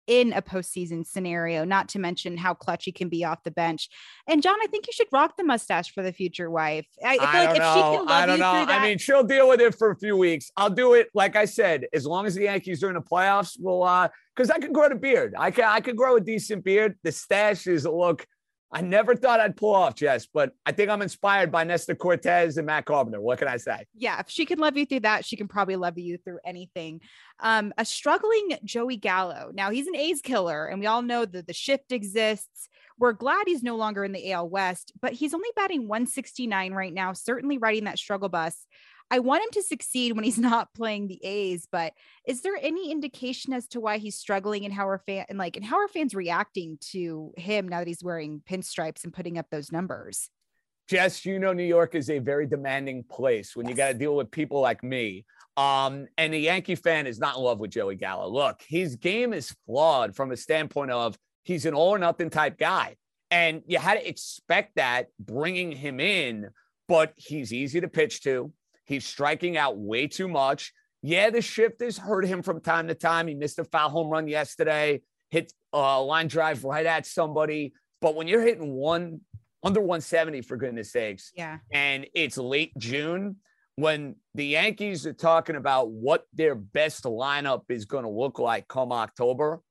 in 0.08 0.34
a 0.34 0.42
postseason 0.42 1.06
scenario, 1.06 1.64
not 1.64 1.90
to 1.90 2.00
mention 2.00 2.38
how 2.38 2.54
clutch 2.54 2.86
he 2.86 2.92
can 2.92 3.10
be 3.10 3.24
off 3.24 3.44
the 3.44 3.52
bench. 3.52 3.90
And 4.28 4.42
John, 4.42 4.56
I 4.62 4.68
think 4.68 4.88
you 4.88 4.94
should 4.94 5.08
rock 5.12 5.38
the 5.38 5.44
mustache 5.44 5.92
for 5.94 6.04
the 6.04 6.12
future 6.14 6.50
wife. 6.50 6.88
I, 7.04 7.14
I 7.14 7.18
feel 7.18 7.22
I 7.22 7.34
like 7.34 7.48
don't 7.48 7.56
if 7.56 7.62
know. 7.62 7.74
she 7.74 7.82
can 7.82 8.06
love 8.06 8.10
I 8.10 8.26
don't 8.26 8.38
you 8.38 8.42
know. 8.44 8.52
through 8.54 8.66
that, 8.68 8.82
I 8.82 8.84
mean, 8.84 8.98
she'll 8.98 9.24
deal 9.24 9.50
with 9.50 9.62
it 9.62 9.76
for 9.76 9.92
a 9.92 9.96
few 9.96 10.18
weeks. 10.18 10.52
I'll 10.58 10.70
do 10.70 10.94
it. 10.94 11.10
Like 11.14 11.36
I 11.36 11.46
said, 11.46 11.88
as 11.94 12.06
long 12.06 12.26
as 12.26 12.36
the 12.36 12.44
Yankees 12.44 12.84
are 12.84 12.90
in 12.90 12.96
the 12.96 13.02
playoffs, 13.02 13.58
we'll 13.60 13.84
uh 13.84 14.10
because 14.36 14.50
I 14.50 14.58
could 14.58 14.74
grow 14.74 14.90
the 14.90 14.96
beard. 14.96 15.36
I 15.38 15.52
can 15.52 15.66
I 15.66 15.80
could 15.80 15.96
grow 15.96 16.16
a 16.16 16.22
decent 16.22 16.64
beard. 16.64 16.98
The 17.04 17.12
stash 17.12 17.68
is 17.68 17.86
look 17.86 18.26
I 18.74 18.82
never 18.82 19.16
thought 19.16 19.40
I'd 19.40 19.56
pull 19.56 19.76
off, 19.76 19.96
Jess, 19.96 20.26
but 20.26 20.54
I 20.66 20.72
think 20.72 20.90
I'm 20.90 21.02
inspired 21.02 21.52
by 21.52 21.64
Nestor 21.64 21.96
Cortes 21.96 22.58
and 22.58 22.66
Matt 22.66 22.86
Carpenter. 22.86 23.22
What 23.22 23.38
can 23.38 23.48
I 23.48 23.58
say? 23.58 23.86
yeah, 23.94 24.20
if 24.20 24.30
she 24.30 24.46
can 24.46 24.60
love 24.60 24.76
you 24.76 24.86
through 24.86 25.02
that, 25.02 25.26
she 25.26 25.38
can 25.38 25.48
probably 25.48 25.76
love 25.76 25.98
you 25.98 26.18
through 26.18 26.40
anything. 26.44 27.02
Um, 27.40 27.74
a 27.78 27.86
struggling 27.86 28.58
Joey 28.64 28.98
Gallo. 28.98 29.52
Now 29.54 29.70
he's 29.70 29.88
an 29.88 29.96
A's 29.96 30.22
killer, 30.22 30.66
and 30.66 30.80
we 30.80 30.88
all 30.88 31.04
know 31.04 31.26
that 31.26 31.46
the 31.46 31.54
shift 31.54 31.92
exists. 31.92 32.70
We're 32.98 33.14
glad 33.14 33.44
he's 33.48 33.64
no 33.64 33.76
longer 33.76 34.04
in 34.04 34.12
the 34.12 34.32
AL 34.32 34.50
West, 34.50 34.94
but 35.02 35.14
he's 35.14 35.34
only 35.34 35.50
batting 35.56 35.88
169 35.88 36.74
right 36.74 36.94
now, 36.94 37.14
certainly 37.14 37.58
riding 37.58 37.84
that 37.86 38.00
struggle 38.00 38.30
bus. 38.30 38.66
I 39.14 39.20
want 39.20 39.44
him 39.44 39.52
to 39.52 39.62
succeed 39.62 40.14
when 40.14 40.24
he's 40.24 40.40
not 40.40 40.74
playing 40.74 41.08
the 41.08 41.24
A's, 41.24 41.68
but 41.72 41.94
is 42.26 42.42
there 42.42 42.58
any 42.60 42.92
indication 42.92 43.54
as 43.54 43.68
to 43.68 43.80
why 43.80 44.00
he's 44.00 44.16
struggling 44.16 44.66
and 44.66 44.74
how 44.74 44.86
our 44.86 44.98
fan 44.98 45.26
and 45.30 45.38
like 45.38 45.56
and 45.56 45.64
how 45.64 45.78
are 45.78 45.88
fans 45.88 46.16
reacting 46.16 46.80
to 46.92 47.32
him 47.38 47.68
now 47.68 47.78
that 47.78 47.88
he's 47.88 48.04
wearing 48.04 48.42
pinstripes 48.50 49.04
and 49.04 49.14
putting 49.14 49.38
up 49.38 49.46
those 49.52 49.72
numbers? 49.72 50.32
Jess, 50.90 51.26
you 51.26 51.38
know 51.38 51.54
New 51.54 51.64
York 51.64 51.94
is 51.94 52.10
a 52.10 52.18
very 52.18 52.48
demanding 52.48 53.04
place 53.04 53.56
when 53.56 53.70
you 53.70 53.76
got 53.76 53.90
to 53.90 53.94
deal 53.94 54.16
with 54.16 54.32
people 54.32 54.60
like 54.60 54.84
me. 54.84 55.26
Um, 55.58 56.08
and 56.18 56.34
the 56.34 56.40
Yankee 56.40 56.76
fan 56.76 57.06
is 57.06 57.20
not 57.20 57.38
in 57.38 57.44
love 57.44 57.60
with 57.60 57.70
Joey 57.70 57.96
Gallo. 57.96 58.28
Look, 58.28 58.64
his 58.68 58.96
game 58.96 59.32
is 59.32 59.56
flawed 59.68 60.16
from 60.16 60.32
a 60.32 60.38
standpoint 60.38 60.90
of 60.90 61.16
he's 61.44 61.68
an 61.68 61.76
all 61.76 61.90
or 61.90 62.00
nothing 62.00 62.32
type 62.32 62.58
guy. 62.58 62.96
And 63.30 63.62
you 63.68 63.78
had 63.78 64.00
to 64.00 64.10
expect 64.10 64.76
that 64.76 65.08
bringing 65.20 65.72
him 65.72 66.00
in, 66.00 66.50
but 66.88 67.14
he's 67.16 67.54
easy 67.54 67.80
to 67.80 67.88
pitch 67.88 68.24
to. 68.24 68.52
He's 68.86 69.06
striking 69.06 69.58
out 69.58 69.78
way 69.78 70.08
too 70.08 70.28
much. 70.28 70.74
Yeah, 71.02 71.30
the 71.30 71.42
shift 71.42 71.82
has 71.82 71.98
hurt 71.98 72.26
him 72.26 72.42
from 72.42 72.62
time 72.62 72.88
to 72.88 72.96
time. 72.96 73.28
He 73.28 73.36
missed 73.36 73.60
a 73.60 73.66
foul 73.66 73.90
home 73.90 74.10
run 74.10 74.28
yesterday, 74.28 75.02
hit 75.30 75.52
a 75.74 76.02
line 76.02 76.28
drive 76.28 76.64
right 76.64 76.86
at 76.86 77.06
somebody. 77.06 77.74
But 78.02 78.16
when 78.16 78.28
you're 78.28 78.42
hitting 78.42 78.72
one 78.74 79.22
under 79.64 79.80
170, 79.80 80.42
for 80.42 80.58
goodness 80.58 80.92
sakes, 80.92 81.32
Yeah. 81.36 81.60
and 81.72 82.06
it's 82.14 82.38
late 82.38 82.74
June, 82.78 83.38
when 83.76 84.16
the 84.36 84.46
Yankees 84.46 85.08
are 85.08 85.14
talking 85.14 85.56
about 85.56 85.90
what 85.90 86.26
their 86.34 86.54
best 86.56 87.06
lineup 87.06 87.64
is 87.70 87.86
going 87.86 88.04
to 88.04 88.10
look 88.10 88.40
like 88.40 88.68
come 88.68 88.92
October, 88.92 89.62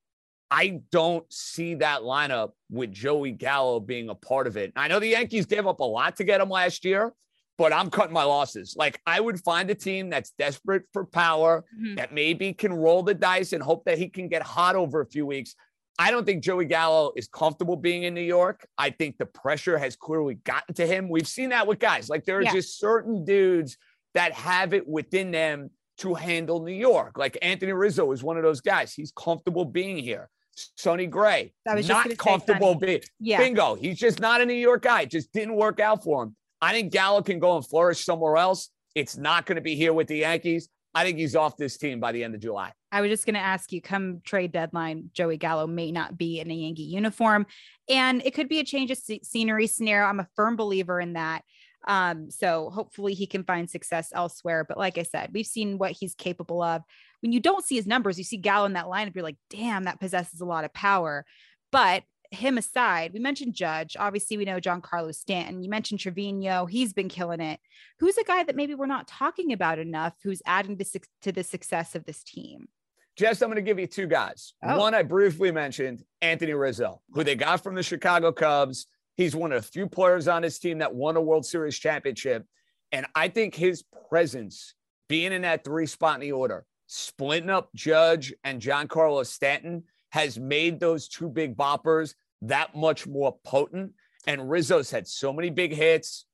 I 0.51 0.81
don't 0.91 1.31
see 1.31 1.75
that 1.75 2.01
lineup 2.01 2.51
with 2.69 2.91
Joey 2.91 3.31
Gallo 3.31 3.79
being 3.79 4.09
a 4.09 4.15
part 4.15 4.45
of 4.45 4.57
it. 4.57 4.73
I 4.75 4.87
know 4.87 4.99
the 4.99 5.07
Yankees 5.07 5.45
gave 5.45 5.65
up 5.65 5.79
a 5.79 5.83
lot 5.85 6.17
to 6.17 6.23
get 6.23 6.41
him 6.41 6.49
last 6.49 6.85
year, 6.85 7.13
but 7.57 7.71
I'm 7.73 7.89
cutting 7.89 8.13
my 8.13 8.23
losses. 8.23 8.75
Like 8.77 8.99
I 9.05 9.19
would 9.19 9.39
find 9.43 9.69
a 9.69 9.75
team 9.75 10.09
that's 10.09 10.31
desperate 10.37 10.83
for 10.93 11.05
power, 11.05 11.63
Mhm. 11.79 11.95
that 11.97 12.13
maybe 12.13 12.53
can 12.53 12.73
roll 12.73 13.03
the 13.03 13.13
dice 13.13 13.53
and 13.53 13.61
hope 13.61 13.85
that 13.85 13.97
he 13.97 14.09
can 14.09 14.27
get 14.27 14.41
hot 14.41 14.75
over 14.75 15.01
a 15.01 15.05
few 15.05 15.25
weeks. 15.25 15.55
I 15.99 16.09
don't 16.09 16.25
think 16.25 16.43
Joey 16.43 16.65
Gallo 16.65 17.13
is 17.15 17.27
comfortable 17.27 17.75
being 17.75 18.03
in 18.03 18.15
New 18.15 18.21
York. 18.21 18.65
I 18.79 18.89
think 18.89 19.17
the 19.19 19.27
pressure 19.27 19.77
has 19.77 19.95
clearly 19.95 20.35
gotten 20.35 20.73
to 20.75 20.87
him. 20.87 21.07
We've 21.09 21.27
seen 21.27 21.49
that 21.49 21.67
with 21.67 21.77
guys. 21.79 22.09
Like 22.09 22.25
there 22.25 22.37
are 22.37 22.41
Yeah. 22.41 22.51
just 22.53 22.79
certain 22.79 23.23
dudes 23.25 23.77
that 24.15 24.31
have 24.33 24.73
it 24.73 24.87
within 24.87 25.29
them 25.31 25.69
to 25.99 26.15
handle 26.15 26.63
New 26.63 26.73
York. 26.73 27.19
Like 27.19 27.37
Anthony 27.43 27.73
Rizzo 27.73 28.11
is 28.11 28.23
one 28.23 28.37
of 28.37 28.43
those 28.43 28.61
guys. 28.61 28.91
He's 28.93 29.11
comfortable 29.11 29.65
being 29.65 29.97
here. 29.99 30.29
Sonny 30.55 31.07
Gray, 31.07 31.53
was 31.65 31.87
not 31.87 32.15
comfortable 32.17 32.75
being. 32.75 33.01
Yeah. 33.19 33.37
Bingo. 33.37 33.75
He's 33.75 33.97
just 33.99 34.19
not 34.19 34.41
a 34.41 34.45
New 34.45 34.53
York 34.53 34.83
guy. 34.83 35.01
It 35.01 35.11
just 35.11 35.31
didn't 35.31 35.55
work 35.55 35.79
out 35.79 36.03
for 36.03 36.23
him. 36.23 36.35
I 36.63 36.71
think 36.71 36.91
Gallo 36.91 37.21
can 37.21 37.39
go 37.39 37.55
and 37.55 37.67
flourish 37.67 38.05
somewhere 38.05 38.37
else. 38.37 38.69
It's 38.95 39.17
not 39.17 39.45
going 39.45 39.55
to 39.57 39.61
be 39.61 39.75
here 39.75 39.93
with 39.93 40.07
the 40.07 40.17
Yankees. 40.17 40.69
I 40.95 41.03
think 41.03 41.17
he's 41.17 41.35
off 41.35 41.57
this 41.57 41.77
team 41.77 41.99
by 41.99 42.11
the 42.11 42.23
end 42.23 42.35
of 42.35 42.41
July. 42.41 42.71
I 42.91 43.01
was 43.01 43.09
just 43.09 43.25
going 43.25 43.33
to 43.33 43.41
ask 43.41 43.71
you 43.71 43.81
come 43.81 44.21
trade 44.23 44.51
deadline, 44.51 45.09
Joey 45.13 45.37
Gallo 45.37 45.65
may 45.65 45.91
not 45.91 46.17
be 46.17 46.39
in 46.39 46.51
a 46.51 46.53
Yankee 46.53 46.83
uniform, 46.83 47.47
and 47.89 48.21
it 48.23 48.35
could 48.35 48.47
be 48.47 48.59
a 48.59 48.63
change 48.63 48.91
of 48.91 48.99
scenery 49.23 49.67
scenario. 49.67 50.05
I'm 50.07 50.19
a 50.19 50.27
firm 50.35 50.55
believer 50.55 50.99
in 50.99 51.13
that. 51.13 51.43
Um, 51.87 52.29
so 52.31 52.69
hopefully 52.69 53.13
he 53.13 53.27
can 53.27 53.43
find 53.43 53.69
success 53.69 54.11
elsewhere. 54.13 54.63
But 54.63 54.77
like 54.77 54.97
I 54.97 55.03
said, 55.03 55.31
we've 55.33 55.45
seen 55.45 55.77
what 55.77 55.91
he's 55.91 56.15
capable 56.15 56.61
of. 56.61 56.81
When 57.21 57.31
you 57.31 57.39
don't 57.39 57.65
see 57.65 57.75
his 57.75 57.87
numbers, 57.87 58.17
you 58.17 58.23
see 58.23 58.37
Gallo 58.37 58.65
in 58.65 58.73
that 58.73 58.85
lineup, 58.85 59.15
you're 59.15 59.23
like, 59.23 59.37
damn, 59.49 59.83
that 59.85 59.99
possesses 59.99 60.39
a 60.39 60.45
lot 60.45 60.63
of 60.63 60.73
power. 60.73 61.25
But 61.71 62.03
him 62.35 62.57
aside, 62.57 63.13
we 63.13 63.19
mentioned 63.19 63.53
Judge. 63.53 63.95
Obviously, 63.99 64.37
we 64.37 64.45
know 64.45 64.59
Giancarlo 64.59 65.13
Stanton. 65.13 65.63
You 65.63 65.69
mentioned 65.69 65.99
Trevino. 65.99 66.65
He's 66.65 66.93
been 66.93 67.09
killing 67.09 67.41
it. 67.41 67.59
Who's 67.99 68.17
a 68.17 68.23
guy 68.23 68.43
that 68.43 68.55
maybe 68.55 68.75
we're 68.75 68.85
not 68.85 69.07
talking 69.07 69.53
about 69.53 69.79
enough 69.79 70.13
who's 70.23 70.41
adding 70.45 70.77
to, 70.77 70.85
to 71.21 71.31
the 71.31 71.43
success 71.43 71.95
of 71.95 72.05
this 72.05 72.23
team? 72.23 72.67
Jess, 73.15 73.41
I'm 73.41 73.49
going 73.49 73.57
to 73.57 73.61
give 73.61 73.79
you 73.79 73.87
two 73.87 74.07
guys. 74.07 74.53
Oh. 74.63 74.79
One 74.79 74.95
I 74.95 75.03
briefly 75.03 75.51
mentioned, 75.51 76.03
Anthony 76.21 76.53
Rizzo, 76.53 77.01
who 77.11 77.23
they 77.23 77.35
got 77.35 77.61
from 77.61 77.75
the 77.75 77.83
Chicago 77.83 78.31
Cubs. 78.31 78.87
He's 79.15 79.35
one 79.35 79.51
of 79.51 79.61
the 79.61 79.67
few 79.67 79.87
players 79.87 80.27
on 80.27 80.41
his 80.41 80.57
team 80.57 80.79
that 80.79 80.95
won 80.95 81.15
a 81.15 81.21
World 81.21 81.45
Series 81.45 81.77
championship. 81.77 82.45
And 82.91 83.05
I 83.15 83.27
think 83.27 83.53
his 83.53 83.83
presence, 84.09 84.73
being 85.07 85.31
in 85.31 85.43
that 85.43 85.63
three 85.63 85.85
spot 85.85 86.15
in 86.15 86.21
the 86.21 86.31
order, 86.31 86.65
splitting 86.87 87.51
up 87.51 87.69
Judge 87.75 88.33
and 88.43 88.59
Giancarlo 88.59 89.25
Stanton, 89.25 89.83
has 90.11 90.39
made 90.39 90.79
those 90.79 91.07
two 91.07 91.29
big 91.29 91.55
boppers 91.55 92.15
that 92.43 92.75
much 92.75 93.07
more 93.07 93.37
potent. 93.43 93.93
And 94.25 94.49
Rizzo's 94.49 94.89
had 94.89 95.07
so 95.07 95.33
many 95.33 95.49
big 95.49 95.73
hits. 95.73 96.25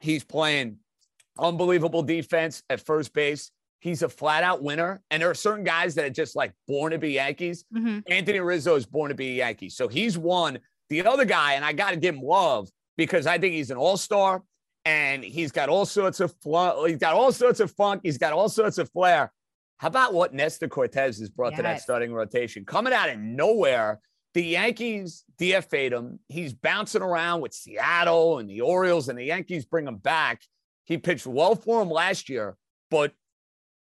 He's 0.00 0.24
playing 0.24 0.78
unbelievable 1.38 2.02
defense 2.02 2.62
at 2.70 2.80
first 2.80 3.12
base. 3.12 3.50
He's 3.80 4.02
a 4.02 4.08
flat 4.08 4.44
out 4.44 4.62
winner. 4.62 5.02
And 5.10 5.22
there 5.22 5.30
are 5.30 5.34
certain 5.34 5.64
guys 5.64 5.94
that 5.96 6.04
are 6.06 6.10
just 6.10 6.36
like 6.36 6.52
born 6.66 6.92
to 6.92 6.98
be 6.98 7.12
Yankees. 7.12 7.64
Mm-hmm. 7.74 8.00
Anthony 8.10 8.40
Rizzo 8.40 8.76
is 8.76 8.86
born 8.86 9.10
to 9.10 9.14
be 9.14 9.32
a 9.32 9.34
Yankee. 9.46 9.68
So 9.68 9.88
he's 9.88 10.16
one. 10.16 10.58
The 10.88 11.06
other 11.06 11.24
guy, 11.24 11.54
and 11.54 11.64
I 11.64 11.72
got 11.72 11.90
to 11.90 11.96
give 11.96 12.14
him 12.14 12.22
love 12.22 12.68
because 12.96 13.26
I 13.26 13.38
think 13.38 13.54
he's 13.54 13.70
an 13.70 13.76
all 13.76 13.96
star 13.96 14.42
and 14.84 15.24
he's 15.24 15.50
got 15.50 15.68
all 15.68 15.86
sorts 15.86 16.20
of 16.20 16.34
he's 16.86 16.98
got 16.98 17.14
all 17.14 17.32
sorts 17.32 17.60
of 17.60 17.70
funk. 17.72 18.02
He's 18.04 18.18
got 18.18 18.32
all 18.32 18.48
sorts 18.48 18.78
of 18.78 18.90
flair. 18.90 19.32
How 19.78 19.88
about 19.88 20.14
what 20.14 20.32
Nestor 20.32 20.68
Cortes 20.68 21.18
has 21.18 21.28
brought 21.28 21.52
yes. 21.52 21.58
to 21.58 21.62
that 21.62 21.80
starting 21.80 22.12
rotation? 22.12 22.64
Coming 22.64 22.92
out 22.92 23.10
of 23.10 23.18
nowhere, 23.18 24.00
the 24.34 24.44
Yankees 24.44 25.24
DFA'd 25.38 25.92
him. 25.92 26.18
He's 26.28 26.52
bouncing 26.52 27.02
around 27.02 27.40
with 27.40 27.54
Seattle 27.54 28.38
and 28.38 28.50
the 28.50 28.60
Orioles, 28.60 29.08
and 29.08 29.18
the 29.18 29.24
Yankees 29.24 29.64
bring 29.64 29.86
him 29.86 29.96
back. 29.96 30.42
He 30.84 30.98
pitched 30.98 31.26
well 31.26 31.54
for 31.54 31.80
him 31.80 31.90
last 31.90 32.28
year, 32.28 32.56
but 32.90 33.12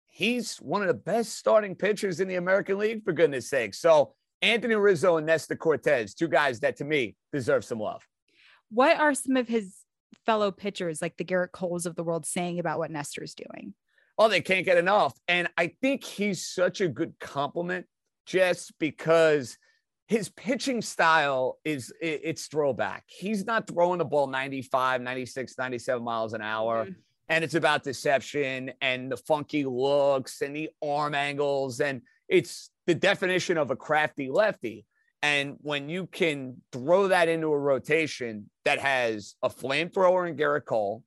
he's 0.08 0.58
one 0.58 0.82
of 0.82 0.88
the 0.88 0.94
best 0.94 1.36
starting 1.36 1.74
pitchers 1.74 2.20
in 2.20 2.28
the 2.28 2.36
American 2.36 2.78
League, 2.78 3.02
for 3.02 3.12
goodness 3.12 3.48
sake. 3.48 3.74
So 3.74 4.14
Anthony 4.42 4.74
Rizzo 4.74 5.16
and 5.16 5.26
Nestor 5.26 5.56
Cortes, 5.56 6.14
two 6.14 6.28
guys 6.28 6.60
that 6.60 6.76
to 6.76 6.84
me 6.84 7.16
deserve 7.32 7.64
some 7.64 7.80
love. 7.80 8.06
What 8.70 8.98
are 8.98 9.14
some 9.14 9.36
of 9.36 9.48
his 9.48 9.76
fellow 10.26 10.50
pitchers, 10.50 11.00
like 11.00 11.16
the 11.16 11.24
Gerrit 11.24 11.52
Coles 11.52 11.86
of 11.86 11.96
the 11.96 12.04
world, 12.04 12.26
saying 12.26 12.58
about 12.58 12.78
what 12.78 12.90
Nestor's 12.90 13.34
doing? 13.34 13.74
Oh, 14.18 14.28
they 14.28 14.42
can't 14.42 14.66
get 14.66 14.76
enough. 14.76 15.18
And 15.26 15.48
I 15.56 15.72
think 15.80 16.04
he's 16.04 16.46
such 16.46 16.80
a 16.80 16.88
good 16.88 17.14
compliment 17.18 17.86
just 18.26 18.78
because 18.78 19.56
his 20.12 20.28
pitching 20.28 20.82
style 20.82 21.58
is 21.64 21.92
it's 22.00 22.46
throwback. 22.46 23.04
He's 23.06 23.44
not 23.44 23.66
throwing 23.66 23.98
the 23.98 24.04
ball 24.04 24.26
95, 24.26 25.00
96, 25.00 25.58
97 25.58 26.02
miles 26.02 26.34
an 26.34 26.42
hour. 26.42 26.84
Mm-hmm 26.84 26.92
and 27.28 27.44
it's 27.44 27.54
about 27.54 27.84
deception 27.84 28.72
and 28.82 29.10
the 29.10 29.16
funky 29.16 29.64
looks 29.64 30.42
and 30.42 30.54
the 30.54 30.68
arm 30.84 31.14
angles 31.14 31.80
and 31.80 32.02
it's 32.28 32.68
the 32.86 32.94
definition 32.94 33.56
of 33.56 33.70
a 33.70 33.76
crafty 33.76 34.28
lefty 34.28 34.84
and 35.22 35.56
when 35.60 35.88
you 35.88 36.06
can 36.06 36.56
throw 36.72 37.08
that 37.08 37.28
into 37.28 37.46
a 37.46 37.58
rotation 37.58 38.50
that 38.64 38.80
has 38.80 39.36
a 39.42 39.48
flamethrower 39.48 40.28
in 40.28 40.36
Gerrit 40.36 40.64
Cole, 40.64 41.04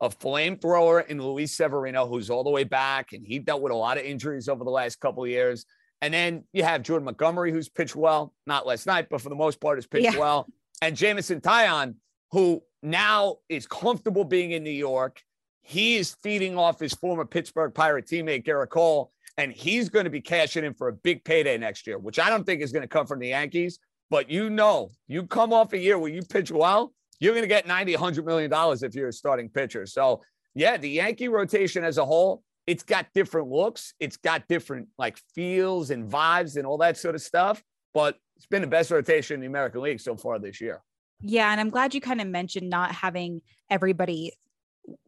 a 0.00 0.10
flamethrower 0.10 1.06
in 1.06 1.20
Luis 1.20 1.52
Severino, 1.52 2.06
who's 2.06 2.28
all 2.28 2.44
the 2.44 2.50
way 2.50 2.64
back, 2.64 3.14
and 3.14 3.26
he 3.26 3.38
dealt 3.38 3.62
with 3.62 3.72
a 3.72 3.76
lot 3.76 3.96
of 3.96 4.04
injuries 4.04 4.50
over 4.50 4.64
the 4.64 4.70
last 4.70 5.00
couple 5.00 5.24
of 5.24 5.30
years. 5.30 5.64
And 6.04 6.12
then 6.12 6.44
you 6.52 6.64
have 6.64 6.82
Jordan 6.82 7.06
Montgomery, 7.06 7.50
who's 7.50 7.68
pitched 7.68 7.96
well, 7.96 8.34
not 8.46 8.66
last 8.66 8.86
night, 8.86 9.08
but 9.10 9.20
for 9.20 9.30
the 9.30 9.34
most 9.34 9.60
part 9.60 9.78
has 9.78 9.86
pitched 9.86 10.04
yeah. 10.04 10.18
well. 10.18 10.46
And 10.82 10.94
Jameson 10.96 11.40
Taillon, 11.40 11.94
who 12.30 12.62
now 12.82 13.36
is 13.48 13.66
comfortable 13.66 14.24
being 14.24 14.52
in 14.52 14.62
New 14.62 14.70
York 14.70 15.22
he 15.66 15.96
is 15.96 16.14
feeding 16.22 16.58
off 16.58 16.78
his 16.78 16.92
former 16.92 17.24
Pittsburgh 17.24 17.74
Pirate 17.74 18.06
teammate, 18.06 18.44
Gerrit 18.44 18.68
Cole, 18.68 19.10
and 19.38 19.50
he's 19.50 19.88
going 19.88 20.04
to 20.04 20.10
be 20.10 20.20
cashing 20.20 20.62
in 20.62 20.74
for 20.74 20.88
a 20.88 20.92
big 20.92 21.24
payday 21.24 21.56
next 21.56 21.86
year, 21.86 21.98
which 21.98 22.18
I 22.18 22.28
don't 22.28 22.44
think 22.44 22.60
is 22.60 22.70
going 22.70 22.82
to 22.82 22.88
come 22.88 23.06
from 23.06 23.18
the 23.18 23.28
Yankees. 23.28 23.78
But 24.10 24.30
you 24.30 24.50
know, 24.50 24.90
you 25.08 25.26
come 25.26 25.54
off 25.54 25.72
a 25.72 25.78
year 25.78 25.98
where 25.98 26.10
you 26.10 26.20
pitch 26.20 26.52
well, 26.52 26.92
you're 27.18 27.32
going 27.32 27.44
to 27.44 27.48
get 27.48 27.66
90, 27.66 27.94
100 27.94 28.26
million 28.26 28.50
dollars 28.50 28.82
if 28.82 28.94
you're 28.94 29.08
a 29.08 29.12
starting 29.12 29.48
pitcher. 29.48 29.86
So, 29.86 30.22
yeah, 30.54 30.76
the 30.76 30.90
Yankee 30.90 31.28
rotation 31.28 31.82
as 31.82 31.96
a 31.96 32.04
whole, 32.04 32.42
it's 32.66 32.82
got 32.82 33.06
different 33.14 33.48
looks, 33.48 33.94
it's 34.00 34.16
got 34.16 34.48
different 34.48 34.88
like 34.98 35.18
feels 35.34 35.90
and 35.90 36.10
vibes 36.10 36.56
and 36.56 36.66
all 36.66 36.78
that 36.78 36.96
sort 36.96 37.14
of 37.14 37.22
stuff. 37.22 37.62
But 37.92 38.16
it's 38.36 38.46
been 38.46 38.62
the 38.62 38.68
best 38.68 38.90
rotation 38.90 39.34
in 39.34 39.40
the 39.40 39.46
American 39.46 39.80
League 39.80 40.00
so 40.00 40.16
far 40.16 40.38
this 40.38 40.60
year. 40.60 40.82
Yeah, 41.20 41.50
and 41.50 41.60
I'm 41.60 41.70
glad 41.70 41.94
you 41.94 42.00
kind 42.00 42.20
of 42.20 42.26
mentioned 42.26 42.68
not 42.68 42.92
having 42.92 43.42
everybody 43.70 44.32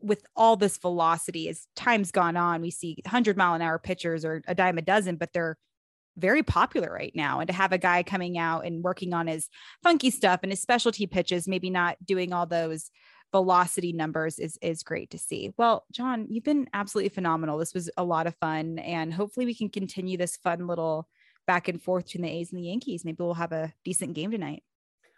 with 0.01 0.25
all 0.35 0.57
this 0.57 0.79
velocity 0.79 1.49
as 1.49 1.66
time's 1.77 2.11
gone 2.11 2.37
on 2.37 2.62
we 2.62 2.71
see 2.71 2.97
100 3.05 3.37
mile 3.37 3.53
an 3.53 3.61
hour 3.61 3.79
pitchers 3.79 4.25
or 4.25 4.42
a 4.49 4.55
dime 4.55 4.79
a 4.79 4.83
dozen 4.83 5.16
but 5.16 5.31
they're 5.35 5.59
very 6.16 6.42
popular 6.42 6.90
right 6.90 7.12
now 7.14 7.40
and 7.40 7.49
to 7.49 7.55
have 7.55 7.73
a 7.73 7.79
guy 7.79 8.03
coming 8.03 8.38
out 8.38 8.64
and 8.64 8.83
working 8.83 9.12
on 9.12 9.27
his 9.27 9.49
funky 9.83 10.11
stuff 10.11 10.40
and 10.42 10.51
his 10.51 10.62
specialty 10.62 11.07
pitches 11.07 11.47
maybe 11.47 11.69
not 11.69 11.97
doing 12.05 12.33
all 12.33 12.47
those 12.47 12.90
velocity 13.33 13.93
numbers 13.93 14.39
is 14.39 14.59
is 14.62 14.83
great 14.83 15.11
to 15.11 15.19
see 15.19 15.53
well 15.57 15.85
john 15.93 16.27
you've 16.29 16.45
been 16.45 16.69
absolutely 16.73 17.09
phenomenal 17.09 17.59
this 17.59 17.75
was 17.75 17.91
a 17.97 18.05
lot 18.05 18.27
of 18.27 18.35
fun 18.37 18.79
and 18.79 19.12
hopefully 19.12 19.45
we 19.45 19.55
can 19.55 19.69
continue 19.69 20.17
this 20.17 20.37
fun 20.37 20.67
little 20.67 21.09
back 21.47 21.69
and 21.69 21.83
forth 21.83 22.07
between 22.07 22.23
the 22.23 22.31
a's 22.31 22.53
and 22.53 22.59
the 22.59 22.67
yankees 22.67 23.05
maybe 23.05 23.17
we'll 23.19 23.35
have 23.35 23.53
a 23.53 23.73
decent 23.85 24.15
game 24.15 24.31
tonight 24.31 24.62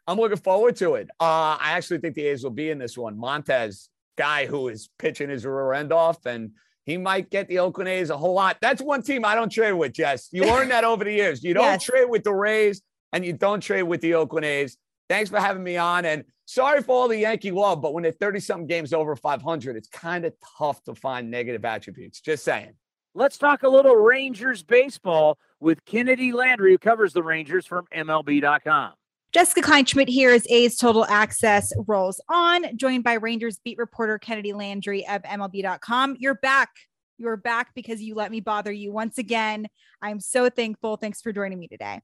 i'm 0.06 0.18
looking 0.18 0.38
forward 0.38 0.74
to 0.74 0.94
it 0.94 1.08
uh, 1.20 1.56
i 1.60 1.72
actually 1.72 1.98
think 1.98 2.14
the 2.14 2.26
a's 2.26 2.42
will 2.42 2.50
be 2.50 2.70
in 2.70 2.78
this 2.78 2.96
one 2.96 3.16
montas 3.16 3.88
guy 4.16 4.46
who 4.46 4.68
is 4.68 4.88
pitching 4.98 5.30
his 5.30 5.46
rear 5.46 5.72
end 5.74 5.92
off 5.92 6.26
and 6.26 6.50
he 6.88 6.96
might 6.96 7.28
get 7.28 7.48
the 7.48 7.58
Oakland 7.58 7.86
A's 7.86 8.08
a 8.08 8.16
whole 8.16 8.32
lot. 8.32 8.56
That's 8.62 8.80
one 8.80 9.02
team 9.02 9.22
I 9.22 9.34
don't 9.34 9.50
trade 9.50 9.72
with, 9.72 9.92
Jess. 9.92 10.30
You 10.32 10.44
learned 10.46 10.70
that 10.70 10.84
over 10.84 11.04
the 11.04 11.12
years. 11.12 11.44
You 11.44 11.52
don't 11.52 11.64
yes. 11.64 11.84
trade 11.84 12.06
with 12.08 12.24
the 12.24 12.32
Rays 12.32 12.80
and 13.12 13.26
you 13.26 13.34
don't 13.34 13.60
trade 13.60 13.82
with 13.82 14.00
the 14.00 14.14
Oakland 14.14 14.46
A's. 14.46 14.78
Thanks 15.06 15.28
for 15.28 15.38
having 15.38 15.62
me 15.62 15.76
on. 15.76 16.06
And 16.06 16.24
sorry 16.48 16.82
for 16.82 16.92
all 16.92 17.08
the 17.08 17.18
Yankee 17.18 17.50
love, 17.50 17.82
but 17.82 17.92
when 17.92 18.02
they're 18.02 18.12
30 18.12 18.40
something 18.40 18.66
games 18.66 18.92
over 18.92 19.14
500, 19.14 19.76
it's 19.76 19.88
kind 19.88 20.24
of 20.24 20.32
tough 20.58 20.82
to 20.84 20.94
find 20.94 21.30
negative 21.30 21.64
attributes. 21.64 22.20
Just 22.20 22.42
saying. 22.44 22.72
Let's 23.14 23.36
talk 23.36 23.62
a 23.62 23.68
little 23.68 23.96
Rangers 23.96 24.62
baseball 24.62 25.38
with 25.60 25.84
Kennedi 25.84 26.32
Landry, 26.32 26.72
who 26.72 26.78
covers 26.78 27.12
the 27.12 27.22
Rangers 27.22 27.66
from 27.66 27.86
MLB.com. 27.94 28.92
Jessica 29.32 29.60
Kleinschmidt 29.60 30.08
here 30.08 30.30
as 30.30 30.46
A's 30.48 30.76
Total 30.76 31.04
Access 31.04 31.72
rolls 31.86 32.20
on, 32.30 32.76
joined 32.76 33.04
by 33.04 33.14
Rangers 33.14 33.58
beat 33.62 33.76
reporter 33.76 34.18
Kennedi 34.18 34.54
Landry 34.54 35.06
of 35.06 35.22
MLB.com. 35.22 36.16
You're 36.18 36.36
back. 36.36 36.70
You're 37.18 37.36
back 37.36 37.74
because 37.74 38.00
you 38.00 38.14
let 38.14 38.30
me 38.30 38.40
bother 38.40 38.72
you 38.72 38.90
once 38.92 39.18
again. 39.18 39.66
I'm 40.00 40.20
so 40.20 40.48
thankful. 40.48 40.96
Thanks 40.96 41.20
for 41.20 41.32
joining 41.32 41.58
me 41.58 41.68
today. 41.68 42.00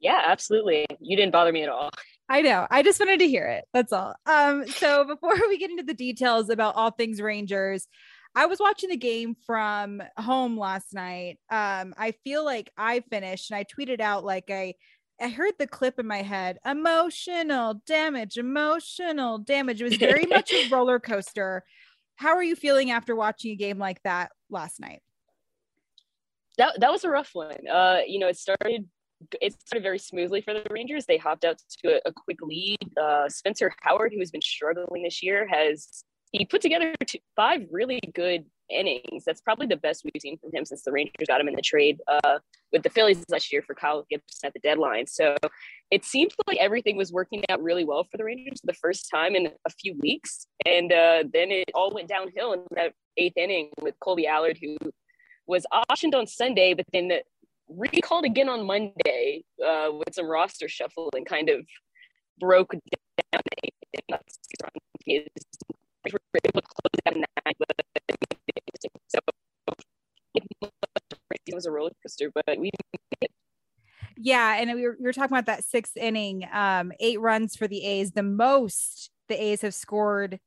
Yeah, 0.00 0.22
absolutely. 0.26 0.86
You 0.98 1.16
didn't 1.16 1.32
bother 1.32 1.52
me 1.52 1.62
at 1.62 1.68
all. 1.68 1.90
I 2.28 2.42
know. 2.42 2.66
I 2.70 2.82
just 2.82 2.98
wanted 2.98 3.20
to 3.20 3.28
hear 3.28 3.46
it. 3.46 3.64
That's 3.72 3.92
all. 3.92 4.14
Um, 4.26 4.66
so 4.66 5.04
before 5.06 5.34
we 5.48 5.58
get 5.58 5.70
into 5.70 5.84
the 5.84 5.94
details 5.94 6.50
about 6.50 6.74
all 6.74 6.90
things 6.90 7.20
Rangers, 7.20 7.86
I 8.34 8.46
was 8.46 8.58
watching 8.58 8.90
the 8.90 8.96
game 8.96 9.36
from 9.46 10.02
home 10.18 10.58
last 10.58 10.92
night. 10.92 11.38
Um, 11.50 11.94
I 11.96 12.14
feel 12.24 12.44
like 12.44 12.70
I 12.76 13.00
finished 13.10 13.50
and 13.50 13.58
I 13.58 13.64
tweeted 13.64 14.00
out 14.00 14.24
like 14.24 14.50
I 14.50 14.74
I 15.18 15.30
heard 15.30 15.54
the 15.58 15.66
clip 15.66 15.98
in 15.98 16.06
my 16.06 16.20
head 16.20 16.58
emotional 16.66 17.80
damage, 17.86 18.36
emotional 18.36 19.38
damage. 19.38 19.80
It 19.80 19.84
was 19.84 19.96
very 19.96 20.26
much 20.30 20.52
a 20.52 20.68
roller 20.68 21.00
coaster. 21.00 21.64
How 22.16 22.34
are 22.36 22.42
you 22.42 22.56
feeling 22.56 22.90
after 22.90 23.16
watching 23.16 23.52
a 23.52 23.56
game 23.56 23.78
like 23.78 24.02
that 24.02 24.30
last 24.50 24.80
night? 24.80 25.00
That, 26.58 26.80
that 26.80 26.90
was 26.90 27.04
a 27.04 27.10
rough 27.10 27.30
one. 27.34 27.68
Uh, 27.70 28.00
you 28.06 28.18
know, 28.18 28.28
it 28.28 28.36
started 28.36 28.86
it 29.40 29.54
started 29.60 29.82
very 29.82 29.98
smoothly 29.98 30.40
for 30.40 30.54
the 30.54 30.62
Rangers. 30.70 31.06
They 31.06 31.16
hopped 31.16 31.44
out 31.44 31.58
to 31.82 31.96
a, 31.96 32.08
a 32.08 32.12
quick 32.12 32.40
lead. 32.42 32.78
Uh, 33.00 33.28
Spencer 33.28 33.72
Howard, 33.82 34.12
who 34.12 34.20
has 34.20 34.30
been 34.30 34.42
struggling 34.42 35.02
this 35.02 35.22
year, 35.22 35.46
has 35.48 36.04
he 36.32 36.44
put 36.44 36.60
together 36.60 36.92
two, 37.06 37.18
five 37.34 37.62
really 37.70 38.00
good 38.14 38.44
innings. 38.68 39.24
That's 39.24 39.40
probably 39.40 39.66
the 39.66 39.76
best 39.76 40.04
we've 40.04 40.20
seen 40.20 40.38
from 40.38 40.50
him 40.52 40.64
since 40.64 40.82
the 40.82 40.92
Rangers 40.92 41.28
got 41.28 41.40
him 41.40 41.48
in 41.48 41.54
the 41.54 41.62
trade 41.62 42.00
uh, 42.08 42.38
with 42.72 42.82
the 42.82 42.90
Phillies 42.90 43.24
last 43.28 43.52
year 43.52 43.62
for 43.62 43.74
Kyle 43.74 44.04
Gibson 44.10 44.46
at 44.46 44.52
the 44.52 44.60
deadline. 44.60 45.06
So 45.06 45.36
it 45.90 46.04
seemed 46.04 46.32
like 46.46 46.58
everything 46.58 46.96
was 46.96 47.12
working 47.12 47.44
out 47.48 47.62
really 47.62 47.84
well 47.84 48.04
for 48.10 48.16
the 48.16 48.24
Rangers 48.24 48.60
for 48.60 48.66
the 48.66 48.74
first 48.74 49.08
time 49.10 49.34
in 49.34 49.46
a 49.46 49.70
few 49.70 49.96
weeks. 50.00 50.46
And 50.64 50.92
uh, 50.92 51.24
then 51.32 51.50
it 51.50 51.70
all 51.74 51.94
went 51.94 52.08
downhill 52.08 52.52
in 52.52 52.60
that 52.72 52.92
eighth 53.16 53.36
inning 53.36 53.70
with 53.80 53.94
Kolby 54.00 54.26
Allard, 54.26 54.58
who 54.60 54.76
was 55.46 55.64
optioned 55.72 56.14
on 56.14 56.26
Sunday, 56.26 56.74
but 56.74 56.86
then 56.92 57.12
recalled 57.68 58.24
again 58.24 58.48
on 58.48 58.66
Monday 58.66 59.44
uh, 59.64 59.90
with 59.92 60.14
some 60.14 60.26
roster 60.26 60.68
shuffle 60.68 61.10
and 61.14 61.26
kind 61.26 61.48
of 61.48 61.66
broke 62.38 62.74
down 63.32 63.42
it 71.46 71.54
was 71.54 71.66
a 71.66 71.70
roller 71.70 71.90
coaster, 72.02 72.30
but 72.34 72.58
we 72.58 72.70
yeah, 74.18 74.56
and 74.58 74.72
we 74.74 74.82
were, 74.82 74.96
we 74.98 75.04
were 75.04 75.12
talking 75.12 75.36
about 75.36 75.46
that 75.46 75.64
sixth 75.64 75.96
inning, 75.96 76.48
um, 76.52 76.90
eight 77.00 77.20
runs 77.20 77.54
for 77.54 77.68
the 77.68 77.84
A's, 77.84 78.12
the 78.12 78.22
most 78.22 79.10
the 79.28 79.40
A's 79.40 79.62
have 79.62 79.74
scored 79.74 80.40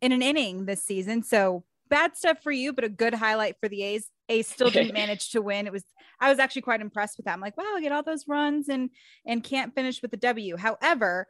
in 0.00 0.12
an 0.12 0.22
inning 0.22 0.66
this 0.66 0.82
season. 0.82 1.22
So 1.22 1.64
bad 1.92 2.16
stuff 2.16 2.38
for 2.42 2.50
you, 2.50 2.72
but 2.72 2.84
a 2.84 2.88
good 2.88 3.12
highlight 3.12 3.56
for 3.60 3.68
the 3.68 3.82
A's. 3.82 4.08
A's 4.30 4.48
still 4.48 4.70
didn't 4.70 4.94
manage 5.02 5.30
to 5.32 5.42
win. 5.42 5.66
It 5.66 5.72
was 5.72 5.84
I 6.18 6.30
was 6.30 6.38
actually 6.38 6.62
quite 6.62 6.80
impressed 6.80 7.18
with 7.18 7.26
that. 7.26 7.34
I'm 7.34 7.40
like, 7.40 7.58
wow, 7.58 7.76
get 7.80 7.92
all 7.92 8.02
those 8.02 8.26
runs 8.26 8.70
and 8.70 8.88
and 9.26 9.44
can't 9.44 9.74
finish 9.74 10.00
with 10.00 10.10
the 10.10 10.16
W. 10.16 10.56
However, 10.56 11.26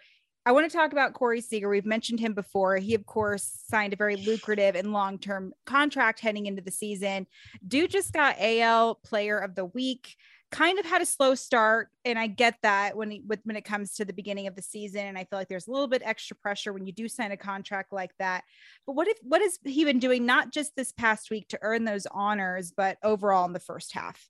I 0.46 0.53
want 0.53 0.70
to 0.70 0.77
talk 0.77 0.92
about 0.92 1.14
Corey 1.14 1.40
Seager. 1.40 1.68
We've 1.68 1.85
mentioned 1.85 2.20
him 2.20 2.35
before. 2.35 2.77
He, 2.77 2.94
of 2.94 3.07
course, 3.07 3.61
signed 3.68 3.92
a 3.92 3.96
very 3.96 4.16
lucrative 4.16 4.77
and 4.77 4.92
long 4.92 5.18
term 5.18 5.53
contract 5.66 6.20
heading 6.20 6.46
into 6.46 6.62
the 6.62 6.70
season. 6.70 7.27
Dude 7.66 7.90
just 7.90 8.12
got 8.12 8.37
AL 8.38 9.01
Player 9.05 9.38
of 9.38 9.57
the 9.57 9.64
Week 9.64 10.14
kind 10.52 10.78
of 10.78 10.84
had 10.84 11.02
a 11.02 11.06
slow 11.06 11.34
start 11.34 11.88
and 12.04 12.18
i 12.18 12.26
get 12.26 12.56
that 12.62 12.96
when 12.96 13.10
he, 13.10 13.22
when 13.26 13.56
it 13.56 13.64
comes 13.64 13.94
to 13.94 14.04
the 14.04 14.12
beginning 14.12 14.46
of 14.46 14.54
the 14.54 14.62
season 14.62 15.06
and 15.06 15.18
i 15.18 15.24
feel 15.24 15.38
like 15.38 15.48
there's 15.48 15.66
a 15.66 15.70
little 15.70 15.88
bit 15.88 16.02
extra 16.04 16.36
pressure 16.36 16.72
when 16.72 16.84
you 16.84 16.92
do 16.92 17.08
sign 17.08 17.32
a 17.32 17.36
contract 17.36 17.92
like 17.92 18.10
that. 18.18 18.44
But 18.86 18.94
what 18.94 19.08
if 19.08 19.18
what 19.22 19.40
has 19.40 19.58
he 19.64 19.84
been 19.84 19.98
doing 19.98 20.26
not 20.26 20.52
just 20.52 20.74
this 20.76 20.92
past 20.92 21.30
week 21.30 21.48
to 21.48 21.58
earn 21.62 21.84
those 21.84 22.06
honors 22.10 22.72
but 22.76 22.98
overall 23.02 23.46
in 23.46 23.52
the 23.52 23.60
first 23.60 23.94
half? 23.94 24.28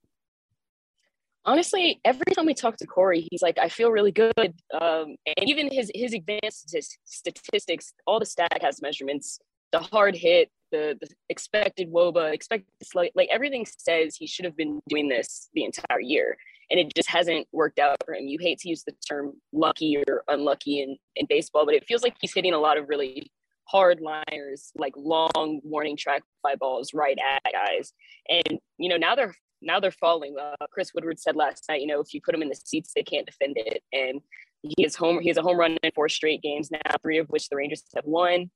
Honestly 1.44 2.00
every 2.04 2.32
time 2.34 2.46
we 2.46 2.54
talk 2.54 2.76
to 2.76 2.86
corey 2.86 3.26
he's 3.30 3.42
like 3.42 3.58
i 3.58 3.68
feel 3.68 3.90
really 3.90 4.12
good. 4.12 4.32
Um, 4.72 5.16
and 5.26 5.48
even 5.48 5.70
his 5.70 5.90
his 5.94 6.14
advanced 6.14 6.74
statistics 7.04 7.94
all 8.06 8.18
the 8.18 8.26
Statcast 8.26 8.82
measurements 8.82 9.38
the 9.72 9.80
hard 9.80 10.14
hit 10.14 10.50
the, 10.72 10.98
the 11.00 11.08
expected 11.28 11.92
woba, 11.92 12.32
expected 12.32 12.66
like, 12.94 13.12
like 13.14 13.28
everything 13.30 13.64
says 13.78 14.16
he 14.16 14.26
should 14.26 14.44
have 14.44 14.56
been 14.56 14.80
doing 14.88 15.08
this 15.08 15.48
the 15.54 15.64
entire 15.64 16.00
year. 16.00 16.36
And 16.70 16.80
it 16.80 16.92
just 16.96 17.10
hasn't 17.10 17.46
worked 17.52 17.78
out 17.78 17.98
for 18.04 18.14
him. 18.14 18.26
You 18.26 18.38
hate 18.40 18.58
to 18.60 18.68
use 18.68 18.82
the 18.82 18.94
term 19.08 19.34
lucky 19.52 20.02
or 20.08 20.24
unlucky 20.28 20.80
in, 20.80 20.96
in 21.16 21.26
baseball, 21.28 21.66
but 21.66 21.74
it 21.74 21.84
feels 21.86 22.02
like 22.02 22.16
he's 22.20 22.34
hitting 22.34 22.54
a 22.54 22.58
lot 22.58 22.78
of 22.78 22.88
really 22.88 23.30
hard 23.64 24.00
liners, 24.00 24.72
like 24.74 24.94
long 24.96 25.60
warning 25.62 25.96
track 25.96 26.22
fly 26.40 26.54
balls 26.56 26.92
right 26.94 27.18
at 27.18 27.52
guys. 27.52 27.92
And, 28.28 28.58
you 28.78 28.88
know, 28.88 28.96
now 28.96 29.14
they're 29.14 29.34
now 29.64 29.78
they're 29.78 29.92
falling. 29.92 30.34
Uh, 30.40 30.66
Chris 30.72 30.90
Woodward 30.92 31.20
said 31.20 31.36
last 31.36 31.64
night, 31.68 31.80
you 31.80 31.86
know, 31.86 32.00
if 32.00 32.12
you 32.12 32.20
put 32.20 32.32
them 32.32 32.42
in 32.42 32.48
the 32.48 32.56
seats, 32.56 32.92
they 32.96 33.02
can't 33.02 33.26
defend 33.26 33.56
it. 33.56 33.82
And 33.92 34.20
he 34.62 34.82
is 34.82 34.96
home. 34.96 35.20
He 35.20 35.28
has 35.28 35.36
a 35.36 35.42
home 35.42 35.56
run 35.56 35.78
in 35.82 35.92
four 35.94 36.08
straight 36.08 36.42
games 36.42 36.70
now, 36.70 36.80
three 37.00 37.18
of 37.18 37.28
which 37.28 37.48
the 37.48 37.56
Rangers 37.56 37.84
have 37.94 38.04
won 38.04 38.50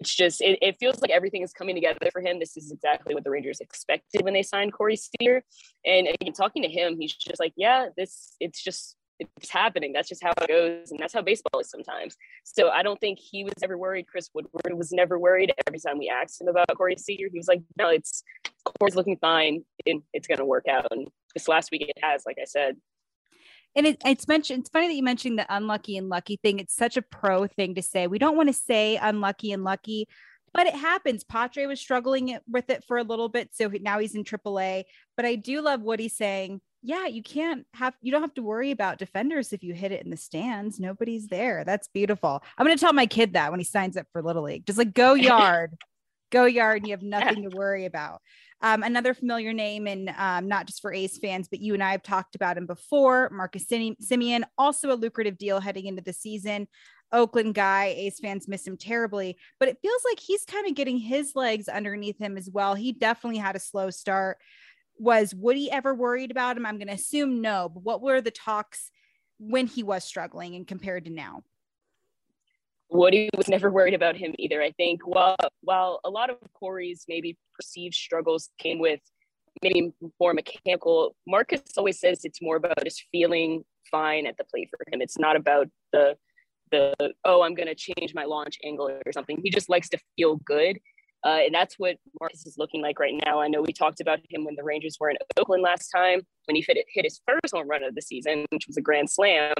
it's 0.00 0.14
just 0.14 0.40
it, 0.40 0.58
it, 0.62 0.76
feels 0.78 1.00
like 1.00 1.10
everything 1.10 1.42
is 1.42 1.52
coming 1.52 1.74
together 1.74 1.98
for 2.12 2.20
him. 2.20 2.38
This 2.38 2.56
is 2.56 2.70
exactly 2.70 3.14
what 3.14 3.24
the 3.24 3.30
Rangers 3.30 3.60
expected 3.60 4.22
when 4.22 4.34
they 4.34 4.42
signed 4.42 4.72
Corey 4.72 4.96
Seager. 4.96 5.42
And 5.84 6.08
again, 6.08 6.32
talking 6.32 6.62
to 6.62 6.68
him, 6.68 6.96
he's 6.98 7.14
just 7.14 7.40
like, 7.40 7.52
yeah, 7.56 7.88
this 7.96 8.36
it's 8.40 8.62
just 8.62 8.96
it's 9.18 9.50
happening. 9.50 9.92
That's 9.92 10.08
just 10.08 10.22
how 10.22 10.30
it 10.40 10.48
goes, 10.48 10.92
and 10.92 11.00
that's 11.00 11.12
how 11.12 11.22
baseball 11.22 11.60
is 11.60 11.70
sometimes. 11.70 12.16
So 12.44 12.68
I 12.68 12.82
don't 12.82 13.00
think 13.00 13.18
he 13.18 13.42
was 13.42 13.54
ever 13.62 13.76
worried. 13.76 14.06
Chris 14.06 14.30
Woodward 14.32 14.74
was 14.74 14.92
never 14.92 15.18
worried. 15.18 15.52
Every 15.66 15.80
time 15.80 15.98
we 15.98 16.08
asked 16.08 16.40
him 16.40 16.48
about 16.48 16.68
Corey 16.76 16.96
Seager, 16.96 17.28
he 17.32 17.38
was 17.38 17.48
like, 17.48 17.62
no, 17.76 17.88
it's 17.88 18.22
Corey's 18.78 18.94
looking 18.94 19.16
fine, 19.16 19.64
and 19.86 20.02
it's 20.12 20.28
going 20.28 20.38
to 20.38 20.44
work 20.44 20.68
out. 20.68 20.86
And 20.92 21.08
this 21.34 21.48
last 21.48 21.70
week 21.72 21.82
it 21.82 21.98
has, 22.02 22.22
like 22.26 22.38
I 22.40 22.44
said 22.44 22.76
and 23.76 23.86
it, 23.86 24.02
it's 24.04 24.26
mentioned 24.28 24.60
it's 24.60 24.70
funny 24.70 24.88
that 24.88 24.94
you 24.94 25.02
mentioned 25.02 25.38
the 25.38 25.46
unlucky 25.54 25.96
and 25.96 26.08
lucky 26.08 26.38
thing. 26.42 26.58
It's 26.58 26.74
such 26.74 26.96
a 26.96 27.02
pro 27.02 27.46
thing 27.46 27.74
to 27.74 27.82
say. 27.82 28.06
We 28.06 28.18
don't 28.18 28.36
want 28.36 28.48
to 28.48 28.52
say 28.52 28.96
unlucky 28.96 29.52
and 29.52 29.64
lucky 29.64 30.08
but 30.54 30.66
it 30.66 30.74
happens. 30.74 31.24
Patre 31.24 31.68
was 31.68 31.80
struggling 31.80 32.38
with 32.48 32.70
it 32.70 32.82
for 32.88 32.98
a 32.98 33.04
little 33.04 33.28
bit 33.28 33.50
so 33.52 33.70
now 33.80 33.98
he's 33.98 34.14
in 34.14 34.24
aaa 34.24 34.84
but 35.16 35.26
i 35.26 35.34
do 35.34 35.60
love 35.60 35.82
what 35.82 36.00
he's 36.00 36.16
saying. 36.16 36.60
Yeah 36.82 37.06
you 37.06 37.22
can't 37.22 37.66
have 37.74 37.94
you 38.00 38.12
don't 38.12 38.22
have 38.22 38.34
to 38.34 38.42
worry 38.42 38.70
about 38.70 38.98
defenders 38.98 39.52
if 39.52 39.62
you 39.62 39.74
hit 39.74 39.92
it 39.92 40.04
in 40.04 40.10
the 40.10 40.16
stands. 40.16 40.80
Nobody's 40.80 41.28
there. 41.28 41.64
That's 41.64 41.88
beautiful. 41.88 42.42
I'm 42.56 42.66
going 42.66 42.76
to 42.76 42.80
tell 42.80 42.92
my 42.92 43.06
kid 43.06 43.34
that 43.34 43.50
when 43.50 43.60
he 43.60 43.64
signs 43.64 43.96
up 43.96 44.06
for 44.12 44.22
little 44.22 44.44
league. 44.44 44.66
Just 44.66 44.78
like 44.78 44.94
go 44.94 45.14
yard 45.30 45.76
go 46.30 46.44
yard 46.44 46.78
and 46.78 46.86
you 46.86 46.92
have 46.92 47.02
nothing 47.02 47.48
to 47.48 47.56
worry 47.56 47.84
about 47.84 48.20
um, 48.60 48.82
another 48.82 49.14
familiar 49.14 49.52
name, 49.52 49.86
and 49.86 50.12
um, 50.16 50.48
not 50.48 50.66
just 50.66 50.82
for 50.82 50.92
A's 50.92 51.16
fans, 51.18 51.48
but 51.48 51.60
you 51.60 51.74
and 51.74 51.82
I 51.82 51.92
have 51.92 52.02
talked 52.02 52.34
about 52.34 52.56
him 52.56 52.66
before. 52.66 53.30
Marcus 53.30 53.66
Semien, 53.66 54.42
also 54.56 54.92
a 54.92 54.94
lucrative 54.94 55.38
deal 55.38 55.60
heading 55.60 55.86
into 55.86 56.02
the 56.02 56.12
season. 56.12 56.66
Oakland 57.12 57.54
guy, 57.54 57.94
A's 57.96 58.18
fans 58.18 58.48
miss 58.48 58.66
him 58.66 58.76
terribly, 58.76 59.38
but 59.58 59.68
it 59.68 59.78
feels 59.80 60.02
like 60.04 60.20
he's 60.20 60.44
kind 60.44 60.66
of 60.66 60.74
getting 60.74 60.98
his 60.98 61.32
legs 61.34 61.68
underneath 61.68 62.18
him 62.18 62.36
as 62.36 62.50
well. 62.52 62.74
He 62.74 62.92
definitely 62.92 63.38
had 63.38 63.56
a 63.56 63.60
slow 63.60 63.90
start. 63.90 64.38
Was 64.98 65.34
Woody 65.34 65.70
ever 65.70 65.94
worried 65.94 66.30
about 66.30 66.56
him? 66.56 66.66
I'm 66.66 66.76
going 66.76 66.88
to 66.88 66.94
assume 66.94 67.40
no, 67.40 67.70
but 67.72 67.82
what 67.82 68.02
were 68.02 68.20
the 68.20 68.30
talks 68.30 68.90
when 69.38 69.68
he 69.68 69.82
was 69.84 70.04
struggling 70.04 70.56
and 70.56 70.66
compared 70.66 71.04
to 71.04 71.10
now? 71.10 71.44
Woody 72.90 73.28
was 73.36 73.48
never 73.48 73.70
worried 73.70 73.94
about 73.94 74.16
him 74.16 74.34
either. 74.38 74.62
I 74.62 74.72
think 74.72 75.06
while 75.06 75.36
while 75.60 76.00
a 76.04 76.10
lot 76.10 76.30
of 76.30 76.36
Corey's 76.54 77.04
maybe 77.08 77.36
perceived 77.54 77.94
struggles 77.94 78.50
came 78.58 78.78
with 78.78 79.00
maybe 79.62 79.92
more 80.20 80.32
mechanical, 80.32 81.14
Marcus 81.26 81.60
always 81.76 82.00
says 82.00 82.20
it's 82.24 82.40
more 82.40 82.56
about 82.56 82.82
just 82.84 83.04
feeling 83.12 83.64
fine 83.90 84.26
at 84.26 84.36
the 84.38 84.44
plate 84.44 84.68
for 84.70 84.78
him. 84.92 85.02
It's 85.02 85.18
not 85.18 85.36
about 85.36 85.68
the 85.92 86.16
the 86.70 86.94
oh 87.24 87.42
I'm 87.42 87.56
to 87.56 87.74
change 87.74 88.14
my 88.14 88.24
launch 88.24 88.58
angle 88.64 88.88
or 88.88 89.12
something. 89.12 89.40
He 89.42 89.50
just 89.50 89.68
likes 89.68 89.88
to 89.90 89.98
feel 90.16 90.36
good. 90.36 90.78
Uh, 91.24 91.40
and 91.44 91.52
that's 91.52 91.74
what 91.78 91.96
Marcus 92.20 92.46
is 92.46 92.56
looking 92.58 92.80
like 92.80 93.00
right 93.00 93.20
now. 93.26 93.40
I 93.40 93.48
know 93.48 93.60
we 93.60 93.72
talked 93.72 94.00
about 94.00 94.20
him 94.30 94.44
when 94.44 94.54
the 94.54 94.62
Rangers 94.62 94.98
were 95.00 95.10
in 95.10 95.16
Oakland 95.36 95.62
last 95.64 95.88
time 95.88 96.20
when 96.44 96.54
he 96.54 96.64
hit, 96.66 96.78
hit 96.88 97.04
his 97.04 97.20
first 97.26 97.52
home 97.52 97.68
run 97.68 97.82
of 97.82 97.96
the 97.96 98.02
season, 98.02 98.46
which 98.50 98.68
was 98.68 98.76
a 98.76 98.80
grand 98.80 99.10
slam. 99.10 99.54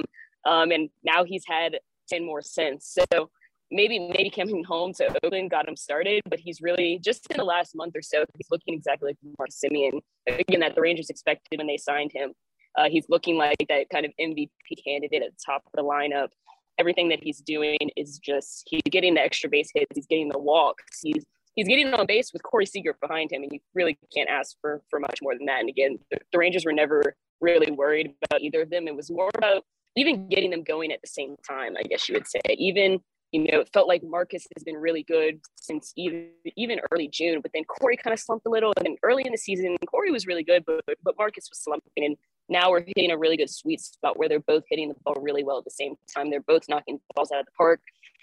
Um, 0.45 0.71
and 0.71 0.89
now 1.03 1.25
he's 1.25 1.43
had 1.45 1.79
10 2.09 2.25
more 2.25 2.41
since. 2.41 2.97
So 3.11 3.29
maybe 3.71 3.99
maybe 3.99 4.29
coming 4.29 4.63
home 4.63 4.93
to 4.93 5.09
Oakland 5.23 5.51
got 5.51 5.67
him 5.67 5.75
started, 5.75 6.21
but 6.29 6.39
he's 6.39 6.61
really 6.61 6.99
just 7.03 7.27
in 7.29 7.37
the 7.37 7.43
last 7.43 7.75
month 7.75 7.95
or 7.95 8.01
so, 8.01 8.25
he's 8.35 8.47
looking 8.51 8.73
exactly 8.73 9.09
like 9.11 9.17
Mark 9.37 9.49
Semien, 9.51 9.99
again, 10.27 10.61
that 10.61 10.75
the 10.75 10.81
Rangers 10.81 11.09
expected 11.09 11.57
when 11.57 11.67
they 11.67 11.77
signed 11.77 12.11
him. 12.11 12.33
Uh, 12.77 12.89
he's 12.89 13.05
looking 13.09 13.37
like 13.37 13.57
that 13.67 13.89
kind 13.89 14.05
of 14.05 14.11
MVP 14.19 14.49
candidate 14.85 15.23
at 15.23 15.31
the 15.31 15.43
top 15.45 15.63
of 15.65 15.71
the 15.73 15.83
lineup. 15.83 16.29
Everything 16.77 17.09
that 17.09 17.19
he's 17.21 17.39
doing 17.41 17.77
is 17.95 18.19
just 18.19 18.63
he's 18.67 18.81
getting 18.89 19.15
the 19.15 19.21
extra 19.21 19.49
base 19.49 19.69
hits, 19.73 19.91
he's 19.95 20.07
getting 20.07 20.29
the 20.29 20.39
walks, 20.39 21.01
he's 21.01 21.25
he's 21.55 21.67
getting 21.67 21.93
on 21.93 22.05
base 22.05 22.31
with 22.31 22.43
Corey 22.43 22.65
Seager 22.65 22.95
behind 23.01 23.31
him, 23.31 23.43
and 23.43 23.51
you 23.51 23.59
really 23.75 23.97
can't 24.15 24.29
ask 24.29 24.55
for 24.61 24.81
for 24.89 24.99
much 24.99 25.19
more 25.21 25.35
than 25.35 25.45
that. 25.47 25.59
And 25.59 25.69
again, 25.69 25.99
the, 26.09 26.19
the 26.31 26.37
Rangers 26.37 26.65
were 26.65 26.73
never 26.73 27.15
really 27.41 27.71
worried 27.71 28.13
about 28.25 28.41
either 28.41 28.61
of 28.61 28.69
them. 28.69 28.87
It 28.87 28.95
was 28.95 29.11
more 29.11 29.29
about 29.35 29.63
even 29.95 30.27
getting 30.29 30.51
them 30.51 30.63
going 30.63 30.91
at 30.91 31.01
the 31.01 31.07
same 31.07 31.35
time, 31.47 31.75
I 31.77 31.83
guess 31.83 32.07
you 32.07 32.13
would 32.13 32.27
say. 32.27 32.39
Even, 32.49 32.99
you 33.31 33.43
know, 33.43 33.59
it 33.59 33.69
felt 33.73 33.87
like 33.87 34.03
Marcus 34.03 34.45
has 34.55 34.63
been 34.63 34.77
really 34.77 35.03
good 35.03 35.39
since 35.55 35.93
even 35.97 36.29
even 36.55 36.79
early 36.91 37.07
June, 37.07 37.41
but 37.41 37.51
then 37.53 37.63
Corey 37.65 37.97
kind 37.97 38.13
of 38.13 38.19
slumped 38.19 38.45
a 38.45 38.49
little. 38.49 38.73
And 38.77 38.97
early 39.03 39.23
in 39.25 39.31
the 39.31 39.37
season, 39.37 39.77
Corey 39.87 40.11
was 40.11 40.25
really 40.27 40.43
good, 40.43 40.63
but 40.65 40.81
but 41.03 41.15
Marcus 41.17 41.47
was 41.49 41.59
slumping. 41.59 41.91
And 41.97 42.17
now 42.49 42.71
we're 42.71 42.83
hitting 42.83 43.11
a 43.11 43.17
really 43.17 43.37
good 43.37 43.49
sweet 43.49 43.79
spot 43.79 44.17
where 44.17 44.27
they're 44.27 44.39
both 44.39 44.63
hitting 44.69 44.89
the 44.89 44.95
ball 45.03 45.15
really 45.21 45.43
well 45.43 45.59
at 45.59 45.65
the 45.65 45.71
same 45.71 45.95
time. 46.13 46.29
They're 46.29 46.41
both 46.41 46.63
knocking 46.67 46.99
balls 47.15 47.31
out 47.31 47.39
of 47.39 47.45
the 47.45 47.51
park. 47.57 47.79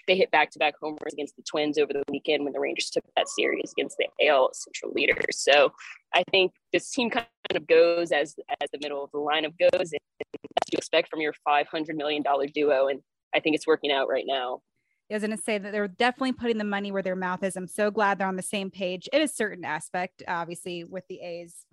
They 0.07 0.15
hit 0.15 0.31
back-to-back 0.31 0.75
homers 0.81 1.11
against 1.11 1.35
the 1.35 1.43
Twins 1.43 1.77
over 1.77 1.91
the 1.91 2.03
weekend 2.09 2.45
when 2.45 2.53
the 2.53 2.61
Rangers 2.61 2.89
took 2.89 3.03
that 3.17 3.27
series 3.27 3.73
against 3.77 3.97
the 3.97 4.07
AL 4.25 4.51
Central 4.53 4.93
leaders. 4.93 5.17
So 5.31 5.73
I 6.13 6.23
think 6.31 6.53
this 6.71 6.89
team 6.91 7.09
kind 7.09 7.25
of 7.55 7.67
goes 7.67 8.11
as 8.11 8.35
as 8.61 8.69
the 8.71 8.79
middle 8.81 9.03
of 9.03 9.11
the 9.11 9.19
lineup 9.19 9.53
goes, 9.59 9.91
and 9.91 10.01
as 10.21 10.71
you 10.71 10.77
expect 10.77 11.09
from 11.09 11.21
your 11.21 11.33
five 11.45 11.67
hundred 11.67 11.95
million 11.95 12.23
dollar 12.23 12.47
duo. 12.47 12.87
And 12.87 13.01
I 13.33 13.39
think 13.39 13.55
it's 13.55 13.67
working 13.67 13.91
out 13.91 14.09
right 14.09 14.25
now. 14.27 14.61
I 15.09 15.13
was 15.13 15.23
going 15.23 15.37
to 15.37 15.41
say 15.41 15.57
that 15.57 15.71
they're 15.71 15.87
definitely 15.87 16.33
putting 16.33 16.57
the 16.57 16.65
money 16.65 16.91
where 16.91 17.01
their 17.01 17.15
mouth 17.15 17.41
is. 17.41 17.55
I'm 17.55 17.67
so 17.67 17.89
glad 17.89 18.17
they're 18.17 18.27
on 18.27 18.35
the 18.35 18.41
same 18.41 18.69
page 18.69 19.07
in 19.13 19.21
a 19.21 19.27
certain 19.27 19.63
aspect, 19.63 20.21
obviously, 20.27 20.83
with 20.83 21.05
the 21.07 21.21
A's. 21.21 21.65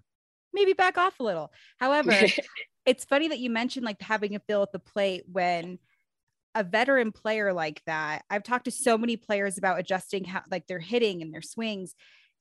Maybe 0.53 0.73
back 0.73 0.97
off 0.97 1.19
a 1.19 1.25
little. 1.25 1.51
However, 1.79 2.13
it's 2.87 3.05
funny 3.05 3.29
that 3.29 3.41
you 3.41 3.51
mentioned 3.51 3.85
like 3.85 4.01
having 4.01 4.37
a 4.37 4.41
feel 4.41 4.63
at 4.63 4.71
the 4.71 4.79
plate 4.79 5.25
when 5.27 5.81
a 6.55 6.63
veteran 6.63 7.11
player 7.11 7.53
like 7.53 7.83
that. 7.87 8.25
I've 8.31 8.45
talked 8.45 8.67
to 8.67 8.71
so 8.71 8.97
many 8.97 9.17
players 9.17 9.59
about 9.59 9.81
adjusting 9.81 10.25
how 10.25 10.43
like 10.51 10.69
their 10.69 10.79
hitting 10.79 11.21
and 11.23 11.35
their 11.35 11.43
swings. 11.43 11.95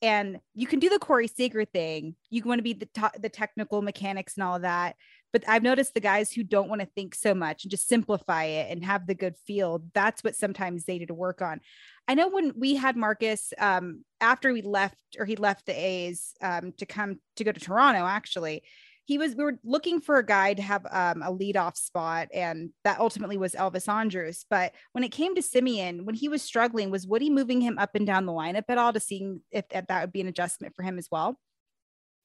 And 0.04 0.42
you 0.54 0.68
can 0.68 0.80
do 0.80 0.89
the 0.89 1.00
Corey 1.00 1.28
Seager 1.28 1.63
thing. 1.63 2.16
You 2.30 2.44
want 2.44 2.60
to 2.60 2.63
be 2.63 2.74
the, 2.74 3.12
the 3.18 3.30
technical 3.30 3.82
mechanics 3.82 4.36
and 4.36 4.44
all 4.44 4.60
that. 4.60 4.98
But 5.32 5.46
I've 5.48 5.63
noticed 5.63 5.94
the 5.94 6.02
guys 6.02 6.30
who 6.30 6.44
don't 6.44 6.68
want 6.68 6.82
to 6.82 6.88
think 6.88 7.16
so 7.16 7.34
much 7.34 7.63
and 7.63 7.72
just 7.72 7.88
simplify 7.88 8.44
it 8.44 8.70
and 8.70 8.84
have 8.84 9.08
the 9.08 9.16
good 9.16 9.36
feel. 9.48 9.82
That's 9.94 10.22
what 10.22 10.36
sometimes 10.36 10.84
they 10.84 11.00
need 11.00 11.08
to 11.08 11.13
work 11.13 11.42
on. 11.42 11.62
I 12.06 12.16
know 12.16 12.28
when 12.28 12.52
we 12.60 12.76
had 12.76 12.98
Marcus 12.98 13.54
um, 13.58 14.04
after 14.20 14.52
we 14.52 14.62
left 14.62 14.98
or 15.18 15.26
he 15.26 15.38
left 15.38 15.68
the 15.68 15.74
A's 15.74 16.34
um, 16.42 16.74
to 16.80 16.86
come 16.86 17.22
to 17.38 17.46
go 17.46 17.54
to 17.54 17.60
Toronto, 17.60 18.06
actually, 18.06 18.63
he 19.06 19.18
was 19.18 19.36
we 19.36 19.44
were 19.44 19.60
looking 19.63 20.00
for 20.00 20.18
a 20.18 20.26
guy 20.26 20.54
to 20.54 20.62
have 20.62 20.86
um, 20.89 21.22
a 21.22 21.32
leadoff 21.32 21.76
spot, 21.76 22.30
and 22.34 22.70
that 22.84 23.00
ultimately 23.00 23.38
was 23.38 23.54
Elvis 23.54 23.92
Andrus. 23.92 24.46
But 24.50 24.74
when 24.94 25.04
it 25.04 25.10
came 25.10 25.36
to 25.36 25.42
Semien, 25.42 26.06
when 26.06 26.16
he 26.16 26.30
was 26.30 26.42
struggling, 26.42 26.89
was 26.89 27.06
Woody 27.06 27.30
moving 27.30 27.62
him 27.62 27.78
up 27.78 27.96
and 27.96 28.08
down 28.08 28.26
the 28.26 28.32
lineup 28.32 28.63
at 28.70 28.78
all 28.78 28.94
to 28.94 29.00
see 29.00 29.36
if, 29.52 29.66
if 29.72 29.88
that 29.88 30.02
would 30.02 30.13
be 30.13 30.22
an 30.22 30.28
adjustment 30.28 30.76
for 30.76 30.84
him 30.84 30.98
as 30.98 31.10
well? 31.12 31.38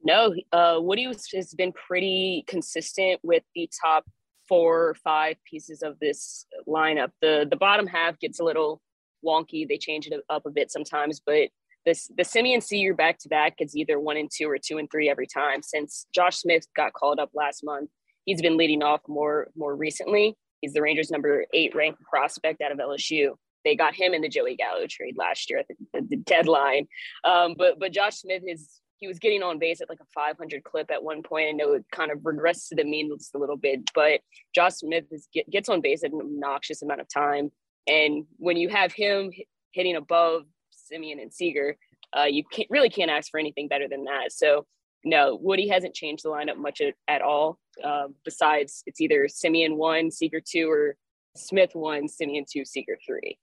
No, 0.04 0.34
uh, 0.52 0.78
Woody 0.80 1.08
was, 1.08 1.26
has 1.34 1.52
been 1.54 1.72
pretty 1.72 2.44
consistent 2.46 3.20
with 3.24 3.42
the 3.54 3.68
top 3.82 4.04
four 4.48 4.88
or 4.88 4.94
five 4.94 5.36
pieces 5.44 5.82
of 5.82 5.98
this 6.00 6.46
lineup. 6.66 7.10
The 7.20 7.46
the 7.50 7.56
bottom 7.56 7.86
half 7.86 8.18
gets 8.20 8.38
a 8.38 8.44
little 8.44 8.80
wonky. 9.26 9.68
They 9.68 9.78
change 9.78 10.06
it 10.06 10.20
up 10.30 10.46
a 10.46 10.50
bit 10.50 10.70
sometimes, 10.70 11.20
but 11.24 11.48
this 11.88 12.10
the 12.16 12.22
Semien 12.22 12.62
Seager 12.62 12.94
back 12.94 13.18
to 13.20 13.28
back 13.28 13.54
is 13.60 13.74
either 13.74 13.98
one 13.98 14.18
and 14.18 14.30
two 14.30 14.48
or 14.48 14.58
two 14.58 14.76
and 14.78 14.90
three 14.90 15.08
every 15.08 15.26
time. 15.26 15.62
Since 15.62 16.06
Josh 16.14 16.36
Smith 16.36 16.66
got 16.76 16.92
called 16.92 17.18
up 17.18 17.30
last 17.32 17.64
month, 17.64 17.90
he's 18.26 18.42
been 18.42 18.58
leading 18.58 18.82
off 18.82 19.00
more 19.08 19.48
more 19.56 19.74
recently. 19.74 20.36
He's 20.60 20.74
the 20.74 20.82
Rangers' 20.82 21.10
number 21.10 21.46
eight 21.54 21.74
ranked 21.74 22.02
prospect 22.02 22.60
out 22.60 22.72
of 22.72 22.78
LSU. 22.78 23.30
They 23.64 23.74
got 23.74 23.94
him 23.94 24.12
in 24.12 24.22
the 24.22 24.28
Joey 24.28 24.56
Gallo 24.56 24.86
trade 24.88 25.16
last 25.16 25.48
year 25.48 25.60
at 25.60 25.66
the, 25.68 26.06
the 26.08 26.16
deadline. 26.16 26.86
Um, 27.24 27.54
but 27.56 27.78
but 27.78 27.92
Josh 27.92 28.16
Smith 28.16 28.42
is 28.46 28.80
he 28.98 29.08
was 29.08 29.18
getting 29.18 29.42
on 29.42 29.58
base 29.58 29.80
at 29.80 29.88
like 29.88 30.00
a 30.00 30.06
500 30.14 30.64
clip 30.64 30.90
at 30.90 31.02
one 31.02 31.22
point. 31.22 31.48
I 31.48 31.52
know 31.52 31.72
it 31.72 31.84
kind 31.92 32.10
of 32.10 32.18
regressed 32.18 32.68
to 32.68 32.74
the 32.74 32.84
mean 32.84 33.10
just 33.16 33.34
a 33.34 33.38
little 33.38 33.56
bit, 33.56 33.88
but 33.94 34.20
Josh 34.54 34.74
Smith 34.74 35.04
is, 35.12 35.28
get, 35.32 35.48
gets 35.48 35.68
on 35.68 35.80
base 35.80 36.02
at 36.02 36.10
an 36.10 36.20
obnoxious 36.20 36.82
amount 36.82 37.00
of 37.00 37.06
time. 37.08 37.52
And 37.86 38.24
when 38.38 38.56
you 38.56 38.68
have 38.68 38.92
him 38.92 39.30
hitting 39.72 39.94
above 39.94 40.42
Semien 40.90 41.20
and 41.20 41.32
Seager, 41.32 41.76
uh, 42.16 42.24
you 42.24 42.44
can't, 42.50 42.68
really 42.70 42.90
can't 42.90 43.10
ask 43.10 43.30
for 43.30 43.38
anything 43.38 43.68
better 43.68 43.88
than 43.88 44.04
that. 44.04 44.32
So 44.32 44.66
no, 45.04 45.38
Woody 45.40 45.68
hasn't 45.68 45.94
changed 45.94 46.24
the 46.24 46.30
lineup 46.30 46.56
much 46.56 46.80
at, 46.80 46.94
at 47.06 47.22
all. 47.22 47.58
Uh, 47.82 48.08
besides, 48.24 48.82
it's 48.86 49.00
either 49.00 49.26
Semien 49.26 49.76
one, 49.76 50.10
Seager 50.10 50.40
two, 50.44 50.70
or 50.70 50.96
Smith 51.36 51.70
one, 51.74 52.06
Semien 52.08 52.44
two, 52.50 52.64
Seager 52.64 52.98
three. 53.06 53.38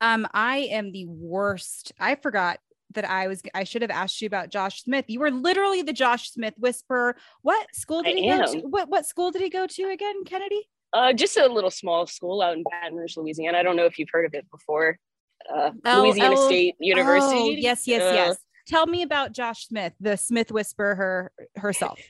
Um, 0.00 0.26
I 0.32 0.58
am 0.70 0.92
the 0.92 1.06
worst. 1.06 1.92
I 2.00 2.14
forgot 2.14 2.58
that 2.94 3.08
I 3.08 3.28
was 3.28 3.42
I 3.54 3.64
should 3.64 3.82
have 3.82 3.90
asked 3.90 4.20
you 4.20 4.26
about 4.26 4.50
Josh 4.50 4.82
Smith. 4.82 5.06
You 5.08 5.20
were 5.20 5.30
literally 5.30 5.82
the 5.82 5.92
Josh 5.92 6.30
Smith 6.30 6.54
whisperer. 6.58 7.16
What 7.42 7.66
school 7.74 8.02
did 8.02 8.16
I 8.16 8.20
he 8.20 8.28
am. 8.28 8.44
go 8.44 8.52
to? 8.52 8.60
What 8.60 8.88
what 8.88 9.06
school 9.06 9.30
did 9.30 9.42
he 9.42 9.50
go 9.50 9.66
to 9.66 9.82
again, 9.90 10.24
Kennedi? 10.24 10.60
Uh, 10.92 11.12
just 11.12 11.36
a 11.36 11.46
little 11.46 11.70
small 11.70 12.06
school 12.06 12.40
out 12.40 12.56
in 12.56 12.62
Baton 12.62 12.96
Rouge, 12.96 13.16
Louisiana. 13.16 13.58
I 13.58 13.62
don't 13.62 13.76
know 13.76 13.86
if 13.86 13.98
you've 13.98 14.10
heard 14.12 14.26
of 14.26 14.34
it 14.34 14.48
before. 14.50 14.98
Uh, 15.52 15.70
Oh, 15.84 16.02
Louisiana 16.02 16.34
oh, 16.38 16.46
State 16.46 16.74
University. 16.80 17.38
Oh, 17.38 17.50
yes, 17.50 17.86
yes, 17.86 18.02
Uh, 18.02 18.14
yes. 18.14 18.36
Tell 18.66 18.86
me 18.86 19.02
about 19.02 19.32
Josh 19.32 19.66
Smith, 19.66 19.92
the 20.00 20.16
Smith 20.16 20.50
whisperer 20.50 21.32
herself. 21.56 22.00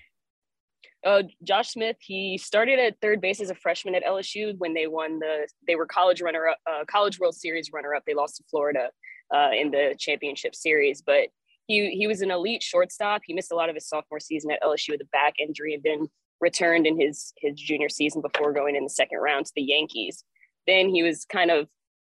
Uh, 1.04 1.22
Josh 1.42 1.70
Smith, 1.70 1.96
he 2.00 2.38
started 2.38 2.78
at 2.78 3.00
third 3.02 3.20
base 3.20 3.40
as 3.40 3.50
a 3.50 3.54
freshman 3.54 3.94
at 3.94 4.04
LSU 4.04 4.56
when 4.58 4.72
they 4.72 4.86
won 4.86 5.18
the, 5.18 5.46
they 5.66 5.74
were 5.74 5.86
college 5.86 6.22
runner 6.22 6.48
up, 6.48 6.58
uh, 6.70 6.84
college 6.86 7.18
World 7.18 7.34
Series 7.34 7.70
runner 7.72 7.94
up. 7.94 8.04
They 8.06 8.14
lost 8.14 8.36
to 8.36 8.44
Florida 8.50 8.90
uh, 9.34 9.50
in 9.52 9.70
the 9.70 9.94
championship 9.98 10.54
series, 10.54 11.02
but 11.02 11.28
he, 11.66 11.90
he 11.90 12.06
was 12.06 12.22
an 12.22 12.30
elite 12.30 12.62
shortstop. 12.62 13.22
He 13.24 13.34
missed 13.34 13.52
a 13.52 13.56
lot 13.56 13.68
of 13.68 13.74
his 13.74 13.88
sophomore 13.88 14.20
season 14.20 14.50
at 14.50 14.62
LSU 14.62 14.90
with 14.90 15.02
a 15.02 15.08
back 15.12 15.34
injury 15.38 15.74
and 15.74 15.82
then 15.82 16.08
returned 16.40 16.86
in 16.86 16.98
his, 16.98 17.32
his 17.38 17.54
junior 17.54 17.88
season 17.88 18.22
before 18.22 18.52
going 18.52 18.76
in 18.76 18.84
the 18.84 18.90
second 18.90 19.18
round 19.18 19.46
to 19.46 19.52
the 19.56 19.62
Yankees. 19.62 20.24
Then 20.66 20.88
he 20.88 21.02
was 21.02 21.26
kind 21.26 21.50
of, 21.50 21.68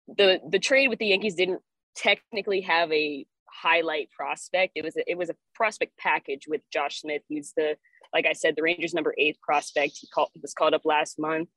the, 0.08 0.40
the 0.48 0.58
trade 0.58 0.88
with 0.88 0.98
the 0.98 1.06
Yankees 1.06 1.34
didn't 1.34 1.60
technically 1.96 2.62
have 2.62 2.90
a 2.92 3.26
highlight 3.50 4.10
prospect. 4.10 4.72
It 4.76 4.84
was 4.84 4.96
a, 4.96 5.10
it 5.10 5.18
was 5.18 5.30
a 5.30 5.34
prospect 5.54 5.96
package 5.98 6.46
with 6.48 6.62
Josh 6.72 7.00
Smith. 7.00 7.22
He's 7.28 7.52
the 7.56 7.76
like 8.12 8.26
I 8.26 8.32
said, 8.32 8.56
the 8.56 8.62
Rangers' 8.62 8.94
number 8.94 9.14
eight 9.18 9.38
prospect. 9.40 9.98
He, 10.00 10.08
called, 10.08 10.30
was 10.42 10.52
called 10.52 10.74
up 10.74 10.82
last 10.84 11.18
month, 11.18 11.48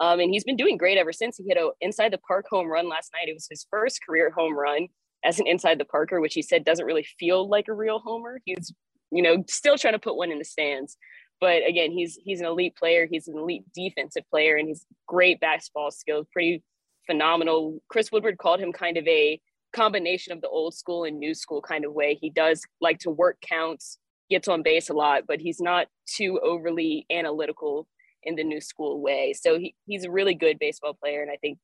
um, 0.00 0.20
and 0.20 0.30
he's 0.30 0.44
been 0.44 0.56
doing 0.56 0.76
great 0.76 0.98
ever 0.98 1.12
since. 1.12 1.36
He 1.36 1.44
hit 1.46 1.58
a 1.58 1.70
inside 1.80 2.12
the 2.12 2.18
park 2.18 2.46
home 2.50 2.68
run 2.68 2.88
last 2.88 3.10
night. 3.12 3.28
It 3.28 3.34
was 3.34 3.46
his 3.48 3.66
first 3.70 4.00
career 4.06 4.30
home 4.30 4.56
run 4.56 4.88
as 5.24 5.38
an 5.38 5.46
inside 5.46 5.78
the 5.78 5.84
parker, 5.84 6.20
which 6.20 6.34
he 6.34 6.42
said 6.42 6.64
doesn't 6.64 6.86
really 6.86 7.06
feel 7.18 7.48
like 7.48 7.68
a 7.68 7.74
real 7.74 7.98
homer. 7.98 8.40
He's 8.44 8.72
you 9.10 9.22
know 9.22 9.44
still 9.48 9.76
trying 9.76 9.94
to 9.94 9.98
put 9.98 10.16
one 10.16 10.32
in 10.32 10.38
the 10.38 10.44
stands. 10.44 10.96
But 11.40 11.66
again, 11.68 11.92
he's 11.92 12.18
he's 12.24 12.40
an 12.40 12.46
elite 12.46 12.76
player. 12.76 13.06
He's 13.10 13.28
an 13.28 13.38
elite 13.38 13.64
defensive 13.74 14.24
player, 14.30 14.56
and 14.56 14.68
he's 14.68 14.86
great 15.06 15.40
basketball 15.40 15.90
skills. 15.90 16.26
Pretty 16.32 16.62
phenomenal. 17.08 17.80
Chris 17.88 18.12
Woodward 18.12 18.38
called 18.38 18.60
him 18.60 18.72
kind 18.72 18.96
of 18.96 19.06
a 19.06 19.40
combination 19.72 20.32
of 20.32 20.40
the 20.40 20.48
old 20.48 20.74
school 20.74 21.04
and 21.04 21.18
new 21.18 21.34
school 21.34 21.60
kind 21.60 21.84
of 21.84 21.92
way. 21.92 22.18
He 22.20 22.30
does 22.30 22.62
like 22.80 22.98
to 23.00 23.10
work 23.10 23.38
counts, 23.40 23.98
gets 24.30 24.48
on 24.48 24.62
base 24.62 24.88
a 24.88 24.94
lot, 24.94 25.24
but 25.26 25.40
he's 25.40 25.60
not 25.60 25.86
too 26.06 26.38
overly 26.42 27.06
analytical 27.10 27.86
in 28.22 28.36
the 28.36 28.44
new 28.44 28.60
school 28.60 29.00
way. 29.00 29.32
So 29.32 29.58
he, 29.58 29.74
he's 29.86 30.04
a 30.04 30.10
really 30.10 30.34
good 30.34 30.58
baseball 30.58 30.94
player. 30.94 31.22
And 31.22 31.30
I 31.30 31.36
think, 31.36 31.58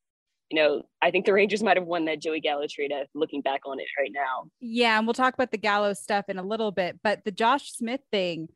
you 0.51 0.63
know, 0.63 0.83
I 1.03 1.11
think 1.11 1.27
the 1.27 1.33
Rangers 1.33 1.63
might 1.63 1.77
have 1.77 1.87
won 1.87 2.05
that 2.05 2.21
Joey 2.21 2.41
Gallo 2.41 2.67
trade 2.69 2.93
uh, 2.93 3.05
looking 3.15 3.41
back 3.41 3.63
on 3.67 3.81
it 3.81 3.87
right 3.99 4.13
now. 4.13 4.51
Yeah, 4.61 4.99
and 4.99 5.07
we'll 5.07 5.15
talk 5.15 5.35
about 5.35 5.51
the 5.51 5.59
Gallo's 5.59 6.01
stuff 6.01 6.27
in 6.29 6.39
a 6.39 6.43
little 6.43 6.71
bit, 6.71 7.01
but 7.03 7.25
the 7.25 7.33
Josh 7.33 7.73
Smith 7.73 8.03
thing, 8.13 8.49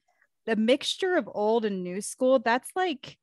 the 0.46 0.56
mixture 0.56 1.16
of 1.16 1.28
old 1.32 1.64
and 1.64 1.82
new 1.82 2.00
school, 2.00 2.38
that's 2.38 2.70
like 2.76 3.18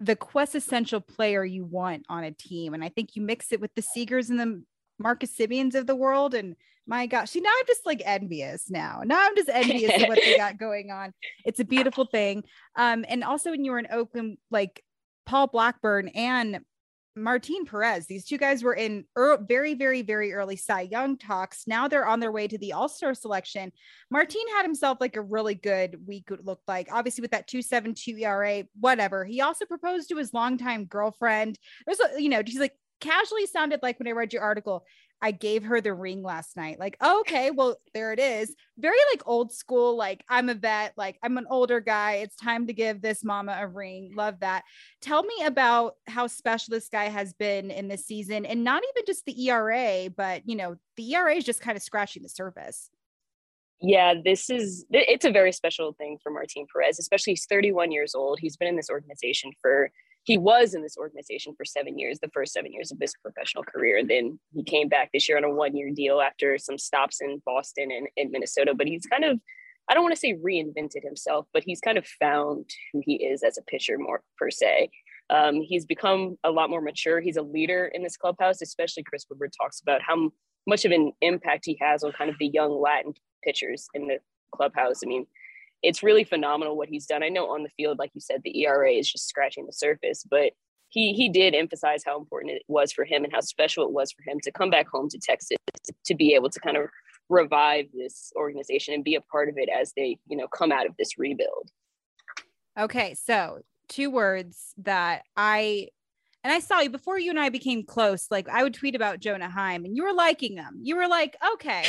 the 0.00 0.16
quintessential 0.16 1.00
player 1.00 1.44
you 1.44 1.64
want 1.64 2.06
on 2.08 2.24
a 2.24 2.32
team. 2.32 2.72
And 2.74 2.82
I 2.82 2.88
think 2.88 3.14
you 3.14 3.22
mix 3.22 3.52
it 3.52 3.60
with 3.60 3.74
the 3.74 3.82
Seagers 3.82 4.30
and 4.30 4.40
the 4.40 4.62
Marcus 4.98 5.36
Semiens 5.36 5.74
of 5.74 5.86
the 5.86 5.94
world. 5.94 6.34
And 6.34 6.56
my 6.86 7.06
gosh, 7.06 7.30
see, 7.30 7.40
now 7.40 7.50
I'm 7.50 7.66
just 7.66 7.84
like 7.84 8.02
envious 8.04 8.70
now. 8.70 9.02
Now 9.04 9.18
I'm 9.20 9.36
just 9.36 9.50
envious 9.50 10.02
of 10.02 10.08
what 10.08 10.18
they 10.24 10.38
got 10.38 10.58
going 10.58 10.90
on. 10.90 11.12
It's 11.44 11.60
a 11.60 11.64
beautiful 11.64 12.06
thing. 12.06 12.44
Um, 12.76 13.04
and 13.08 13.22
also 13.22 13.50
when 13.50 13.64
you 13.64 13.72
were 13.72 13.78
in 13.78 13.88
Oakland, 13.92 14.38
like 14.50 14.82
Paul 15.26 15.46
Blackburn 15.46 16.08
and 16.08 16.60
Martin 17.16 17.64
Perez, 17.64 18.06
these 18.06 18.24
two 18.24 18.38
guys 18.38 18.62
were 18.62 18.74
in 18.74 19.04
very, 19.16 19.74
very, 19.74 20.02
very 20.02 20.32
early 20.32 20.56
Cy 20.56 20.82
Young 20.82 21.18
talks. 21.18 21.64
Now 21.66 21.88
they're 21.88 22.06
on 22.06 22.20
their 22.20 22.32
way 22.32 22.46
to 22.46 22.58
the 22.58 22.72
All 22.72 22.88
Star 22.88 23.14
selection. 23.14 23.72
Martin 24.10 24.42
had 24.54 24.62
himself 24.62 24.98
like 25.00 25.16
a 25.16 25.22
really 25.22 25.54
good 25.54 26.06
week, 26.06 26.28
it 26.30 26.44
looked 26.44 26.68
like, 26.68 26.88
obviously, 26.92 27.22
with 27.22 27.32
that 27.32 27.48
272 27.48 28.16
ERA, 28.18 28.64
whatever. 28.78 29.24
He 29.24 29.40
also 29.40 29.64
proposed 29.64 30.08
to 30.08 30.16
his 30.16 30.32
longtime 30.32 30.84
girlfriend. 30.84 31.58
There's, 31.86 32.00
a, 32.00 32.14
uh, 32.14 32.16
you 32.16 32.28
know, 32.28 32.42
he's 32.46 32.60
like 32.60 32.76
casually 33.00 33.46
sounded 33.46 33.80
like 33.82 33.98
when 33.98 34.08
I 34.08 34.12
read 34.12 34.32
your 34.32 34.42
article, 34.42 34.84
I 35.22 35.32
gave 35.32 35.64
her 35.64 35.80
the 35.80 35.92
ring 35.92 36.22
last 36.22 36.56
night. 36.56 36.78
Like, 36.78 36.96
oh, 37.00 37.20
okay, 37.20 37.50
well, 37.50 37.76
there 37.92 38.12
it 38.12 38.18
is. 38.18 38.54
Very 38.78 38.96
like 39.12 39.22
old 39.26 39.52
school, 39.52 39.96
like 39.96 40.24
I'm 40.28 40.48
a 40.48 40.54
vet, 40.54 40.94
like 40.96 41.18
I'm 41.22 41.36
an 41.36 41.46
older 41.50 41.80
guy. 41.80 42.14
It's 42.14 42.36
time 42.36 42.66
to 42.68 42.72
give 42.72 43.02
this 43.02 43.22
mama 43.22 43.56
a 43.60 43.66
ring. 43.66 44.12
Love 44.14 44.40
that. 44.40 44.64
Tell 45.00 45.22
me 45.22 45.44
about 45.44 45.96
how 46.06 46.26
special 46.26 46.72
this 46.72 46.88
guy 46.88 47.08
has 47.08 47.32
been 47.34 47.70
in 47.70 47.88
this 47.88 48.06
season 48.06 48.46
and 48.46 48.64
not 48.64 48.82
even 48.94 49.04
just 49.06 49.24
the 49.26 49.48
ERA, 49.48 50.08
but 50.16 50.42
you 50.46 50.56
know, 50.56 50.76
the 50.96 51.14
ERA 51.14 51.34
is 51.34 51.44
just 51.44 51.60
kind 51.60 51.76
of 51.76 51.82
scratching 51.82 52.22
the 52.22 52.28
surface. 52.28 52.90
Yeah, 53.82 54.14
this 54.22 54.50
is 54.50 54.84
it's 54.90 55.24
a 55.24 55.30
very 55.30 55.52
special 55.52 55.94
thing 55.94 56.18
for 56.22 56.30
Martin 56.30 56.66
Perez, 56.70 56.98
especially 56.98 57.32
he's 57.32 57.46
31 57.46 57.92
years 57.92 58.14
old. 58.14 58.38
He's 58.38 58.56
been 58.56 58.68
in 58.68 58.76
this 58.76 58.90
organization 58.90 59.52
for 59.60 59.90
he 60.24 60.36
was 60.36 60.74
in 60.74 60.82
this 60.82 60.96
organization 60.98 61.54
for 61.56 61.64
seven 61.64 61.98
years, 61.98 62.18
the 62.20 62.30
first 62.32 62.52
seven 62.52 62.72
years 62.72 62.92
of 62.92 62.98
his 63.00 63.14
professional 63.22 63.64
career. 63.64 64.02
Then 64.06 64.38
he 64.54 64.62
came 64.62 64.88
back 64.88 65.10
this 65.12 65.28
year 65.28 65.38
on 65.38 65.44
a 65.44 65.50
one 65.50 65.76
year 65.76 65.90
deal 65.90 66.20
after 66.20 66.58
some 66.58 66.78
stops 66.78 67.20
in 67.20 67.42
Boston 67.44 67.90
and 67.90 68.06
in 68.16 68.30
Minnesota. 68.30 68.74
But 68.74 68.86
he's 68.86 69.06
kind 69.06 69.24
of, 69.24 69.40
I 69.88 69.94
don't 69.94 70.02
want 70.02 70.14
to 70.14 70.20
say 70.20 70.34
reinvented 70.34 71.02
himself, 71.02 71.46
but 71.52 71.64
he's 71.64 71.80
kind 71.80 71.98
of 71.98 72.06
found 72.06 72.68
who 72.92 73.00
he 73.04 73.14
is 73.14 73.42
as 73.42 73.56
a 73.58 73.62
pitcher 73.62 73.98
more 73.98 74.22
per 74.36 74.50
se. 74.50 74.90
Um, 75.30 75.62
he's 75.62 75.86
become 75.86 76.36
a 76.44 76.50
lot 76.50 76.70
more 76.70 76.80
mature. 76.80 77.20
He's 77.20 77.36
a 77.36 77.42
leader 77.42 77.90
in 77.94 78.02
this 78.02 78.16
clubhouse, 78.16 78.60
especially 78.60 79.04
Chris 79.04 79.24
Woodward 79.30 79.54
talks 79.58 79.80
about 79.80 80.02
how 80.02 80.30
much 80.66 80.84
of 80.84 80.92
an 80.92 81.12
impact 81.20 81.64
he 81.64 81.78
has 81.80 82.04
on 82.04 82.12
kind 82.12 82.28
of 82.28 82.36
the 82.38 82.48
young 82.48 82.78
Latin 82.80 83.14
pitchers 83.42 83.88
in 83.94 84.06
the 84.06 84.18
clubhouse. 84.54 85.00
I 85.04 85.06
mean, 85.06 85.26
it's 85.82 86.02
really 86.02 86.24
phenomenal 86.24 86.76
what 86.76 86.88
he's 86.88 87.06
done. 87.06 87.22
I 87.22 87.28
know 87.28 87.50
on 87.50 87.62
the 87.62 87.70
field, 87.70 87.98
like 87.98 88.10
you 88.14 88.20
said, 88.20 88.42
the 88.44 88.62
ERA 88.62 88.90
is 88.90 89.10
just 89.10 89.28
scratching 89.28 89.66
the 89.66 89.72
surface, 89.72 90.24
but 90.28 90.52
he 90.88 91.12
he 91.12 91.28
did 91.28 91.54
emphasize 91.54 92.02
how 92.04 92.18
important 92.18 92.52
it 92.52 92.62
was 92.68 92.92
for 92.92 93.04
him 93.04 93.24
and 93.24 93.32
how 93.32 93.40
special 93.40 93.84
it 93.84 93.92
was 93.92 94.12
for 94.12 94.28
him 94.28 94.38
to 94.42 94.52
come 94.52 94.70
back 94.70 94.88
home 94.88 95.08
to 95.08 95.18
Texas 95.18 95.56
to 96.04 96.14
be 96.14 96.34
able 96.34 96.50
to 96.50 96.60
kind 96.60 96.76
of 96.76 96.88
revive 97.28 97.86
this 97.94 98.32
organization 98.36 98.92
and 98.92 99.04
be 99.04 99.14
a 99.14 99.20
part 99.20 99.48
of 99.48 99.54
it 99.56 99.68
as 99.68 99.92
they 99.96 100.18
you 100.26 100.36
know 100.36 100.48
come 100.48 100.72
out 100.72 100.86
of 100.86 100.92
this 100.98 101.18
rebuild. 101.18 101.70
Okay, 102.78 103.14
so 103.14 103.60
two 103.88 104.10
words 104.10 104.74
that 104.78 105.22
I 105.36 105.88
and 106.42 106.52
I 106.52 106.58
saw 106.60 106.80
you 106.80 106.90
before 106.90 107.18
you 107.18 107.30
and 107.30 107.40
I 107.40 107.50
became 107.50 107.84
close. 107.84 108.26
Like 108.30 108.48
I 108.48 108.62
would 108.62 108.74
tweet 108.74 108.96
about 108.96 109.20
Jonah 109.20 109.50
Heim, 109.50 109.84
and 109.84 109.96
you 109.96 110.04
were 110.04 110.12
liking 110.12 110.56
them. 110.56 110.80
You 110.82 110.96
were 110.96 111.08
like, 111.08 111.36
okay, 111.54 111.84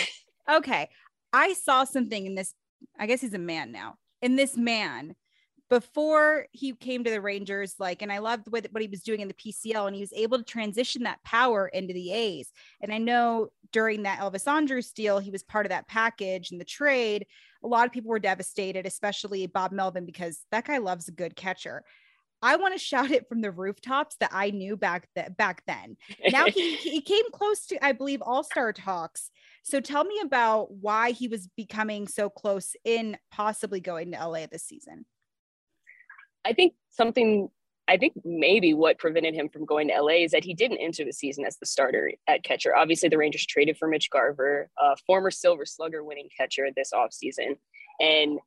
okay. 0.52 0.90
I 1.34 1.54
saw 1.54 1.86
something 1.86 2.26
in 2.26 2.36
this 2.36 2.54
I 3.00 3.08
guess 3.08 3.22
he's 3.22 3.34
a 3.34 3.40
man 3.40 3.72
now. 3.72 3.96
And 4.22 4.38
this 4.38 4.56
man, 4.56 5.16
before 5.70 6.48
he 6.52 6.74
came 6.74 7.04
to 7.04 7.10
the 7.10 7.22
Rangers, 7.22 7.76
like, 7.80 8.02
and 8.02 8.12
I 8.12 8.18
loved 8.18 8.48
what, 8.50 8.68
what 8.72 8.82
he 8.82 8.90
was 8.90 9.04
doing 9.04 9.22
in 9.22 9.30
the 9.30 9.34
PCL, 9.34 9.88
and 9.88 9.96
he 9.96 10.02
was 10.02 10.14
able 10.14 10.38
to 10.38 10.44
transition 10.44 11.04
that 11.04 11.24
power 11.24 11.68
into 11.68 11.94
the 11.94 12.12
A's. 12.12 12.52
And 12.82 12.94
I 12.94 12.98
know 12.98 13.48
during 13.72 14.04
that 14.04 14.20
Elvis 14.20 14.48
Andrus 14.48 14.92
deal, 14.92 15.20
he 15.20 15.32
was 15.32 15.44
part 15.44 15.66
of 15.66 15.70
that 15.70 15.88
package 15.88 16.52
and 16.52 16.60
the 16.60 16.66
trade. 16.66 17.26
a 17.64 17.68
lot 17.68 17.86
of 17.86 17.94
people 17.94 18.10
were 18.10 18.20
devastated, 18.20 18.86
especially 18.86 19.48
Bob 19.48 19.72
Melvin, 19.72 20.06
because 20.06 20.40
that 20.52 20.66
guy 20.66 20.78
loves 20.78 21.08
a 21.08 21.14
good 21.14 21.38
catcher. 21.38 21.84
I 22.42 22.56
want 22.58 22.74
to 22.74 22.80
shout 22.86 23.12
it 23.12 23.30
from 23.30 23.42
the 23.42 23.52
rooftops 23.52 24.18
that 24.20 24.32
I 24.34 24.52
knew 24.52 24.76
back 24.76 25.08
that 25.16 25.38
back 25.38 25.64
then. 25.68 25.96
Now 26.32 26.46
he, 26.48 26.76
he 26.76 27.02
came 27.02 27.26
close 27.32 27.66
to, 27.68 27.84
I 27.84 27.94
believe, 27.94 28.22
All 28.22 28.44
Star 28.44 28.74
talks. 28.74 29.32
So 29.64 29.80
tell 29.80 30.04
me 30.04 30.20
about 30.24 30.72
why 30.74 31.12
he 31.12 31.28
was 31.28 31.48
becoming 31.56 32.08
so 32.08 32.30
close 32.30 32.76
in 32.84 33.18
possibly 33.32 33.80
going 33.80 34.12
to 34.12 34.28
LA 34.28 34.46
this 34.52 34.64
season. 34.64 35.06
I 36.46 36.54
think 36.54 36.74
something. 36.90 37.50
I 37.88 37.98
think 37.98 38.14
maybe 38.24 38.74
what 38.74 39.00
prevented 39.00 39.34
him 39.34 39.50
from 39.50 39.66
going 39.66 39.90
to 39.90 40.02
LA 40.02 40.24
is 40.24 40.32
that 40.32 40.46
he 40.46 40.54
didn't 40.54 40.78
enter 40.78 41.04
the 41.04 41.12
season 41.12 41.46
as 41.46 41.58
the 41.58 41.66
starter 41.66 42.14
at 42.26 42.44
catcher. 42.44 42.74
Obviously, 42.74 43.10
the 43.10 43.18
Rangers 43.18 43.46
traded 43.46 43.76
for 43.76 43.88
Mitch 43.88 44.10
Garver, 44.10 44.70
a 44.80 44.96
former 45.06 45.30
Silver 45.30 45.66
Slugger 45.66 46.02
winning 46.04 46.30
catcher 46.38 46.68
this 46.74 46.92
offseason. 46.94 47.58
And 48.00 48.40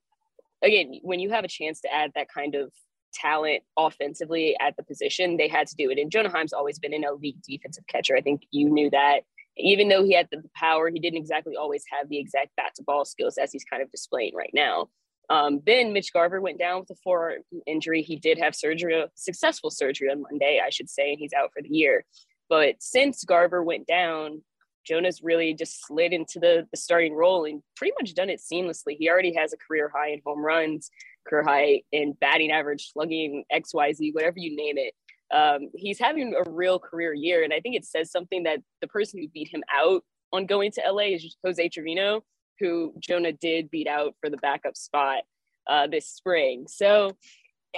again, 0.62 0.98
when 1.02 1.20
you 1.20 1.30
have 1.30 1.44
a 1.44 1.48
chance 1.48 1.80
to 1.82 1.92
add 1.92 2.12
that 2.14 2.28
kind 2.32 2.54
of 2.54 2.72
talent 3.12 3.62
offensively 3.76 4.56
at 4.60 4.76
the 4.76 4.82
position, 4.82 5.36
they 5.36 5.48
had 5.48 5.66
to 5.66 5.76
do 5.76 5.90
it. 5.90 5.98
And 5.98 6.10
Jonah 6.10 6.30
Heim's 6.30 6.54
always 6.54 6.78
been 6.78 6.94
an 6.94 7.04
elite 7.04 7.42
defensive 7.46 7.86
catcher. 7.86 8.16
I 8.16 8.22
think 8.22 8.44
you 8.50 8.70
knew 8.70 8.88
that. 8.90 9.20
Even 9.56 9.88
though 9.88 10.04
he 10.04 10.14
had 10.14 10.28
the 10.30 10.42
power, 10.54 10.90
he 10.90 10.98
didn't 10.98 11.18
exactly 11.18 11.56
always 11.56 11.84
have 11.90 12.08
the 12.08 12.18
exact 12.18 12.50
bat 12.56 12.72
to 12.76 12.82
ball 12.82 13.04
skills 13.04 13.38
as 13.38 13.52
he's 13.52 13.64
kind 13.64 13.82
of 13.82 13.90
displaying 13.90 14.34
right 14.34 14.50
now. 14.52 14.88
Um, 15.30 15.60
then 15.64 15.92
Mitch 15.92 16.12
Garver 16.12 16.40
went 16.40 16.58
down 16.58 16.80
with 16.80 16.90
a 16.90 16.96
forearm 17.02 17.42
injury. 17.66 18.02
He 18.02 18.16
did 18.16 18.38
have 18.38 18.54
surgery, 18.54 19.04
successful 19.14 19.70
surgery 19.70 20.10
on 20.10 20.22
Monday, 20.22 20.60
I 20.64 20.70
should 20.70 20.90
say, 20.90 21.10
and 21.10 21.18
he's 21.18 21.32
out 21.32 21.50
for 21.54 21.62
the 21.62 21.74
year. 21.74 22.04
But 22.48 22.76
since 22.80 23.24
Garver 23.24 23.62
went 23.62 23.86
down, 23.86 24.42
Jonah's 24.84 25.22
really 25.22 25.54
just 25.54 25.86
slid 25.86 26.12
into 26.12 26.38
the, 26.38 26.66
the 26.70 26.76
starting 26.76 27.14
role 27.14 27.46
and 27.46 27.62
pretty 27.76 27.94
much 27.98 28.14
done 28.14 28.28
it 28.28 28.40
seamlessly. 28.40 28.96
He 28.98 29.08
already 29.08 29.34
has 29.34 29.52
a 29.52 29.56
career 29.56 29.90
high 29.94 30.10
in 30.10 30.20
home 30.24 30.44
runs, 30.44 30.90
career 31.26 31.42
high 31.42 31.82
in 31.90 32.12
batting 32.20 32.50
average, 32.50 32.92
slugging, 32.92 33.44
XYZ, 33.52 34.12
whatever 34.14 34.38
you 34.38 34.54
name 34.54 34.76
it. 34.76 34.94
Um, 35.34 35.70
he's 35.74 35.98
having 35.98 36.34
a 36.34 36.48
real 36.48 36.78
career 36.78 37.12
year. 37.12 37.42
And 37.42 37.52
I 37.52 37.60
think 37.60 37.74
it 37.74 37.84
says 37.84 38.10
something 38.10 38.44
that 38.44 38.60
the 38.80 38.86
person 38.86 39.20
who 39.20 39.28
beat 39.28 39.48
him 39.52 39.64
out 39.72 40.04
on 40.32 40.46
going 40.46 40.70
to 40.72 40.82
LA 40.86 41.14
is 41.14 41.36
Jose 41.44 41.68
Trevino, 41.70 42.22
who 42.60 42.94
Jonah 43.00 43.32
did 43.32 43.70
beat 43.70 43.88
out 43.88 44.14
for 44.20 44.30
the 44.30 44.36
backup 44.36 44.76
spot 44.76 45.22
uh, 45.68 45.88
this 45.88 46.06
spring. 46.06 46.66
So, 46.68 47.16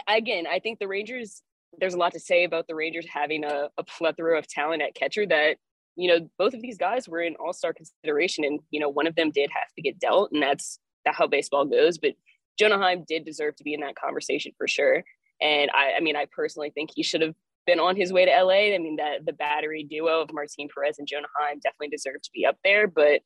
again, 0.07 0.47
I 0.47 0.59
think 0.59 0.79
the 0.79 0.89
Rangers, 0.89 1.43
there's 1.79 1.95
a 1.95 1.99
lot 1.99 2.13
to 2.13 2.21
say 2.21 2.45
about 2.45 2.67
the 2.67 2.75
Rangers 2.75 3.07
having 3.09 3.45
a, 3.45 3.71
a 3.79 3.85
plethora 3.85 4.39
of 4.39 4.47
talent 4.47 4.83
at 4.83 4.95
catcher 4.95 5.27
that, 5.27 5.57
you 5.97 6.09
know, 6.09 6.29
both 6.39 6.53
of 6.53 6.61
these 6.61 6.77
guys 6.77 7.09
were 7.09 7.23
in 7.23 7.37
all 7.37 7.55
star 7.55 7.73
consideration. 7.73 8.45
And, 8.45 8.61
you 8.71 8.81
know, 8.81 8.91
one 8.91 9.07
of 9.07 9.15
them 9.15 9.31
did 9.31 9.51
have 9.51 9.73
to 9.77 9.83
get 9.83 9.99
dealt, 9.99 10.31
and 10.33 10.43
that's 10.43 10.79
how 11.07 11.27
baseball 11.27 11.65
goes. 11.65 11.97
But 11.97 12.13
Jonah 12.59 12.79
Heim 12.79 13.05
did 13.09 13.25
deserve 13.25 13.57
to 13.57 13.65
be 13.65 13.73
in 13.73 13.81
that 13.81 13.97
conversation 13.97 14.53
for 14.59 14.69
sure. 14.69 15.05
And 15.41 15.71
I, 15.73 15.95
I 15.99 16.01
mean, 16.01 16.17
I 16.17 16.27
personally 16.35 16.71
think 16.71 16.91
he 16.95 17.03
should 17.03 17.21
have 17.21 17.35
been 17.67 17.81
on 17.81 17.97
his 17.97 18.13
way 18.13 18.25
to 18.25 18.31
LA. 18.31 18.75
I 18.75 18.79
mean, 18.79 18.97
that 18.97 19.27
the 19.27 19.33
battery 19.33 19.85
duo 19.85 20.23
of 20.23 20.33
Martin 20.33 20.69
Perez 20.73 20.99
and 20.99 21.09
Jonah 21.09 21.29
Heim 21.39 21.61
definitely 21.63 21.89
deserve 21.89 22.23
to 22.23 22.31
be 22.33 22.47
up 22.47 22.57
there. 22.65 22.87
But 22.87 23.23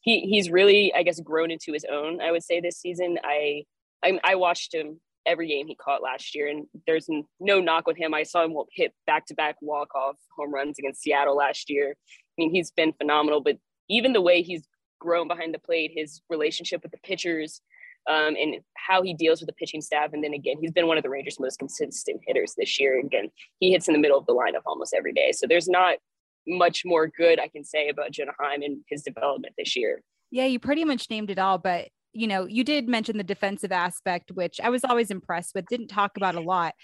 he 0.00 0.20
he's 0.20 0.50
really, 0.50 0.92
I 0.94 1.02
guess, 1.02 1.20
grown 1.20 1.50
into 1.50 1.72
his 1.72 1.84
own. 1.90 2.20
I 2.20 2.32
would 2.32 2.42
say 2.42 2.60
this 2.60 2.78
season. 2.78 3.18
I 3.22 3.64
I, 4.02 4.18
I 4.24 4.34
watched 4.36 4.74
him 4.74 5.00
every 5.26 5.48
game 5.48 5.66
he 5.66 5.74
caught 5.74 6.02
last 6.02 6.34
year, 6.34 6.48
and 6.48 6.66
there's 6.86 7.08
no 7.38 7.60
knock 7.60 7.86
with 7.86 7.98
him. 7.98 8.14
I 8.14 8.22
saw 8.22 8.44
him 8.44 8.54
hit 8.72 8.94
back 9.06 9.26
to 9.26 9.34
back 9.34 9.56
walk 9.60 9.94
off 9.94 10.16
home 10.36 10.52
runs 10.52 10.78
against 10.78 11.02
Seattle 11.02 11.36
last 11.36 11.68
year. 11.68 11.90
I 11.90 12.34
mean, 12.38 12.50
he's 12.50 12.70
been 12.70 12.92
phenomenal. 12.92 13.40
But 13.40 13.58
even 13.88 14.12
the 14.12 14.22
way 14.22 14.42
he's 14.42 14.66
grown 14.98 15.28
behind 15.28 15.52
the 15.54 15.58
plate, 15.58 15.92
his 15.94 16.22
relationship 16.30 16.82
with 16.82 16.92
the 16.92 16.98
pitchers, 17.02 17.60
um, 18.08 18.34
and 18.36 18.56
how 18.76 19.02
he 19.02 19.14
deals 19.14 19.40
with 19.40 19.46
the 19.46 19.52
pitching 19.54 19.80
staff. 19.80 20.10
And 20.12 20.22
then 20.22 20.34
again, 20.34 20.56
he's 20.60 20.72
been 20.72 20.86
one 20.86 20.96
of 20.96 21.02
the 21.02 21.10
Rangers' 21.10 21.40
most 21.40 21.58
consistent 21.58 22.20
hitters 22.26 22.54
this 22.56 22.80
year. 22.80 22.98
Again, 23.00 23.28
he 23.58 23.72
hits 23.72 23.88
in 23.88 23.94
the 23.94 24.00
middle 24.00 24.18
of 24.18 24.26
the 24.26 24.34
lineup 24.34 24.62
almost 24.66 24.94
every 24.96 25.12
day. 25.12 25.32
So 25.32 25.46
there's 25.46 25.68
not 25.68 25.98
much 26.46 26.82
more 26.84 27.06
good 27.06 27.38
I 27.38 27.48
can 27.48 27.64
say 27.64 27.88
about 27.88 28.12
Jonah 28.12 28.32
Heim 28.38 28.62
and 28.62 28.80
his 28.88 29.02
development 29.02 29.54
this 29.58 29.76
year. 29.76 30.02
Yeah, 30.30 30.46
you 30.46 30.58
pretty 30.58 30.84
much 30.84 31.10
named 31.10 31.30
it 31.30 31.38
all, 31.38 31.58
but 31.58 31.88
you 32.12 32.26
know, 32.26 32.46
you 32.46 32.64
did 32.64 32.88
mention 32.88 33.16
the 33.16 33.24
defensive 33.24 33.70
aspect, 33.70 34.32
which 34.32 34.60
I 34.60 34.70
was 34.70 34.84
always 34.84 35.10
impressed 35.10 35.54
with, 35.54 35.66
didn't 35.66 35.88
talk 35.88 36.16
about 36.16 36.34
a 36.34 36.40
lot, 36.40 36.74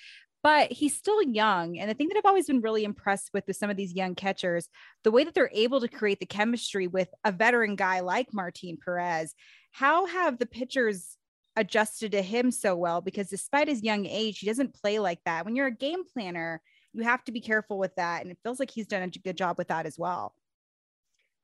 but 0.43 0.71
he's 0.71 0.97
still 0.97 1.21
young. 1.23 1.79
And 1.79 1.91
the 1.91 1.95
thing 1.95 2.09
that 2.09 2.17
I've 2.17 2.27
always 2.27 2.47
been 2.47 2.61
really 2.61 2.85
impressed 2.85 3.31
with 3.35 3.45
with 3.49 3.57
some 3.57 3.71
of 3.71 3.77
these 3.77 3.95
young 3.95 4.15
catchers, 4.15 4.69
the 5.03 5.11
way 5.11 5.25
that 5.25 5.35
they're 5.35 5.51
able 5.53 5.81
to 5.81 5.89
create 5.89 6.21
the 6.21 6.27
chemistry 6.27 6.87
with 6.87 7.09
a 7.25 7.33
veteran 7.33 7.75
guy 7.75 8.01
like 8.01 8.29
Martin 8.33 8.79
Perez. 8.83 9.35
How 9.77 10.07
have 10.07 10.39
the 10.39 10.47
pitchers 10.47 11.19
adjusted 11.55 12.13
to 12.13 12.23
him 12.23 12.51
so 12.51 12.75
well? 12.75 13.03
Because 13.03 13.29
despite 13.29 13.69
his 13.69 13.83
young 13.83 14.07
age, 14.07 14.39
he 14.39 14.47
doesn't 14.47 14.73
play 14.73 14.99
like 14.99 15.19
that. 15.27 15.45
When 15.45 15.55
you're 15.55 15.67
a 15.67 15.71
game 15.71 16.03
planner, 16.03 16.63
you 16.95 17.03
have 17.03 17.23
to 17.25 17.33
be 17.33 17.43
careful 17.43 17.77
with 17.77 17.95
that. 17.97 18.23
And 18.23 18.31
it 18.31 18.39
feels 18.43 18.59
like 18.59 18.71
he's 18.71 18.87
done 18.87 19.03
a 19.03 19.09
good 19.09 19.37
job 19.37 19.59
with 19.59 19.69
that 19.69 19.85
as 19.85 19.99
well. 19.99 20.33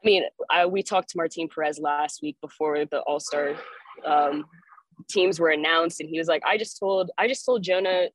I 0.02 0.06
mean, 0.06 0.22
I, 0.48 0.64
we 0.64 0.82
talked 0.82 1.10
to 1.10 1.18
Martin 1.18 1.46
Perez 1.46 1.78
last 1.78 2.22
week 2.22 2.38
before 2.40 2.86
the 2.86 3.00
All 3.00 3.20
Star 3.20 3.54
um, 4.06 4.46
teams 5.10 5.38
were 5.38 5.50
announced, 5.50 6.00
and 6.00 6.08
he 6.08 6.18
was 6.18 6.26
like, 6.26 6.42
"I 6.46 6.56
just 6.56 6.80
told, 6.80 7.10
I 7.18 7.28
just 7.28 7.44
told 7.44 7.62
Jonah, 7.62 8.06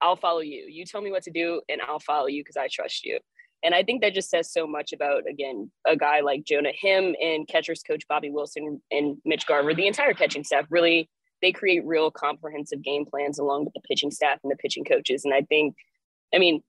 I'll 0.00 0.14
follow 0.14 0.38
you. 0.38 0.66
You 0.70 0.86
tell 0.86 1.00
me 1.00 1.10
what 1.10 1.24
to 1.24 1.32
do, 1.32 1.60
and 1.68 1.82
I'll 1.82 1.98
follow 1.98 2.28
you 2.28 2.44
because 2.44 2.56
I 2.56 2.68
trust 2.70 3.04
you." 3.04 3.18
And 3.64 3.74
I 3.74 3.82
think 3.82 4.02
that 4.02 4.14
just 4.14 4.30
says 4.30 4.52
so 4.52 4.66
much 4.66 4.92
about 4.92 5.22
again 5.28 5.70
a 5.86 5.96
guy 5.96 6.20
like 6.20 6.44
Jonah, 6.44 6.72
him 6.78 7.16
and 7.20 7.48
catchers 7.48 7.82
coach 7.82 8.04
Bobby 8.08 8.30
Wilson 8.30 8.80
and 8.90 9.16
Mitch 9.24 9.46
Garver, 9.46 9.74
the 9.74 9.86
entire 9.86 10.14
catching 10.14 10.44
staff 10.44 10.66
really 10.70 11.08
they 11.44 11.52
create 11.52 11.84
real 11.84 12.10
comprehensive 12.10 12.82
game 12.82 13.04
plans 13.04 13.38
along 13.38 13.66
with 13.66 13.74
the 13.74 13.80
pitching 13.80 14.10
staff 14.10 14.38
and 14.42 14.50
the 14.50 14.56
pitching 14.56 14.84
coaches. 14.84 15.26
And 15.26 15.34
I 15.34 15.42
think, 15.42 15.74
I 16.34 16.38
mean, 16.38 16.62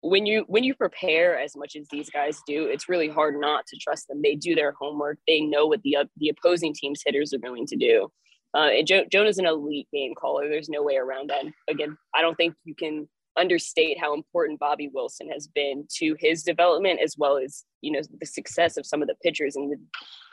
when 0.00 0.24
you 0.26 0.44
when 0.48 0.64
you 0.64 0.74
prepare 0.74 1.38
as 1.38 1.56
much 1.56 1.76
as 1.76 1.86
these 1.90 2.10
guys 2.10 2.40
do, 2.46 2.64
it's 2.64 2.88
really 2.88 3.08
hard 3.08 3.38
not 3.38 3.66
to 3.66 3.76
trust 3.76 4.08
them. 4.08 4.22
They 4.22 4.34
do 4.34 4.54
their 4.54 4.72
homework. 4.72 5.18
They 5.28 5.40
know 5.40 5.66
what 5.66 5.82
the 5.82 5.96
uh, 5.96 6.04
the 6.16 6.30
opposing 6.30 6.74
team's 6.74 7.02
hitters 7.04 7.32
are 7.32 7.38
going 7.38 7.66
to 7.66 7.76
do. 7.76 8.08
Uh, 8.54 8.68
and 8.78 8.86
jo- 8.86 9.04
Jonah's 9.10 9.38
an 9.38 9.46
elite 9.46 9.88
game 9.92 10.14
caller. 10.14 10.48
There's 10.48 10.68
no 10.68 10.82
way 10.82 10.96
around 10.96 11.30
that. 11.30 11.44
Again, 11.68 11.96
I 12.14 12.22
don't 12.22 12.36
think 12.36 12.54
you 12.64 12.74
can 12.74 13.08
understate 13.36 13.98
how 13.98 14.14
important 14.14 14.60
Bobby 14.60 14.90
Wilson 14.92 15.28
has 15.30 15.46
been 15.46 15.86
to 15.96 16.16
his 16.18 16.42
development 16.42 17.00
as 17.02 17.16
well 17.18 17.36
as 17.36 17.64
you 17.80 17.92
know 17.92 18.00
the 18.20 18.26
success 18.26 18.76
of 18.76 18.86
some 18.86 19.02
of 19.02 19.08
the 19.08 19.16
pitchers 19.22 19.56
and 19.56 19.72
the, 19.72 19.76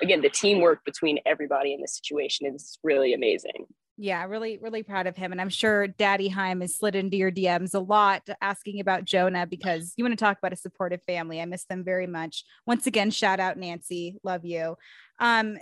again 0.02 0.22
the 0.22 0.30
teamwork 0.30 0.86
between 0.86 1.20
everybody 1.26 1.74
in 1.74 1.82
this 1.82 1.96
situation 1.96 2.48
is 2.48 2.78
really 2.84 3.14
amazing. 3.14 3.66
Yeah, 3.98 4.26
really, 4.26 4.58
really 4.60 4.82
proud 4.82 5.06
of 5.06 5.16
him. 5.16 5.32
And 5.32 5.40
I'm 5.40 5.50
sure 5.50 5.88
Daddy 5.88 6.28
Heim 6.28 6.62
has 6.62 6.76
slid 6.76 6.96
into 6.96 7.18
your 7.18 7.32
DMs 7.32 7.76
a 7.76 7.80
lot 7.80 8.28
asking 8.42 8.80
about 8.80 9.06
Jonah 9.06 9.46
because 9.46 9.94
you 9.96 10.04
want 10.04 10.18
to 10.18 10.26
talk 10.26 10.40
about 10.40 10.54
a 10.54 10.56
supportive 10.56 11.04
family. 11.04 11.40
I 11.40 11.46
miss 11.46 11.66
them 11.66 11.84
very 11.84 12.08
much. 12.08 12.44
Once 12.66 12.88
again, 12.88 13.12
shout 13.12 13.40
out 13.40 13.58
Nancy. 13.58 14.18
Love 14.24 14.44
you. 14.44 14.76
Um, 15.20 15.58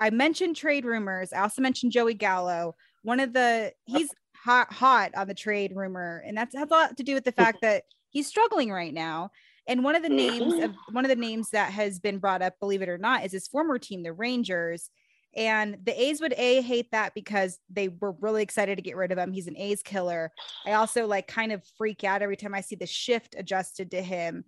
I 0.00 0.10
mentioned 0.10 0.56
trade 0.56 0.84
rumors. 0.84 1.32
I 1.32 1.42
also 1.42 1.62
mentioned 1.62 1.92
Joey 1.92 2.14
Gallo. 2.14 2.74
One 3.02 3.20
of 3.20 3.32
the 3.32 3.72
he's 3.84 4.10
hot 4.46 4.72
hot 4.72 5.10
on 5.16 5.26
the 5.26 5.34
trade 5.34 5.72
rumor, 5.74 6.22
and 6.24 6.36
that's 6.36 6.54
has 6.56 6.70
a 6.70 6.72
lot 6.72 6.96
to 6.96 7.02
do 7.02 7.14
with 7.14 7.24
the 7.24 7.32
fact 7.32 7.58
that 7.62 7.82
he's 8.10 8.28
struggling 8.28 8.70
right 8.70 8.94
now. 8.94 9.30
And 9.66 9.82
one 9.82 9.96
of 9.96 10.04
the 10.04 10.08
names 10.08 10.62
of 10.62 10.72
one 10.92 11.04
of 11.04 11.08
the 11.08 11.16
names 11.16 11.50
that 11.50 11.72
has 11.72 11.98
been 11.98 12.18
brought 12.18 12.42
up, 12.42 12.54
believe 12.60 12.82
it 12.82 12.88
or 12.88 12.98
not, 12.98 13.24
is 13.24 13.32
his 13.32 13.48
former 13.48 13.78
team, 13.78 14.04
the 14.04 14.12
Rangers. 14.12 14.90
And 15.34 15.76
the 15.84 16.00
A's 16.00 16.20
would 16.20 16.32
A 16.38 16.62
hate 16.62 16.92
that 16.92 17.12
because 17.14 17.58
they 17.68 17.88
were 17.88 18.12
really 18.20 18.42
excited 18.42 18.76
to 18.76 18.82
get 18.82 18.96
rid 18.96 19.12
of 19.12 19.18
him. 19.18 19.32
He's 19.32 19.48
an 19.48 19.56
A's 19.58 19.82
killer. 19.82 20.30
I 20.64 20.74
also 20.74 21.06
like 21.06 21.26
kind 21.26 21.52
of 21.52 21.62
freak 21.76 22.04
out 22.04 22.22
every 22.22 22.36
time 22.36 22.54
I 22.54 22.62
see 22.62 22.76
the 22.76 22.86
shift 22.86 23.34
adjusted 23.36 23.90
to 23.90 24.00
him. 24.00 24.44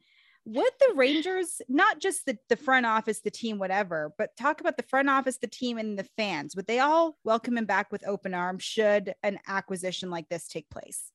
Would 0.49 0.73
the 0.81 0.95
Rangers, 0.95 1.61
not 1.69 2.01
just 2.01 2.25
the, 2.25 2.39
the 2.49 2.57
front 2.57 2.87
office, 2.87 3.21
the 3.21 3.31
team, 3.31 3.59
whatever, 3.59 4.15
but 4.17 4.35
talk 4.35 4.63
about 4.63 4.79
the 4.79 4.83
front 4.83 5.11
office, 5.11 5.37
the 5.37 5.47
team, 5.47 5.77
and 5.77 5.99
the 5.99 6.09
fans, 6.17 6.57
would 6.57 6.67
they 6.67 6.79
all 6.79 7.19
welcome 7.23 7.59
him 7.59 7.67
back 7.67 7.93
with 7.93 8.07
open 8.07 8.33
arms 8.33 8.63
should 8.63 9.13
an 9.23 9.39
acquisition 9.47 10.11
like 10.11 10.27
this 10.31 10.49
take 10.49 10.71
place? 10.71 11.13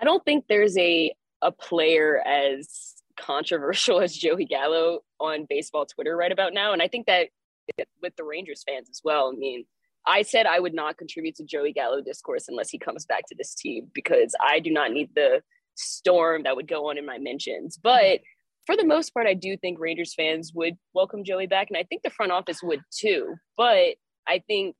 I 0.00 0.04
don't 0.04 0.24
think 0.24 0.46
there's 0.48 0.78
a 0.78 1.14
a 1.42 1.52
player 1.52 2.26
as 2.26 2.94
controversial 3.18 4.00
as 4.02 4.16
Joey 4.16 4.46
Gallo 4.46 5.00
on 5.20 5.46
baseball 5.46 5.84
Twitter 5.84 6.16
right 6.16 6.32
about 6.32 6.54
now. 6.54 6.72
And 6.72 6.80
I 6.80 6.88
think 6.88 7.06
that 7.06 7.28
with 8.00 8.16
the 8.16 8.24
Rangers 8.24 8.64
fans 8.66 8.88
as 8.88 9.02
well. 9.04 9.30
I 9.34 9.36
mean, 9.36 9.66
I 10.06 10.22
said 10.22 10.46
I 10.46 10.58
would 10.58 10.72
not 10.72 10.96
contribute 10.96 11.34
to 11.36 11.44
Joey 11.44 11.74
Gallo 11.74 12.00
discourse 12.00 12.48
unless 12.48 12.70
he 12.70 12.78
comes 12.78 13.04
back 13.04 13.26
to 13.28 13.34
this 13.36 13.54
team 13.54 13.88
because 13.92 14.34
I 14.40 14.60
do 14.60 14.70
not 14.70 14.92
need 14.92 15.10
the 15.14 15.42
storm 15.76 16.42
that 16.42 16.56
would 16.56 16.68
go 16.68 16.90
on 16.90 16.98
in 16.98 17.06
my 17.06 17.18
mentions. 17.18 17.78
But 17.82 18.20
for 18.66 18.76
the 18.76 18.84
most 18.84 19.14
part, 19.14 19.26
I 19.26 19.34
do 19.34 19.56
think 19.56 19.78
Rangers 19.78 20.14
fans 20.14 20.52
would 20.54 20.74
welcome 20.92 21.24
Joey 21.24 21.46
back, 21.46 21.68
and 21.70 21.76
I 21.76 21.84
think 21.84 22.02
the 22.02 22.10
front 22.10 22.32
office 22.32 22.62
would 22.62 22.80
too. 22.90 23.34
But 23.56 23.94
I 24.26 24.42
think 24.46 24.74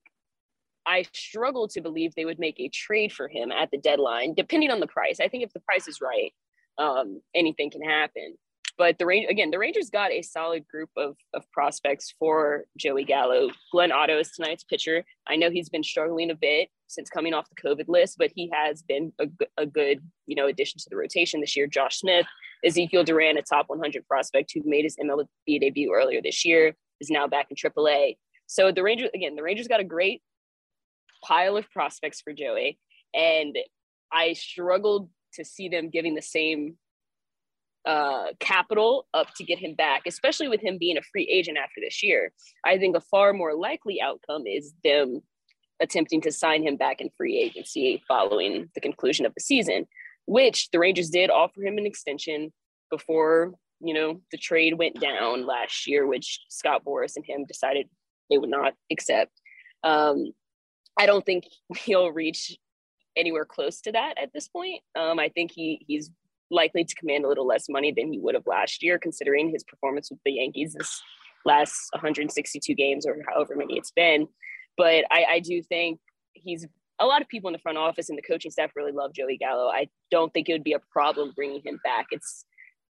I 0.86 1.04
struggle 1.12 1.68
to 1.68 1.80
believe 1.80 2.14
they 2.14 2.24
would 2.24 2.38
make 2.38 2.58
a 2.58 2.68
trade 2.68 3.12
for 3.12 3.28
him 3.28 3.52
at 3.52 3.70
the 3.70 3.78
deadline, 3.78 4.34
depending 4.34 4.70
on 4.70 4.80
the 4.80 4.86
price. 4.86 5.20
I 5.20 5.28
think 5.28 5.44
if 5.44 5.52
the 5.52 5.60
price 5.60 5.88
is 5.88 6.00
right, 6.00 6.32
um, 6.78 7.20
anything 7.34 7.70
can 7.70 7.82
happen. 7.82 8.36
But 8.78 8.98
the 8.98 9.06
range 9.06 9.26
again, 9.30 9.50
the 9.50 9.58
Rangers 9.58 9.88
got 9.88 10.12
a 10.12 10.22
solid 10.22 10.68
group 10.68 10.90
of, 10.96 11.16
of 11.32 11.50
prospects 11.50 12.14
for 12.18 12.64
Joey 12.76 13.04
Gallo. 13.04 13.48
Glenn 13.72 13.90
Otto 13.90 14.18
is 14.18 14.32
tonight's 14.32 14.64
pitcher. 14.64 15.04
I 15.26 15.36
know 15.36 15.50
he's 15.50 15.70
been 15.70 15.82
struggling 15.82 16.30
a 16.30 16.34
bit 16.34 16.68
since 16.86 17.08
coming 17.08 17.34
off 17.34 17.48
the 17.48 17.68
COVID 17.68 17.88
list, 17.88 18.18
but 18.18 18.30
he 18.34 18.50
has 18.52 18.82
been 18.82 19.12
a, 19.18 19.28
a 19.56 19.66
good, 19.66 20.00
you 20.26 20.36
know, 20.36 20.46
addition 20.46 20.78
to 20.78 20.90
the 20.90 20.96
rotation 20.96 21.40
this 21.40 21.56
year. 21.56 21.66
Josh 21.66 22.00
Smith, 22.00 22.26
Ezekiel 22.64 23.04
Duran, 23.04 23.38
a 23.38 23.42
top 23.42 23.68
100 23.68 24.06
prospect 24.06 24.52
who 24.54 24.62
made 24.64 24.84
his 24.84 24.96
MLB 24.96 25.26
debut 25.60 25.92
earlier 25.94 26.20
this 26.22 26.44
year, 26.44 26.74
is 27.00 27.10
now 27.10 27.26
back 27.26 27.48
in 27.50 27.56
AAA. 27.56 28.16
So 28.46 28.72
the 28.72 28.82
Rangers, 28.82 29.10
again, 29.14 29.36
the 29.36 29.42
Rangers 29.42 29.68
got 29.68 29.80
a 29.80 29.84
great 29.84 30.22
pile 31.24 31.56
of 31.56 31.70
prospects 31.70 32.20
for 32.20 32.32
Joey, 32.32 32.78
and 33.14 33.56
I 34.12 34.34
struggled 34.34 35.08
to 35.34 35.44
see 35.44 35.68
them 35.68 35.90
giving 35.90 36.14
the 36.14 36.22
same 36.22 36.76
uh, 37.86 38.26
capital 38.40 39.06
up 39.14 39.28
to 39.36 39.44
get 39.44 39.58
him 39.58 39.74
back, 39.74 40.02
especially 40.06 40.48
with 40.48 40.60
him 40.60 40.76
being 40.78 40.98
a 40.98 41.02
free 41.02 41.28
agent 41.30 41.56
after 41.56 41.80
this 41.80 42.02
year. 42.02 42.32
I 42.64 42.78
think 42.78 42.96
a 42.96 43.00
far 43.00 43.32
more 43.32 43.54
likely 43.54 44.00
outcome 44.00 44.46
is 44.46 44.74
them 44.84 45.22
attempting 45.80 46.20
to 46.22 46.32
sign 46.32 46.62
him 46.62 46.76
back 46.76 47.00
in 47.00 47.10
free 47.16 47.38
agency 47.38 48.02
following 48.08 48.68
the 48.74 48.80
conclusion 48.80 49.24
of 49.24 49.34
the 49.34 49.40
season, 49.40 49.86
which 50.26 50.70
the 50.70 50.78
Rangers 50.78 51.10
did 51.10 51.30
offer 51.30 51.62
him 51.62 51.78
an 51.78 51.86
extension 51.86 52.52
before, 52.90 53.54
you 53.80 53.94
know, 53.94 54.20
the 54.32 54.38
trade 54.38 54.78
went 54.78 55.00
down 55.00 55.46
last 55.46 55.86
year, 55.86 56.06
which 56.06 56.40
Scott 56.48 56.82
Boras 56.84 57.16
and 57.16 57.24
him 57.24 57.44
decided 57.44 57.88
they 58.30 58.38
would 58.38 58.50
not 58.50 58.74
accept. 58.90 59.32
Um, 59.84 60.32
I 60.98 61.06
don't 61.06 61.24
think 61.24 61.44
he'll 61.84 62.10
reach 62.10 62.56
anywhere 63.16 63.44
close 63.44 63.80
to 63.82 63.92
that 63.92 64.14
at 64.20 64.32
this 64.32 64.48
point. 64.48 64.82
Um, 64.94 65.18
I 65.18 65.28
think 65.28 65.52
he 65.52 65.84
he's 65.86 66.10
likely 66.50 66.84
to 66.84 66.94
command 66.94 67.24
a 67.24 67.28
little 67.28 67.46
less 67.46 67.68
money 67.68 67.92
than 67.96 68.12
he 68.12 68.18
would 68.18 68.34
have 68.34 68.46
last 68.46 68.82
year, 68.82 68.98
considering 68.98 69.50
his 69.50 69.64
performance 69.64 70.10
with 70.10 70.20
the 70.24 70.32
Yankees 70.32 70.74
this 70.74 71.02
last 71.44 71.88
162 71.92 72.74
games 72.74 73.06
or 73.06 73.16
however 73.28 73.54
many 73.56 73.76
it's 73.76 73.90
been. 73.90 74.28
But 74.76 75.04
I, 75.10 75.24
I 75.30 75.40
do 75.40 75.62
think 75.62 76.00
he's 76.34 76.66
a 76.98 77.06
lot 77.06 77.22
of 77.22 77.28
people 77.28 77.48
in 77.48 77.52
the 77.52 77.58
front 77.58 77.78
office 77.78 78.08
and 78.08 78.18
the 78.18 78.22
coaching 78.22 78.50
staff 78.50 78.70
really 78.74 78.92
love 78.92 79.12
Joey 79.12 79.36
Gallo. 79.36 79.68
I 79.68 79.88
don't 80.10 80.32
think 80.32 80.48
it 80.48 80.52
would 80.52 80.64
be 80.64 80.72
a 80.72 80.80
problem 80.90 81.32
bringing 81.34 81.62
him 81.64 81.80
back. 81.84 82.06
It's 82.10 82.44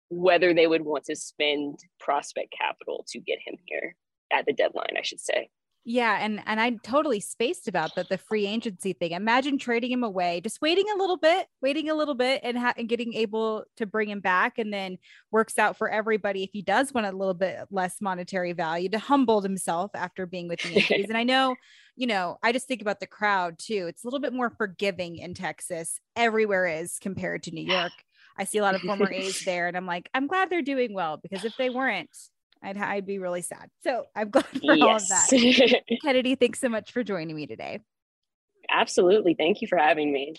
whether 0.08 0.54
they 0.54 0.66
would 0.66 0.82
want 0.82 1.04
to 1.04 1.16
spend 1.16 1.80
prospect 1.98 2.54
capital 2.56 3.04
to 3.08 3.18
get 3.18 3.38
him 3.44 3.56
here 3.66 3.96
at 4.32 4.46
the 4.46 4.52
deadline, 4.52 4.96
I 4.96 5.02
should 5.02 5.20
say. 5.20 5.50
Yeah, 5.88 6.18
and 6.20 6.42
and 6.46 6.60
I 6.60 6.70
totally 6.82 7.20
spaced 7.20 7.68
about 7.68 7.94
that 7.94 8.08
the 8.08 8.18
free 8.18 8.44
agency 8.44 8.92
thing. 8.92 9.12
Imagine 9.12 9.56
trading 9.56 9.92
him 9.92 10.02
away, 10.02 10.40
just 10.40 10.60
waiting 10.60 10.84
a 10.92 10.98
little 10.98 11.16
bit, 11.16 11.46
waiting 11.62 11.88
a 11.88 11.94
little 11.94 12.16
bit, 12.16 12.40
and, 12.42 12.58
ha- 12.58 12.74
and 12.76 12.88
getting 12.88 13.14
able 13.14 13.62
to 13.76 13.86
bring 13.86 14.10
him 14.10 14.18
back, 14.18 14.58
and 14.58 14.74
then 14.74 14.98
works 15.30 15.60
out 15.60 15.76
for 15.76 15.88
everybody 15.88 16.42
if 16.42 16.50
he 16.52 16.60
does 16.60 16.92
want 16.92 17.06
a 17.06 17.12
little 17.12 17.34
bit 17.34 17.56
less 17.70 18.00
monetary 18.00 18.52
value 18.52 18.88
to 18.88 18.98
humble 18.98 19.42
himself 19.42 19.92
after 19.94 20.26
being 20.26 20.48
with 20.48 20.60
the 20.60 20.70
Yankees. 20.72 21.06
and 21.08 21.16
I 21.16 21.22
know, 21.22 21.54
you 21.94 22.08
know, 22.08 22.36
I 22.42 22.50
just 22.50 22.66
think 22.66 22.82
about 22.82 22.98
the 22.98 23.06
crowd 23.06 23.56
too. 23.56 23.86
It's 23.88 24.02
a 24.02 24.08
little 24.08 24.18
bit 24.18 24.32
more 24.32 24.50
forgiving 24.50 25.18
in 25.18 25.34
Texas. 25.34 26.00
Everywhere 26.16 26.66
is 26.66 26.98
compared 26.98 27.44
to 27.44 27.52
New 27.52 27.64
York. 27.64 27.92
I 28.36 28.42
see 28.42 28.58
a 28.58 28.62
lot 28.62 28.74
of 28.74 28.80
former 28.80 29.12
A's 29.12 29.40
there, 29.44 29.68
and 29.68 29.76
I'm 29.76 29.86
like, 29.86 30.10
I'm 30.12 30.26
glad 30.26 30.50
they're 30.50 30.62
doing 30.62 30.94
well 30.94 31.16
because 31.16 31.44
if 31.44 31.56
they 31.56 31.70
weren't, 31.70 32.10
I'd, 32.62 32.76
I'd 32.76 33.06
be 33.06 33.18
really 33.18 33.42
sad. 33.42 33.70
So 33.82 34.04
I'm 34.14 34.30
glad 34.30 34.46
for 34.46 34.74
yes. 34.74 34.80
all 34.80 34.96
of 34.96 35.08
that. 35.08 35.82
Kennedi, 36.02 36.34
thanks 36.36 36.60
so 36.60 36.68
much 36.68 36.92
for 36.92 37.02
joining 37.02 37.36
me 37.36 37.46
today. 37.46 37.80
Absolutely. 38.70 39.34
Thank 39.34 39.62
you 39.62 39.68
for 39.68 39.78
having 39.78 40.12
me. 40.12 40.34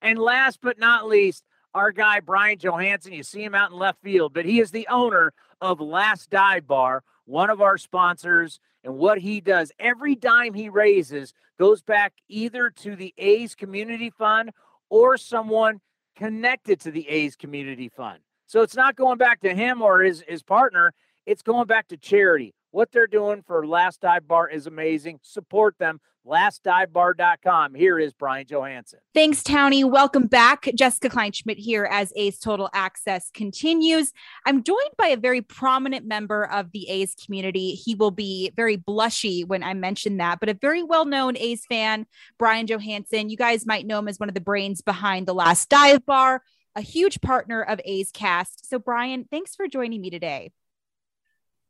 And 0.00 0.18
last 0.18 0.60
but 0.62 0.78
not 0.78 1.08
least, 1.08 1.44
our 1.74 1.92
guy 1.92 2.20
Brian 2.20 2.58
Johansson. 2.58 3.12
You 3.12 3.22
see 3.22 3.42
him 3.42 3.54
out 3.54 3.70
in 3.70 3.78
left 3.78 4.02
field, 4.02 4.34
but 4.34 4.44
he 4.44 4.60
is 4.60 4.70
the 4.70 4.86
owner 4.88 5.32
of 5.60 5.80
Last 5.80 6.30
Dive 6.30 6.66
Bar, 6.66 7.02
one 7.24 7.50
of 7.50 7.60
our 7.60 7.78
sponsors. 7.78 8.60
And 8.84 8.96
what 8.96 9.18
he 9.18 9.40
does, 9.40 9.70
every 9.78 10.14
dime 10.14 10.54
he 10.54 10.68
raises 10.68 11.32
goes 11.58 11.82
back 11.82 12.12
either 12.28 12.70
to 12.70 12.96
the 12.96 13.14
A's 13.16 13.54
Community 13.54 14.10
Fund 14.10 14.50
or 14.90 15.16
someone 15.16 15.80
connected 16.16 16.80
to 16.80 16.90
the 16.90 17.08
A's 17.08 17.36
Community 17.36 17.88
Fund. 17.88 18.18
So 18.46 18.62
it's 18.62 18.76
not 18.76 18.96
going 18.96 19.18
back 19.18 19.40
to 19.40 19.54
him 19.54 19.80
or 19.80 20.00
his, 20.00 20.22
his 20.26 20.42
partner. 20.42 20.92
It's 21.24 21.42
going 21.42 21.66
back 21.66 21.88
to 21.88 21.96
charity. 21.96 22.54
What 22.72 22.90
they're 22.90 23.06
doing 23.06 23.42
for 23.46 23.66
Last 23.66 24.00
Dive 24.00 24.26
Bar 24.26 24.48
is 24.48 24.66
amazing. 24.66 25.20
Support 25.22 25.76
them. 25.78 26.00
LastDiveBar.com. 26.26 27.74
Here 27.74 27.98
is 27.98 28.12
Brian 28.12 28.46
Johansson. 28.46 29.00
Thanks, 29.12 29.42
Townie. 29.42 29.88
Welcome 29.88 30.26
back. 30.26 30.68
Jessica 30.74 31.08
Kleinschmidt 31.08 31.58
here 31.58 31.86
as 31.90 32.12
A's 32.16 32.38
Total 32.38 32.70
Access 32.72 33.30
continues. 33.30 34.12
I'm 34.46 34.62
joined 34.62 34.92
by 34.96 35.08
a 35.08 35.16
very 35.16 35.42
prominent 35.42 36.06
member 36.06 36.44
of 36.44 36.72
the 36.72 36.88
A's 36.88 37.14
community. 37.14 37.72
He 37.72 37.94
will 37.94 38.12
be 38.12 38.52
very 38.56 38.76
blushy 38.76 39.46
when 39.46 39.62
I 39.62 39.74
mention 39.74 40.16
that, 40.16 40.40
but 40.40 40.48
a 40.48 40.54
very 40.54 40.82
well 40.82 41.04
known 41.04 41.36
A's 41.36 41.66
fan, 41.66 42.06
Brian 42.38 42.66
Johansson. 42.66 43.28
You 43.28 43.36
guys 43.36 43.66
might 43.66 43.86
know 43.86 43.98
him 43.98 44.08
as 44.08 44.18
one 44.18 44.28
of 44.28 44.34
the 44.34 44.40
brains 44.40 44.80
behind 44.80 45.26
the 45.26 45.34
Last 45.34 45.68
Dive 45.68 46.06
Bar, 46.06 46.42
a 46.74 46.80
huge 46.80 47.20
partner 47.20 47.62
of 47.62 47.80
A's 47.84 48.10
Cast. 48.12 48.68
So, 48.68 48.78
Brian, 48.78 49.26
thanks 49.30 49.54
for 49.54 49.68
joining 49.68 50.00
me 50.00 50.10
today. 50.10 50.52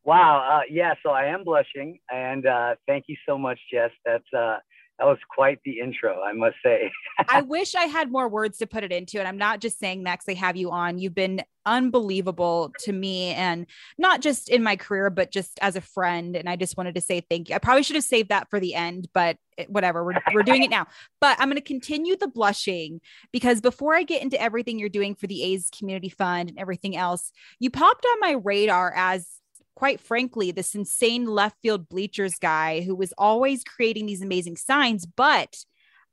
Wow. 0.05 0.59
Uh, 0.59 0.63
yeah. 0.71 0.95
So 1.03 1.11
I 1.11 1.27
am 1.27 1.45
blushing, 1.45 1.99
and 2.11 2.47
uh, 2.47 2.75
thank 2.87 3.05
you 3.09 3.17
so 3.27 3.39
much, 3.39 3.59
Jess. 3.73 3.91
That's 4.05 4.25
uh, 4.37 4.57
that 4.99 5.07
was 5.07 5.19
quite 5.35 5.59
the 5.65 5.81
intro, 5.81 6.23
I 6.23 6.33
must 6.33 6.57
say. 6.65 6.91
I 7.29 7.43
wish 7.43 7.75
I 7.75 7.87
had 7.87 8.11
more 8.11 8.29
words 8.29 8.59
to 8.59 8.67
put 8.67 8.85
it 8.85 8.93
into, 8.93 9.19
and 9.19 9.27
I'm 9.27 9.39
not 9.39 9.61
just 9.61 9.79
saying 9.79 10.05
that 10.05 10.21
because 10.21 10.37
I 10.37 10.39
have 10.39 10.57
you 10.57 10.71
on. 10.71 10.99
You've 10.99 11.15
been 11.15 11.43
unbelievable 11.65 12.73
to 12.81 12.93
me, 12.93 13.31
and 13.31 13.67
not 13.97 14.21
just 14.21 14.49
in 14.49 14.63
my 14.63 14.77
career, 14.77 15.09
but 15.09 15.31
just 15.31 15.59
as 15.61 15.77
a 15.77 15.81
friend. 15.81 16.37
And 16.37 16.49
I 16.49 16.57
just 16.57 16.77
wanted 16.77 16.97
to 16.97 17.01
say 17.01 17.21
thank 17.21 17.49
you. 17.49 17.55
I 17.55 17.59
probably 17.59 17.85
should 17.85 17.97
have 17.97 18.05
saved 18.05 18.29
that 18.29 18.51
for 18.51 18.59
the 18.59 18.75
end, 18.75 19.09
but 19.15 19.39
whatever. 19.69 20.05
We're 20.05 20.21
we're 20.33 20.43
doing 20.43 20.65
it 20.65 20.71
now. 20.71 20.87
But 21.21 21.37
I'm 21.41 21.49
going 21.49 21.57
to 21.57 21.63
continue 21.63 22.17
the 22.17 22.29
blushing 22.29 23.01
because 23.33 23.61
before 23.61 23.95
I 23.95 24.03
get 24.03 24.23
into 24.23 24.41
everything 24.41 24.79
you're 24.79 24.89
doing 24.89 25.15
for 25.15 25.29
the 25.29 25.43
A's 25.45 25.71
Community 25.77 26.09
Fund 26.09 26.51
and 26.51 26.59
everything 26.59 26.97
else, 26.97 27.33
you 27.61 27.71
popped 27.71 28.05
on 28.05 28.21
my 28.21 28.33
radar 28.33 28.93
as 28.97 29.42
quite 29.75 30.01
frankly, 30.01 30.51
this 30.51 30.75
insane 30.75 31.27
left 31.27 31.57
field 31.63 31.89
bleachers 31.89 32.35
guy 32.41 32.83
who 32.83 32.95
was 32.95 33.13
always 33.19 33.65
creating 33.65 34.07
these 34.07 34.23
amazing 34.23 34.57
signs. 34.57 35.07
But 35.07 35.65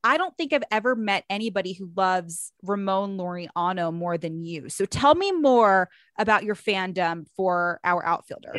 I 0.04 0.18
don't 0.18 0.36
think 0.38 0.54
I've 0.54 0.64
ever 0.72 0.96
met 0.96 1.26
anybody 1.30 1.74
who 1.74 1.90
loves 1.96 2.54
Ramon 2.64 3.18
Laureano 3.18 3.94
more 3.94 4.18
than 4.18 4.46
you. 4.46 4.70
So 4.70 4.86
tell 4.86 5.14
me 5.14 5.32
more 5.32 5.90
about 6.18 6.44
your 6.44 6.56
fandom 6.56 7.26
for 7.36 7.80
our 7.84 8.06
outfielder. 8.06 8.54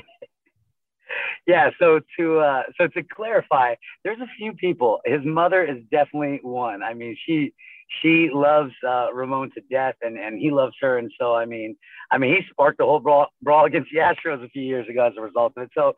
yeah, 1.46 1.70
so 1.78 2.00
to 2.18 2.40
uh, 2.40 2.62
so 2.78 2.88
to 2.88 3.02
clarify, 3.02 3.74
there's 4.04 4.20
a 4.20 4.28
few 4.36 4.52
people. 4.52 5.00
His 5.06 5.20
mother 5.24 5.64
is 5.64 5.78
definitely 5.90 6.40
one. 6.42 6.82
I 6.82 6.92
mean, 6.92 7.16
she 7.26 7.54
she 8.02 8.30
loves 8.32 8.72
uh, 8.86 9.12
Ramon 9.12 9.50
to 9.54 9.60
death, 9.70 9.96
and 10.02 10.16
and 10.16 10.38
he 10.38 10.50
loves 10.50 10.74
her. 10.80 10.98
And 10.98 11.10
so, 11.18 11.34
I 11.34 11.44
mean, 11.44 11.76
I 12.10 12.18
mean, 12.18 12.34
he 12.34 12.42
sparked 12.50 12.78
the 12.78 12.84
whole 12.84 13.00
brawl, 13.00 13.28
brawl 13.42 13.64
against 13.64 13.90
the 13.92 13.98
Astros 13.98 14.44
a 14.44 14.48
few 14.48 14.62
years 14.62 14.88
ago 14.88 15.06
as 15.06 15.14
a 15.18 15.20
result 15.20 15.54
of 15.56 15.64
it. 15.64 15.70
So, 15.74 15.94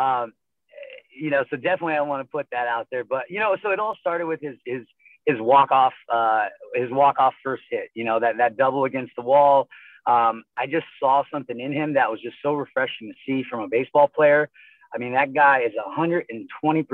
um, 0.00 0.32
you 1.18 1.30
know, 1.30 1.44
so 1.48 1.56
definitely 1.56 1.94
I 1.94 2.00
want 2.02 2.26
to 2.26 2.30
put 2.30 2.46
that 2.52 2.66
out 2.66 2.88
there. 2.90 3.04
But 3.04 3.24
you 3.30 3.38
know, 3.38 3.56
so 3.62 3.70
it 3.70 3.78
all 3.78 3.96
started 4.00 4.26
with 4.26 4.40
his 4.40 4.56
his 4.66 4.82
his 5.24 5.36
walk 5.40 5.70
off 5.70 5.94
uh, 6.12 6.46
his 6.74 6.90
walk 6.90 7.16
off 7.18 7.34
first 7.44 7.62
hit. 7.70 7.90
You 7.94 8.04
know, 8.04 8.20
that 8.20 8.38
that 8.38 8.56
double 8.56 8.84
against 8.84 9.12
the 9.16 9.22
wall. 9.22 9.68
Um, 10.06 10.44
I 10.56 10.66
just 10.66 10.86
saw 11.00 11.24
something 11.32 11.58
in 11.58 11.72
him 11.72 11.94
that 11.94 12.10
was 12.10 12.20
just 12.20 12.36
so 12.40 12.54
refreshing 12.54 13.12
to 13.12 13.14
see 13.26 13.44
from 13.48 13.60
a 13.60 13.68
baseball 13.68 14.08
player. 14.08 14.48
I 14.94 14.98
mean, 14.98 15.12
that 15.12 15.34
guy 15.34 15.60
is 15.60 15.72
120% 15.96 16.86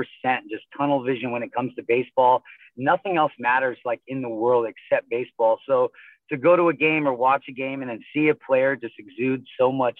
just 0.49 0.63
tunnel 0.77 1.03
vision 1.03 1.31
when 1.31 1.43
it 1.43 1.53
comes 1.53 1.73
to 1.75 1.83
baseball. 1.87 2.43
Nothing 2.75 3.17
else 3.17 3.31
matters 3.39 3.77
like 3.85 4.01
in 4.07 4.21
the 4.21 4.29
world 4.29 4.67
except 4.67 5.09
baseball. 5.09 5.59
So 5.67 5.91
to 6.29 6.37
go 6.37 6.55
to 6.55 6.69
a 6.69 6.73
game 6.73 7.07
or 7.07 7.13
watch 7.13 7.45
a 7.49 7.51
game 7.51 7.81
and 7.81 7.89
then 7.89 8.01
see 8.13 8.29
a 8.29 8.35
player 8.35 8.75
just 8.75 8.95
exude 8.97 9.45
so 9.59 9.71
much, 9.71 9.99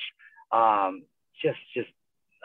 um, 0.51 1.03
just 1.41 1.59
just 1.75 1.89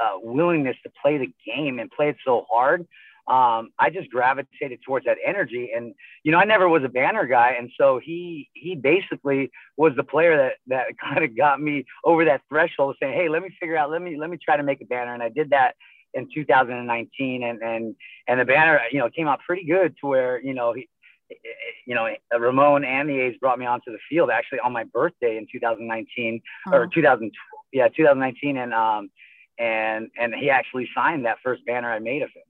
uh, 0.01 0.19
willingness 0.21 0.77
to 0.85 0.93
play 1.03 1.19
the 1.19 1.33
game 1.45 1.79
and 1.79 1.91
play 1.91 2.09
it 2.11 2.17
so 2.25 2.47
hard 2.51 2.87
um, 3.29 3.71
I 3.79 3.91
just 3.91 4.11
gravitated 4.11 4.81
towards 4.85 5.05
that 5.05 5.19
energy. 5.25 5.71
And 5.77 5.95
you 6.25 6.33
know, 6.33 6.39
I 6.39 6.45
never 6.45 6.69
was 6.69 6.83
a 6.83 6.89
banner 6.89 7.27
guy, 7.27 7.57
and 7.59 7.71
so 7.79 8.01
he 8.03 8.49
he 8.55 8.75
basically 8.75 9.51
was 9.77 9.93
the 9.97 10.03
player 10.03 10.37
that 10.37 10.55
that 10.69 10.99
kind 11.01 11.25
of 11.25 11.37
got 11.37 11.61
me 11.61 11.85
over 12.05 12.25
that 12.25 12.43
threshold 12.49 12.91
of 12.91 12.97
saying, 13.01 13.15
hey, 13.15 13.29
let 13.29 13.43
me 13.43 13.51
figure 13.61 13.77
out, 13.77 13.91
let 13.91 14.01
me 14.01 14.17
let 14.19 14.31
me 14.31 14.39
try 14.43 14.57
to 14.57 14.63
make 14.63 14.81
a 14.81 14.87
banner, 14.87 15.13
and 15.13 15.23
I 15.23 15.29
did 15.29 15.51
that 15.51 15.75
in 16.15 16.29
2019, 16.35 17.43
and 17.43 17.63
and 17.63 17.95
and 18.27 18.41
the 18.41 18.45
banner, 18.47 18.81
you 18.91 18.99
know, 18.99 19.11
came 19.11 19.29
out 19.29 19.41
pretty 19.47 19.65
good 19.65 19.95
to 20.01 20.07
where 20.07 20.41
you 20.41 20.55
know 20.55 20.73
he. 20.73 20.89
You 21.85 21.95
know, 21.95 22.09
Ramon 22.33 22.85
and 22.85 23.07
the 23.07 23.21
A's 23.21 23.37
brought 23.39 23.59
me 23.59 23.67
onto 23.67 23.93
the 23.93 23.99
field 24.09 24.31
actually 24.31 24.61
on 24.61 24.73
my 24.73 24.85
birthday 24.85 25.37
in 25.37 25.47
2019 25.53 26.41
oh. 26.69 26.75
or 26.75 26.87
2000, 26.87 27.31
yeah, 27.71 27.89
2019, 27.89 28.57
and 28.57 28.73
um, 28.73 29.11
and 29.59 30.09
and 30.19 30.35
he 30.35 30.49
actually 30.49 30.89
signed 30.95 31.27
that 31.27 31.37
first 31.45 31.67
banner 31.67 31.93
I 31.93 31.99
made 31.99 32.23
of 32.23 32.31
him. 32.31 32.48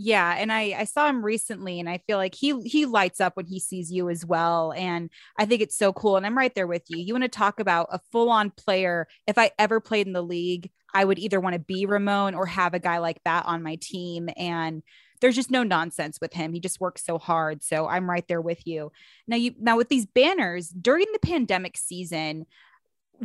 Yeah, 0.00 0.32
and 0.38 0.52
I 0.52 0.76
I 0.78 0.84
saw 0.84 1.08
him 1.08 1.24
recently 1.24 1.80
and 1.80 1.90
I 1.90 1.98
feel 2.06 2.18
like 2.18 2.36
he 2.36 2.60
he 2.62 2.86
lights 2.86 3.20
up 3.20 3.36
when 3.36 3.46
he 3.46 3.58
sees 3.58 3.90
you 3.90 4.08
as 4.08 4.24
well 4.24 4.72
and 4.72 5.10
I 5.36 5.44
think 5.44 5.60
it's 5.60 5.76
so 5.76 5.92
cool 5.92 6.16
and 6.16 6.24
I'm 6.24 6.38
right 6.38 6.54
there 6.54 6.68
with 6.68 6.84
you. 6.88 6.98
You 6.98 7.14
want 7.14 7.24
to 7.24 7.28
talk 7.28 7.58
about 7.58 7.88
a 7.90 7.98
full-on 8.12 8.50
player. 8.50 9.08
If 9.26 9.38
I 9.38 9.50
ever 9.58 9.80
played 9.80 10.06
in 10.06 10.12
the 10.12 10.22
league, 10.22 10.70
I 10.94 11.04
would 11.04 11.18
either 11.18 11.40
want 11.40 11.54
to 11.54 11.58
be 11.58 11.84
Ramon 11.84 12.36
or 12.36 12.46
have 12.46 12.74
a 12.74 12.78
guy 12.78 12.98
like 12.98 13.20
that 13.24 13.46
on 13.46 13.64
my 13.64 13.74
team 13.80 14.28
and 14.36 14.84
there's 15.20 15.34
just 15.34 15.50
no 15.50 15.64
nonsense 15.64 16.20
with 16.20 16.32
him. 16.32 16.52
He 16.52 16.60
just 16.60 16.80
works 16.80 17.04
so 17.04 17.18
hard. 17.18 17.64
So 17.64 17.88
I'm 17.88 18.08
right 18.08 18.26
there 18.28 18.40
with 18.40 18.64
you. 18.68 18.92
Now 19.26 19.36
you 19.36 19.52
now 19.58 19.76
with 19.76 19.88
these 19.88 20.06
banners 20.06 20.68
during 20.68 21.06
the 21.12 21.18
pandemic 21.18 21.76
season, 21.76 22.46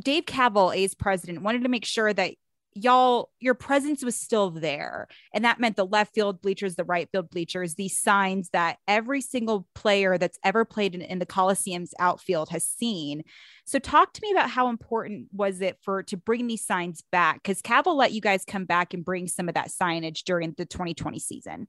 Dave 0.01 0.25
Kaval, 0.25 0.75
A's 0.75 0.95
president, 0.95 1.43
wanted 1.43 1.61
to 1.63 1.69
make 1.69 1.85
sure 1.85 2.11
that 2.11 2.33
y'all 2.75 3.29
your 3.39 3.53
presence 3.53 4.03
was 4.03 4.15
still 4.15 4.49
there. 4.49 5.07
And 5.33 5.45
that 5.45 5.59
meant 5.59 5.75
the 5.75 5.85
left 5.85 6.13
field 6.13 6.41
bleachers 6.41 6.75
the 6.75 6.83
right 6.83 7.09
field 7.11 7.29
bleachers 7.29 7.75
these 7.75 8.01
signs 8.01 8.49
that 8.53 8.77
every 8.87 9.21
single 9.21 9.67
player 9.75 10.17
that's 10.17 10.39
ever 10.43 10.65
played 10.65 10.95
in, 10.95 11.01
in, 11.01 11.19
the 11.19 11.25
coliseum's 11.25 11.93
outfield 11.99 12.49
has 12.49 12.65
seen. 12.65 13.23
So 13.65 13.79
talk 13.79 14.13
to 14.13 14.21
me 14.21 14.31
about 14.31 14.49
how 14.49 14.69
important 14.69 15.27
was 15.31 15.61
it 15.61 15.77
for 15.81 16.03
to 16.03 16.17
bring 16.17 16.47
these 16.47 16.65
signs 16.65 17.01
back? 17.11 17.41
Because 17.43 17.61
Kaval 17.61 17.95
let 17.95 18.11
you 18.11 18.21
guys 18.21 18.43
come 18.45 18.65
back 18.65 18.93
and 18.93 19.05
bring 19.05 19.27
some 19.27 19.47
of 19.47 19.55
that 19.55 19.69
signage 19.69 20.23
during 20.23 20.53
the 20.57 20.65
2020 20.65 21.19
season. 21.19 21.67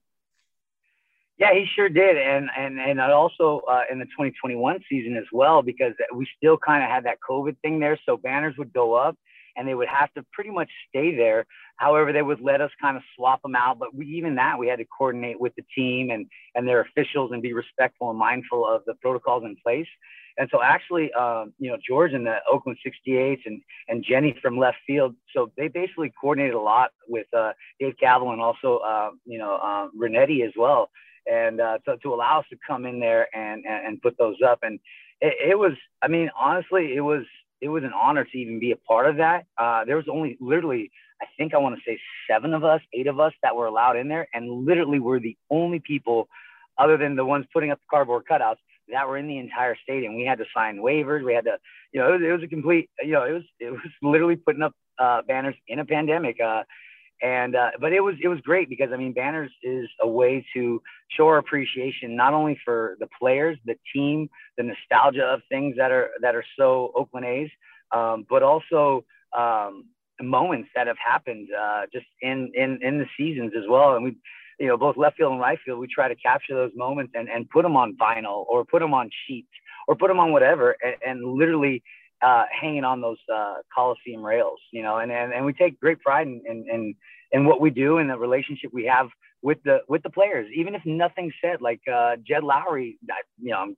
Yeah, 1.37 1.53
he 1.53 1.67
sure 1.75 1.89
did, 1.89 2.17
and 2.17 2.49
and 2.57 2.79
and 2.79 3.01
also 3.01 3.61
uh, 3.69 3.83
in 3.91 3.99
the 3.99 4.05
2021 4.05 4.79
season 4.89 5.17
as 5.17 5.25
well, 5.33 5.63
because 5.63 5.93
we 6.15 6.29
still 6.37 6.57
kind 6.57 6.85
of 6.85 6.89
had 6.89 7.07
that 7.07 7.19
COVID 7.29 7.57
thing 7.61 7.81
there. 7.81 7.99
So 8.07 8.17
banners 8.17 8.55
would 8.57 8.73
go 8.73 8.95
up, 8.95 9.17
and 9.57 9.67
they 9.67 9.75
would 9.75 9.89
have 9.89 10.13
to 10.15 10.25
pretty 10.33 10.51
much 10.51 10.71
stay 10.89 11.15
there. 11.15 11.47
However, 11.77 12.13
they 12.13 12.23
would 12.23 12.41
let 12.41 12.61
us 12.61 12.71
kind 12.81 12.97
of 12.97 13.03
swap 13.17 13.43
them 13.43 13.55
out. 13.55 13.79
But 13.79 13.95
we, 13.95 14.07
even 14.07 14.37
that, 14.37 14.59
we 14.59 14.69
had 14.69 14.79
to 14.79 14.85
coordinate 14.85 15.41
with 15.41 15.55
the 15.57 15.65
team 15.75 16.11
and, 16.11 16.27
and 16.55 16.67
their 16.67 16.81
officials 16.81 17.31
and 17.33 17.43
be 17.43 17.53
respectful 17.53 18.11
and 18.11 18.19
mindful 18.19 18.67
of 18.67 18.83
the 18.87 18.95
protocols 18.95 19.45
in 19.45 19.57
place. 19.63 19.89
And 20.37 20.49
so 20.51 20.61
actually, 20.63 21.13
um, 21.13 21.53
you 21.59 21.71
know, 21.71 21.77
George 21.87 22.13
and 22.13 22.27
the 22.27 22.39
Oakland 22.51 22.79
68s 22.85 23.41
and, 23.47 23.61
and 23.89 24.05
Jenny 24.05 24.37
from 24.43 24.59
left 24.59 24.79
field. 24.87 25.15
So 25.35 25.53
they 25.57 25.69
basically 25.69 26.13
coordinated 26.21 26.55
a 26.55 26.61
lot 26.61 26.91
with 27.09 27.27
uh, 27.37 27.53
Dave 27.79 27.95
Kaval 28.03 28.33
and 28.33 28.41
also, 28.41 28.79
uh, 28.79 29.11
you 29.25 29.39
know, 29.39 29.55
uh, 29.57 29.89
Renetti 29.97 30.45
as 30.45 30.53
well. 30.57 30.91
And 31.31 31.61
uh, 31.61 31.79
so 31.85 31.97
to 32.03 32.13
allow 32.13 32.41
us 32.41 32.47
to 32.51 32.57
come 32.67 32.85
in 32.85 32.99
there 32.99 33.29
and, 33.35 33.65
and, 33.65 33.87
and 33.87 34.03
put 34.03 34.19
those 34.19 34.37
up. 34.45 34.59
And 34.63 34.81
it, 35.21 35.51
it 35.51 35.59
was, 35.59 35.73
I 36.03 36.09
mean, 36.09 36.31
honestly, 36.39 36.95
it 36.95 37.01
was, 37.01 37.23
it 37.61 37.69
was 37.69 37.85
an 37.85 37.93
honor 37.93 38.25
to 38.25 38.39
even 38.39 38.59
be 38.59 38.73
a 38.73 38.77
part 38.77 39.09
of 39.09 39.17
that. 39.17 39.47
Uh, 39.59 39.85
there 39.85 39.97
was 39.97 40.07
only 40.11 40.37
literally, 40.41 40.91
I 41.21 41.27
think 41.37 41.55
I 41.55 41.59
want 41.59 41.77
to 41.77 41.83
say 41.87 41.99
seven 42.31 42.55
of 42.55 42.65
us, 42.65 42.81
eight 42.93 43.07
of 43.07 43.21
us 43.21 43.33
that 43.43 43.57
were 43.57 43.67
allowed 43.67 43.97
in 43.97 44.09
there, 44.09 44.29
and 44.35 44.67
literally 44.67 44.99
we're 44.99 45.21
the 45.21 45.37
only 45.51 45.81
people, 45.81 46.29
other 46.79 46.97
than 46.97 47.17
the 47.17 47.25
ones 47.25 47.47
putting 47.53 47.71
up 47.71 47.79
the 47.79 47.87
cardboard 47.91 48.25
cutouts, 48.31 48.57
that 48.93 49.09
were 49.09 49.17
in 49.17 49.29
the 49.29 49.39
entire 49.39 49.77
stadium. 49.83 50.15
We 50.15 50.25
had 50.25 50.39
to 50.39 50.45
sign 50.55 50.77
waivers. 50.77 51.25
We 51.25 51.33
had 51.33 51.45
to, 51.45 51.59
you 51.93 52.01
know, 52.01 52.09
it 52.09 52.13
was, 52.13 52.23
it 52.23 52.33
was 52.33 52.43
a 52.43 52.49
complete, 52.49 52.91
you 53.03 53.13
know, 53.13 53.25
it 53.25 53.33
was 53.33 53.43
it 53.59 53.71
was 53.71 53.81
literally 54.03 54.37
putting 54.37 54.63
up 54.63 54.75
uh, 54.99 55.23
banners 55.27 55.55
in 55.69 55.79
a 55.79 55.85
pandemic. 55.85 56.39
Uh, 56.41 56.65
and 57.23 57.57
uh, 57.57 57.71
but 57.81 57.93
it 57.93 58.01
was 58.01 58.17
it 58.23 58.29
was 58.29 58.41
great 58.41 58.69
because 58.69 58.91
I 58.93 58.97
mean 58.97 59.13
banners 59.13 59.51
is 59.63 59.89
a 60.01 60.09
way 60.09 60.45
to 60.55 60.83
show 61.17 61.27
our 61.27 61.39
appreciation 61.39 62.17
not 62.17 62.35
only 62.35 62.59
for 62.65 62.97
the 63.01 63.09
players, 63.19 63.59
the 63.65 63.77
team, 63.93 64.29
the 64.57 64.65
nostalgia 64.65 65.25
of 65.25 65.41
things 65.49 65.77
that 65.77 65.91
are 65.91 66.11
that 66.23 66.35
are 66.35 66.45
so 66.59 66.93
Oakland 66.95 67.27
A's, 67.27 67.51
um, 67.93 68.27
but 68.29 68.43
also 68.43 69.05
um, 69.37 69.85
moments 70.21 70.69
that 70.75 70.87
have 70.87 70.97
happened 71.05 71.49
uh, 71.59 71.83
just 71.93 72.07
in 72.21 72.51
in 72.55 72.79
in 72.83 72.99
the 72.99 73.07
seasons 73.17 73.53
as 73.57 73.65
well. 73.69 73.95
And 73.95 74.05
we, 74.05 74.17
you 74.59 74.67
know, 74.67 74.77
both 74.77 74.97
left 74.97 75.17
field 75.17 75.33
and 75.33 75.41
right 75.41 75.59
field, 75.65 75.79
we 75.79 75.87
try 75.87 76.09
to 76.09 76.17
capture 76.17 76.55
those 76.55 76.73
moments 76.75 77.13
and 77.15 77.29
and 77.29 77.49
put 77.49 77.63
them 77.63 77.77
on 77.77 77.97
vinyl 77.97 78.45
or 78.49 78.65
put 78.65 78.81
them 78.81 78.95
on 78.95 79.11
sheets 79.27 79.49
or 79.87 79.95
put 79.95 80.09
them 80.09 80.19
on 80.19 80.33
whatever, 80.33 80.77
and, 80.83 80.97
and 81.07 81.25
literally 81.25 81.83
uh, 82.25 82.45
hanging 82.51 82.85
on 82.85 83.01
those 83.01 83.19
uh, 83.33 83.57
Coliseum 83.75 84.23
rails, 84.23 84.59
you 84.73 84.83
know, 84.83 84.99
and, 84.99 85.13
and, 85.13 85.33
and 85.33 85.45
we 85.45 85.53
take 85.53 85.79
great 85.79 86.01
pride 86.01 86.27
in, 86.27 86.43
in, 86.49 86.67
in, 86.73 86.95
in, 87.33 87.45
what 87.45 87.61
we 87.61 87.71
do 87.71 87.99
and 87.99 88.09
the 88.09 88.17
relationship 88.17 88.71
we 88.73 88.87
have 88.87 89.09
with 89.43 89.59
the, 89.65 89.81
with 89.89 90.03
the 90.03 90.11
players, 90.11 90.49
even 90.55 90.75
if 90.75 90.83
nothing's 90.87 91.35
said, 91.43 91.61
like 91.61 91.81
uh, 91.93 92.17
Jed 92.27 92.43
Lowrie, 92.43 92.97
you 93.39 93.51
know, 93.51 93.59
I'm 93.59 93.77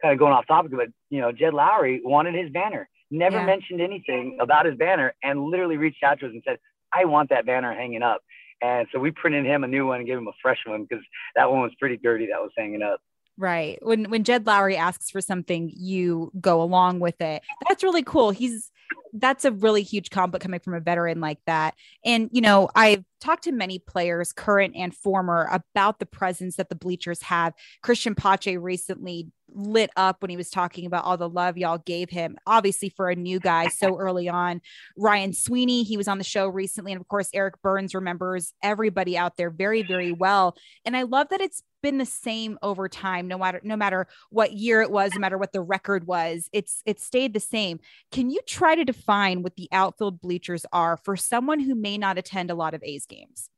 kind 0.00 0.12
of 0.12 0.18
going 0.18 0.32
off 0.32 0.46
topic, 0.46 0.72
but, 0.72 0.88
you 1.10 1.20
know, 1.20 1.32
Jed 1.32 1.52
Lowrie 1.52 2.00
wanted 2.02 2.34
his 2.34 2.50
banner, 2.50 2.88
never 3.10 3.36
yeah. 3.36 3.46
mentioned 3.46 3.82
anything 3.82 4.38
about 4.40 4.64
his 4.64 4.76
banner 4.76 5.12
and 5.22 5.42
literally 5.44 5.76
reached 5.76 6.02
out 6.02 6.18
to 6.20 6.26
us 6.26 6.32
and 6.32 6.42
said, 6.46 6.58
I 6.94 7.04
want 7.04 7.28
that 7.28 7.44
banner 7.44 7.74
hanging 7.74 8.02
up. 8.02 8.22
And 8.62 8.86
so 8.92 9.00
we 9.00 9.10
printed 9.10 9.44
him 9.44 9.64
a 9.64 9.68
new 9.68 9.86
one 9.86 9.98
and 9.98 10.06
gave 10.06 10.16
him 10.16 10.28
a 10.28 10.38
fresh 10.40 10.60
one 10.66 10.86
because 10.88 11.04
that 11.34 11.50
one 11.50 11.60
was 11.60 11.72
pretty 11.78 11.98
dirty 11.98 12.26
that 12.26 12.40
was 12.40 12.52
hanging 12.56 12.80
up. 12.80 13.00
Right. 13.38 13.78
When 13.82 14.10
when 14.10 14.24
Jed 14.24 14.44
Lowrie 14.44 14.76
asks 14.76 15.10
for 15.10 15.20
something, 15.20 15.72
you 15.74 16.30
go 16.40 16.62
along 16.62 17.00
with 17.00 17.20
it. 17.20 17.42
That's 17.68 17.82
really 17.82 18.02
cool. 18.02 18.30
He's 18.30 18.70
that's 19.14 19.44
a 19.44 19.52
really 19.52 19.82
huge 19.82 20.10
compliment 20.10 20.42
coming 20.42 20.60
from 20.60 20.74
a 20.74 20.80
veteran 20.80 21.20
like 21.20 21.38
that. 21.46 21.74
And 22.04 22.28
you 22.32 22.42
know, 22.42 22.68
I've 22.74 23.04
talked 23.20 23.44
to 23.44 23.52
many 23.52 23.78
players, 23.78 24.32
current 24.32 24.74
and 24.76 24.94
former, 24.94 25.48
about 25.50 25.98
the 25.98 26.06
presence 26.06 26.56
that 26.56 26.68
the 26.68 26.74
bleachers 26.74 27.22
have. 27.22 27.54
Cristian 27.82 28.16
Pache 28.16 28.58
recently 28.58 29.28
lit 29.54 29.90
up 29.96 30.22
when 30.22 30.30
he 30.30 30.36
was 30.36 30.50
talking 30.50 30.86
about 30.86 31.04
all 31.04 31.16
the 31.16 31.28
love 31.28 31.58
y'all 31.58 31.78
gave 31.78 32.10
him. 32.10 32.36
Obviously, 32.46 32.88
for 32.88 33.10
a 33.10 33.16
new 33.16 33.38
guy 33.40 33.68
so 33.68 33.96
early 33.98 34.28
on, 34.28 34.60
Ryan 34.96 35.32
Sweeney, 35.32 35.82
he 35.82 35.96
was 35.96 36.08
on 36.08 36.18
the 36.18 36.24
show 36.24 36.48
recently, 36.48 36.92
and 36.92 37.00
of 37.00 37.08
course, 37.08 37.28
Eric 37.34 37.60
Byrnes 37.62 37.94
remembers 37.94 38.52
everybody 38.62 39.16
out 39.16 39.36
there 39.36 39.50
very, 39.50 39.82
very 39.82 40.12
well. 40.12 40.56
And 40.84 40.96
I 40.96 41.02
love 41.02 41.28
that 41.30 41.40
it's 41.40 41.62
been 41.82 41.98
the 41.98 42.06
same 42.06 42.58
over 42.62 42.88
time 42.88 43.26
no 43.26 43.36
matter 43.36 43.60
no 43.64 43.76
matter 43.76 44.06
what 44.30 44.52
year 44.52 44.82
it 44.82 44.90
was 44.92 45.12
no 45.14 45.20
matter 45.20 45.36
what 45.36 45.52
the 45.52 45.60
record 45.60 46.06
was 46.06 46.48
it's 46.52 46.80
it 46.86 47.00
stayed 47.00 47.34
the 47.34 47.40
same 47.40 47.80
can 48.12 48.30
you 48.30 48.40
try 48.46 48.76
to 48.76 48.84
define 48.84 49.42
what 49.42 49.56
the 49.56 49.68
outfield 49.72 50.20
bleachers 50.20 50.64
are 50.72 50.96
for 50.96 51.16
someone 51.16 51.58
who 51.58 51.74
may 51.74 51.98
not 51.98 52.18
attend 52.18 52.52
a 52.52 52.54
lot 52.54 52.72
of 52.72 52.84
a's 52.84 53.04
games 53.04 53.50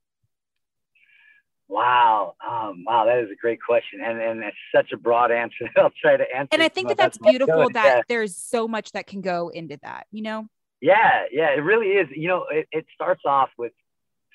Wow. 1.69 2.35
Um, 2.47 2.85
wow, 2.87 3.07
that 3.07 3.19
is 3.19 3.31
a 3.31 3.37
great 3.37 3.61
question. 3.63 4.01
And 4.05 4.21
and 4.21 4.43
it's 4.43 4.57
such 4.75 4.93
a 4.93 4.97
broad 4.97 5.31
answer. 5.31 5.69
I'll 5.77 5.93
try 6.01 6.17
to 6.17 6.25
answer. 6.35 6.51
And 6.53 6.63
I 6.63 6.69
think 6.69 6.89
that 6.89 6.97
that's 6.97 7.19
beautiful 7.19 7.69
that 7.73 7.97
yeah. 7.97 8.03
there's 8.09 8.37
so 8.37 8.69
much 8.69 8.93
that 8.93 9.07
can 9.07 9.21
go 9.21 9.49
into 9.49 9.79
that, 9.83 10.07
you 10.11 10.23
know? 10.23 10.47
Yeah, 10.81 11.25
yeah, 11.33 11.49
it 11.57 11.61
really 11.61 11.89
is. 11.89 12.09
You 12.15 12.29
know, 12.29 12.45
it, 12.51 12.69
it 12.71 12.85
starts 12.95 13.23
off 13.25 13.49
with 13.57 13.73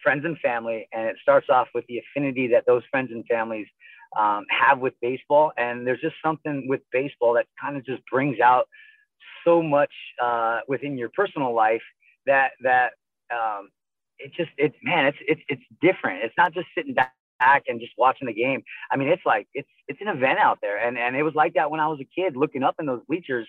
friends 0.02 0.26
and 0.26 0.38
family, 0.40 0.88
and 0.92 1.06
it 1.08 1.18
starts 1.22 1.48
off 1.50 1.68
with 1.76 1.86
the 1.88 2.00
affinity 2.00 2.48
that 2.48 2.66
those 2.66 2.82
friends 2.90 3.12
and 3.12 3.24
families 3.28 3.68
um, 4.18 4.46
have 4.50 4.80
with 4.80 4.94
baseball. 5.02 5.52
And 5.58 5.86
there's 5.86 6.02
just 6.02 6.16
something 6.24 6.68
with 6.68 6.82
baseball 6.92 7.34
that 7.34 7.46
kind 7.62 7.78
of 7.78 7.86
just 7.86 8.02
brings 8.12 8.40
out 8.40 8.68
so 9.46 9.62
much 9.62 9.92
uh, 10.24 10.62
within 10.68 10.98
your 10.98 11.10
personal 11.10 11.54
life 11.54 11.84
that 12.26 12.52
that 12.64 12.94
um, 13.32 13.70
it 14.18 14.34
just 14.34 14.50
it's 14.58 14.76
man, 14.84 15.06
it's 15.06 15.18
it's 15.28 15.42
it's 15.50 15.64
different. 15.82 16.24
It's 16.24 16.36
not 16.38 16.54
just 16.54 16.68
sitting 16.76 16.94
back 16.94 17.14
back 17.40 17.64
and 17.68 17.80
just 17.80 17.94
watching 17.98 18.28
the 18.28 18.34
game. 18.34 18.64
I 18.92 18.98
mean, 18.98 19.08
it's 19.08 19.26
like 19.26 19.48
it's 19.54 19.70
it's 19.88 20.02
an 20.02 20.08
event 20.08 20.40
out 20.40 20.60
there, 20.62 20.78
and 20.78 20.98
and 20.98 21.16
it 21.16 21.24
was 21.24 21.34
like 21.36 21.54
that 21.56 21.72
when 21.72 21.80
I 21.80 21.88
was 21.88 22.00
a 22.00 22.08
kid, 22.22 22.36
looking 22.36 22.64
up 22.64 22.76
in 22.80 22.86
those 22.86 23.02
bleachers 23.08 23.48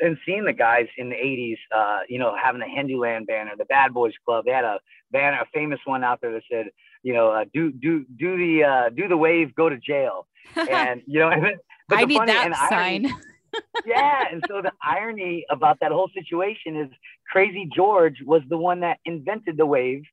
and 0.00 0.16
seeing 0.24 0.44
the 0.44 0.52
guys 0.52 0.86
in 0.96 1.10
the 1.10 1.16
80s, 1.16 1.56
uh, 1.74 2.00
you 2.08 2.18
know, 2.18 2.34
having 2.42 2.60
the 2.60 2.66
Henduland 2.66 3.26
banner, 3.26 3.52
the 3.56 3.66
Bad 3.66 3.92
Boys 3.92 4.14
Club. 4.24 4.44
They 4.46 4.52
had 4.52 4.64
a 4.64 4.80
banner, 5.10 5.40
a 5.40 5.46
famous 5.52 5.78
one 5.84 6.02
out 6.02 6.20
there 6.20 6.32
that 6.32 6.42
said, 6.50 6.66
you 7.02 7.12
know, 7.12 7.30
uh, 7.30 7.44
do 7.52 7.72
do 7.72 8.04
do 8.18 8.36
the 8.36 8.64
uh, 8.64 8.88
do 8.90 9.08
the 9.08 9.16
wave, 9.16 9.54
go 9.54 9.68
to 9.68 9.76
jail, 9.76 10.26
and 10.56 11.02
you 11.06 11.20
know. 11.20 11.30
but 11.88 11.98
I 11.98 12.04
need 12.04 12.16
funny, 12.16 12.32
that 12.32 12.68
sign. 12.70 13.06
Irony, 13.06 13.14
yeah, 13.86 14.24
and 14.30 14.42
so 14.48 14.62
the 14.62 14.72
irony 14.82 15.44
about 15.50 15.78
that 15.80 15.92
whole 15.92 16.08
situation 16.14 16.76
is 16.76 16.88
Crazy 17.30 17.68
George 17.74 18.16
was 18.24 18.42
the 18.48 18.56
one 18.56 18.80
that 18.80 18.98
invented 19.04 19.56
the 19.56 19.66
wave 19.66 20.04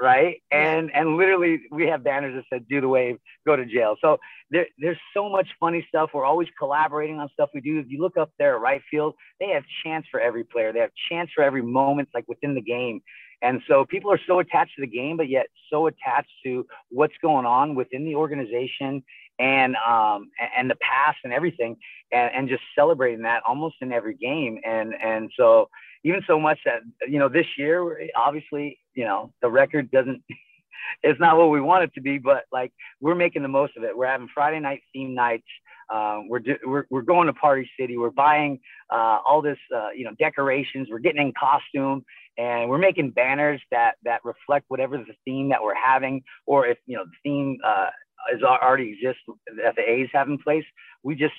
right? 0.00 0.42
And 0.50 0.90
and 0.94 1.16
literally 1.16 1.60
we 1.70 1.86
have 1.86 2.04
banners 2.04 2.34
that 2.34 2.44
said 2.52 2.66
"Do 2.68 2.80
the 2.80 2.88
wave, 2.88 3.18
go 3.46 3.56
to 3.56 3.64
jail." 3.64 3.96
So 4.00 4.18
there, 4.50 4.66
there's 4.78 4.98
so 5.14 5.28
much 5.28 5.48
funny 5.60 5.84
stuff. 5.88 6.10
We're 6.14 6.24
always 6.24 6.48
collaborating 6.58 7.18
on 7.18 7.28
stuff 7.32 7.50
we 7.54 7.60
do. 7.60 7.78
If 7.78 7.86
you 7.88 8.00
look 8.00 8.16
up 8.16 8.30
there 8.38 8.54
at 8.56 8.60
right 8.60 8.82
field, 8.90 9.14
they 9.40 9.48
have 9.48 9.64
chance 9.84 10.06
for 10.10 10.20
every 10.20 10.44
player. 10.44 10.72
They 10.72 10.80
have 10.80 10.90
chance 11.10 11.30
for 11.34 11.42
every 11.44 11.62
moment, 11.62 12.08
like 12.14 12.24
within 12.28 12.54
the 12.54 12.62
game. 12.62 13.00
And 13.40 13.60
so 13.68 13.84
people 13.84 14.10
are 14.10 14.20
so 14.26 14.40
attached 14.40 14.74
to 14.76 14.80
the 14.80 14.88
game, 14.88 15.16
but 15.16 15.28
yet 15.28 15.46
so 15.70 15.86
attached 15.86 16.32
to 16.44 16.66
what's 16.88 17.14
going 17.22 17.46
on 17.46 17.74
within 17.74 18.04
the 18.04 18.16
organization 18.16 19.02
and 19.38 19.76
um, 19.76 20.30
and 20.56 20.68
the 20.68 20.76
past 20.76 21.18
and 21.22 21.32
everything, 21.32 21.76
and, 22.10 22.30
and 22.34 22.48
just 22.48 22.62
celebrating 22.76 23.22
that 23.22 23.42
almost 23.46 23.76
in 23.80 23.92
every 23.92 24.14
game. 24.14 24.58
And 24.64 24.94
and 25.00 25.30
so 25.36 25.68
even 26.04 26.22
so 26.26 26.40
much 26.40 26.58
that 26.64 26.80
you 27.08 27.18
know 27.18 27.28
this 27.28 27.46
year, 27.56 28.08
obviously, 28.16 28.78
you 28.98 29.04
know 29.04 29.32
the 29.42 29.48
record 29.48 29.92
doesn't. 29.92 30.22
it's 31.04 31.20
not 31.20 31.36
what 31.36 31.50
we 31.50 31.60
want 31.60 31.84
it 31.84 31.94
to 31.94 32.00
be, 32.00 32.18
but 32.18 32.44
like 32.50 32.72
we're 33.00 33.14
making 33.14 33.42
the 33.42 33.48
most 33.48 33.76
of 33.76 33.84
it. 33.84 33.96
We're 33.96 34.08
having 34.08 34.28
Friday 34.34 34.58
night 34.58 34.80
theme 34.92 35.14
nights 35.14 35.46
Um, 35.94 36.28
we're, 36.28 36.40
do, 36.40 36.56
we're 36.66 36.84
we're 36.90 37.02
going 37.02 37.28
to 37.28 37.32
Party 37.32 37.70
City. 37.78 37.96
We're 37.96 38.10
buying 38.10 38.58
uh, 38.90 39.18
all 39.24 39.40
this, 39.40 39.58
uh, 39.74 39.90
you 39.94 40.04
know, 40.04 40.14
decorations. 40.18 40.88
We're 40.90 40.98
getting 40.98 41.22
in 41.28 41.32
costume, 41.38 42.04
and 42.38 42.68
we're 42.68 42.84
making 42.88 43.12
banners 43.12 43.60
that 43.70 43.92
that 44.02 44.20
reflect 44.24 44.64
whatever 44.68 44.98
the 44.98 45.14
theme 45.24 45.48
that 45.50 45.62
we're 45.62 45.82
having, 45.92 46.22
or 46.46 46.66
if 46.66 46.78
you 46.86 46.96
know 46.96 47.04
the 47.04 47.18
theme 47.22 47.58
uh, 47.64 47.90
is 48.34 48.42
already 48.42 48.90
exists 48.94 49.22
that 49.64 49.76
the 49.76 49.88
A's 49.88 50.08
have 50.12 50.28
in 50.28 50.38
place. 50.38 50.64
We 51.04 51.14
just 51.14 51.34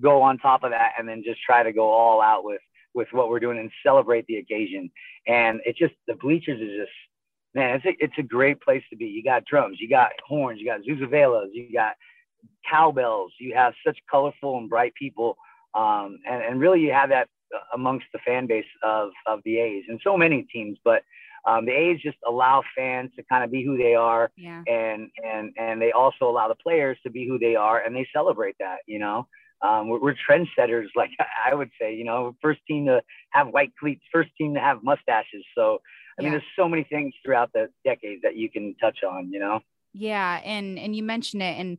go 0.00 0.22
on 0.22 0.38
top 0.38 0.64
of 0.64 0.70
that, 0.70 0.92
and 0.98 1.06
then 1.06 1.22
just 1.22 1.42
try 1.42 1.62
to 1.62 1.74
go 1.74 1.90
all 1.90 2.22
out 2.22 2.42
with 2.42 2.62
with 2.94 3.08
what 3.12 3.28
we're 3.28 3.40
doing 3.40 3.58
and 3.58 3.70
celebrate 3.82 4.26
the 4.26 4.36
occasion. 4.36 4.90
And 5.26 5.60
it's 5.64 5.78
just 5.78 5.94
the 6.06 6.14
bleachers 6.14 6.60
is 6.60 6.76
just 6.80 6.92
man, 7.54 7.76
it's 7.76 7.84
a 7.86 8.04
it's 8.04 8.18
a 8.18 8.22
great 8.22 8.60
place 8.60 8.82
to 8.90 8.96
be. 8.96 9.06
You 9.06 9.22
got 9.22 9.44
drums, 9.44 9.78
you 9.80 9.88
got 9.88 10.10
horns, 10.26 10.60
you 10.60 10.66
got 10.66 10.80
vuvuzelas, 10.82 11.48
you 11.52 11.72
got 11.72 11.94
cowbells. 12.68 13.32
You 13.38 13.54
have 13.54 13.74
such 13.86 13.98
colorful 14.10 14.58
and 14.58 14.68
bright 14.68 14.94
people, 14.94 15.36
um, 15.74 16.18
and 16.28 16.42
and 16.42 16.60
really 16.60 16.80
you 16.80 16.92
have 16.92 17.10
that 17.10 17.28
amongst 17.74 18.06
the 18.12 18.18
fan 18.26 18.46
base 18.46 18.64
of 18.82 19.10
of 19.26 19.40
the 19.44 19.58
A's 19.58 19.84
and 19.88 20.00
so 20.02 20.16
many 20.16 20.42
teams, 20.52 20.78
but. 20.84 21.02
Um, 21.44 21.66
the 21.66 21.72
A's 21.72 22.00
just 22.00 22.18
allow 22.24 22.62
fans 22.76 23.10
to 23.16 23.24
kind 23.24 23.42
of 23.42 23.50
be 23.50 23.64
who 23.64 23.76
they 23.76 23.96
are, 23.96 24.30
Yeah. 24.36 24.62
and 24.68 25.10
and 25.24 25.52
and 25.58 25.82
they 25.82 25.90
also 25.90 26.30
allow 26.30 26.46
the 26.46 26.54
players 26.54 26.96
to 27.02 27.10
be 27.10 27.26
who 27.26 27.36
they 27.36 27.56
are, 27.56 27.80
and 27.80 27.96
they 27.96 28.06
celebrate 28.14 28.54
that. 28.60 28.76
You 28.86 29.00
know, 29.00 29.26
um, 29.62 29.88
we're, 29.88 30.00
we're 30.00 30.14
trendsetters, 30.28 30.86
like 30.96 31.10
I 31.18 31.54
would 31.54 31.70
say. 31.80 31.94
You 31.94 32.04
know, 32.04 32.36
first 32.42 32.60
team 32.66 32.86
to 32.86 33.02
have 33.30 33.48
white 33.48 33.72
cleats, 33.78 34.02
first 34.12 34.30
team 34.36 34.54
to 34.54 34.60
have 34.60 34.82
mustaches. 34.82 35.44
So 35.56 35.80
I 36.18 36.22
mean, 36.22 36.32
there's 36.32 36.42
so 36.56 36.68
many 36.68 36.84
things 36.84 37.14
throughout 37.24 37.50
the 37.52 37.68
decades 37.84 38.22
that 38.22 38.36
you 38.36 38.50
can 38.50 38.74
touch 38.80 38.98
on. 39.02 39.32
You 39.32 39.40
know. 39.40 39.60
Yeah, 39.92 40.40
and 40.44 40.78
and 40.78 40.94
you 40.94 41.02
mentioned 41.02 41.42
it, 41.42 41.58
and 41.58 41.78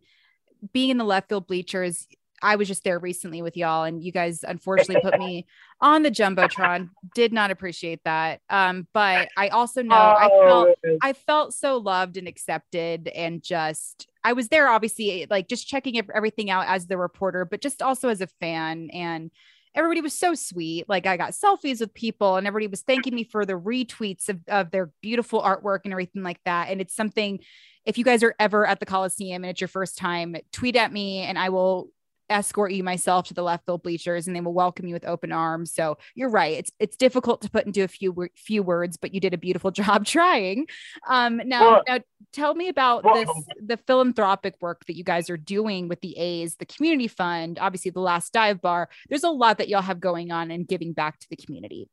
being 0.71 0.89
in 0.89 0.97
the 0.97 1.03
left 1.03 1.29
field 1.29 1.47
bleachers, 1.47 2.07
I 2.43 2.57
was 2.57 2.67
just 2.67 2.83
there 2.83 2.99
recently 2.99 3.41
with 3.41 3.55
y'all, 3.55 3.83
and 3.85 4.03
you 4.03 4.11
guys 4.11 4.43
unfortunately 4.43 5.01
put 5.01 5.17
me 5.17 5.47
on 5.81 6.03
the 6.03 6.11
jumbotron. 6.11 6.89
Did 7.15 7.31
not 7.31 7.49
appreciate 7.49 8.01
that. 8.03 8.41
Um, 8.49 8.87
but 8.93 9.29
I 9.37 9.47
also 9.47 9.81
know 9.81 9.95
I 9.95 10.29
felt 10.29 10.69
Oh, 10.85 10.97
I 11.01 11.13
felt 11.13 11.53
so 11.53 11.77
loved 11.77 12.17
and 12.17 12.27
accepted, 12.27 13.07
and 13.07 13.41
just 13.41 14.07
I 14.23 14.33
was 14.33 14.49
there, 14.49 14.67
obviously, 14.67 15.25
like 15.29 15.47
just 15.47 15.67
checking 15.67 15.97
ev- 15.97 16.09
everything 16.13 16.49
out 16.49 16.67
as 16.67 16.87
the 16.87 16.97
reporter, 16.97 17.45
but 17.45 17.61
just 17.61 17.81
also 17.81 18.09
as 18.09 18.21
a 18.21 18.27
fan 18.27 18.89
and. 18.91 19.31
Everybody 19.75 20.01
was 20.01 20.13
so 20.13 20.35
sweet. 20.35 20.87
Like 20.87 21.07
I 21.07 21.17
got 21.17 21.31
selfies 21.31 21.79
with 21.79 21.95
people 21.95 22.35
and 22.35 22.45
everybody 22.45 22.67
was 22.67 22.83
thanking 22.83 23.15
me 23.15 23.23
for 23.23 23.43
the 23.43 23.53
retweets 23.53 24.29
of, 24.29 24.37
of 24.47 24.69
their 24.69 24.91
beautiful 25.01 25.41
artwork 25.41 25.79
and 25.85 25.91
everything 25.91 26.21
like 26.21 26.39
that. 26.45 26.69
And 26.69 26.79
it's 26.79 26.95
something 26.95 27.39
if 27.83 27.97
you 27.97 28.03
guys 28.03 28.21
are 28.21 28.35
ever 28.39 28.67
at 28.67 28.79
the 28.79 28.85
Coliseum 28.85 29.43
and 29.43 29.49
it's 29.49 29.61
your 29.61 29.67
first 29.67 29.97
time, 29.97 30.35
tweet 30.51 30.75
at 30.75 30.93
me 30.93 31.21
and 31.21 31.39
I 31.39 31.49
will 31.49 31.89
escort 32.30 32.71
you 32.71 32.84
myself 32.84 33.28
to 33.28 33.34
the 33.34 33.43
left 33.43 33.65
field 33.65 33.84
bleachers 33.84 34.28
and 34.28 34.36
they 34.36 34.41
will 34.41 34.53
welcome 34.53 34.88
you 34.88 34.93
with 34.93 35.05
open 35.05 35.32
arms. 35.32 35.74
So 35.74 35.97
you're 36.15 36.30
right. 36.30 36.57
It's 36.57 36.71
it's 36.80 36.95
difficult 36.95 37.41
to 37.41 37.49
put 37.49 37.65
into 37.65 37.84
a 37.84 37.88
few 37.88 38.30
few 38.36 38.63
words, 38.63 38.97
but 38.97 39.13
you 39.13 39.19
did 39.19 39.34
a 39.34 39.38
beautiful 39.38 39.71
job 39.82 40.05
trying. 40.05 40.67
Um 41.07 41.41
now, 41.45 41.71
Well- 41.71 41.84
now 41.88 41.99
tell 42.32 42.55
me 42.55 42.67
about 42.69 43.03
Well- 43.03 43.15
this 43.15 43.30
the 43.63 43.78
philanthropic 43.78 44.55
work 44.61 44.86
that 44.86 44.95
you 44.95 45.03
guys 45.03 45.30
are 45.30 45.38
doing 45.38 45.88
with 45.88 46.01
the 46.01 46.17
A's, 46.17 46.55
the 46.55 46.65
community 46.65 47.07
fund, 47.07 47.59
obviously 47.59 47.91
the 47.91 47.99
last 47.99 48.34
dive 48.34 48.61
bar. 48.61 48.89
There's 49.09 49.24
a 49.24 49.30
lot 49.30 49.57
that 49.57 49.67
y'all 49.67 49.82
have 49.82 49.99
going 49.99 50.32
on 50.32 50.51
and 50.51 50.67
giving 50.67 50.93
back 50.93 51.19
to 51.19 51.30
the 51.30 51.36
community. 51.36 51.89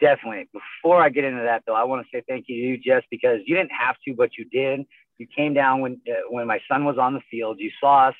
Definitely. 0.00 0.48
Before 0.52 1.00
I 1.00 1.08
get 1.08 1.24
into 1.24 1.42
that, 1.42 1.62
though, 1.66 1.74
I 1.74 1.84
want 1.84 2.04
to 2.04 2.08
say 2.16 2.22
thank 2.28 2.46
you 2.48 2.56
to 2.56 2.68
you, 2.68 2.78
Jess, 2.78 3.02
because 3.10 3.38
you 3.46 3.56
didn't 3.56 3.72
have 3.72 3.96
to, 4.06 4.14
but 4.14 4.36
you 4.36 4.44
did. 4.44 4.84
You 5.18 5.26
came 5.34 5.54
down 5.54 5.80
when 5.80 6.00
uh, 6.06 6.28
when 6.28 6.46
my 6.46 6.60
son 6.70 6.84
was 6.84 6.98
on 6.98 7.14
the 7.14 7.22
field. 7.30 7.56
You 7.58 7.70
saw 7.80 8.08
us, 8.08 8.14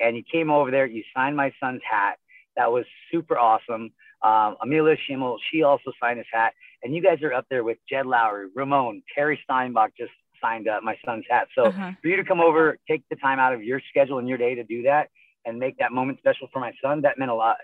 and 0.00 0.16
you 0.16 0.22
came 0.30 0.50
over 0.50 0.70
there. 0.70 0.86
You 0.86 1.02
signed 1.14 1.36
my 1.36 1.52
son's 1.60 1.82
hat. 1.88 2.16
That 2.56 2.70
was 2.72 2.84
super 3.12 3.38
awesome. 3.38 3.90
Um, 4.22 4.56
Amelia 4.62 4.96
Schimmel, 5.06 5.38
she 5.50 5.62
also 5.62 5.92
signed 6.00 6.18
his 6.18 6.26
hat, 6.32 6.52
and 6.82 6.94
you 6.94 7.02
guys 7.02 7.22
are 7.22 7.32
up 7.32 7.46
there 7.48 7.64
with 7.64 7.78
Jed 7.88 8.04
Lowrie, 8.06 8.48
Ramon, 8.54 9.02
Terry 9.14 9.40
Steinbach 9.44 9.92
just 9.96 10.10
signed 10.42 10.68
up 10.68 10.82
my 10.82 10.96
son's 11.04 11.24
hat. 11.30 11.48
So 11.54 11.64
Uh-huh. 11.66 11.92
for 12.02 12.08
you 12.08 12.16
to 12.16 12.24
come 12.24 12.40
over, 12.40 12.76
take 12.88 13.02
the 13.10 13.16
time 13.16 13.38
out 13.38 13.52
of 13.54 13.62
your 13.62 13.80
schedule 13.90 14.18
and 14.18 14.28
your 14.28 14.36
day 14.38 14.54
to 14.54 14.64
do 14.64 14.82
that, 14.82 15.08
and 15.46 15.58
make 15.58 15.78
that 15.78 15.92
moment 15.92 16.18
special 16.18 16.48
for 16.52 16.60
my 16.60 16.72
son, 16.82 17.02
that 17.02 17.18
meant 17.18 17.30
a 17.30 17.34
lot. 17.34 17.56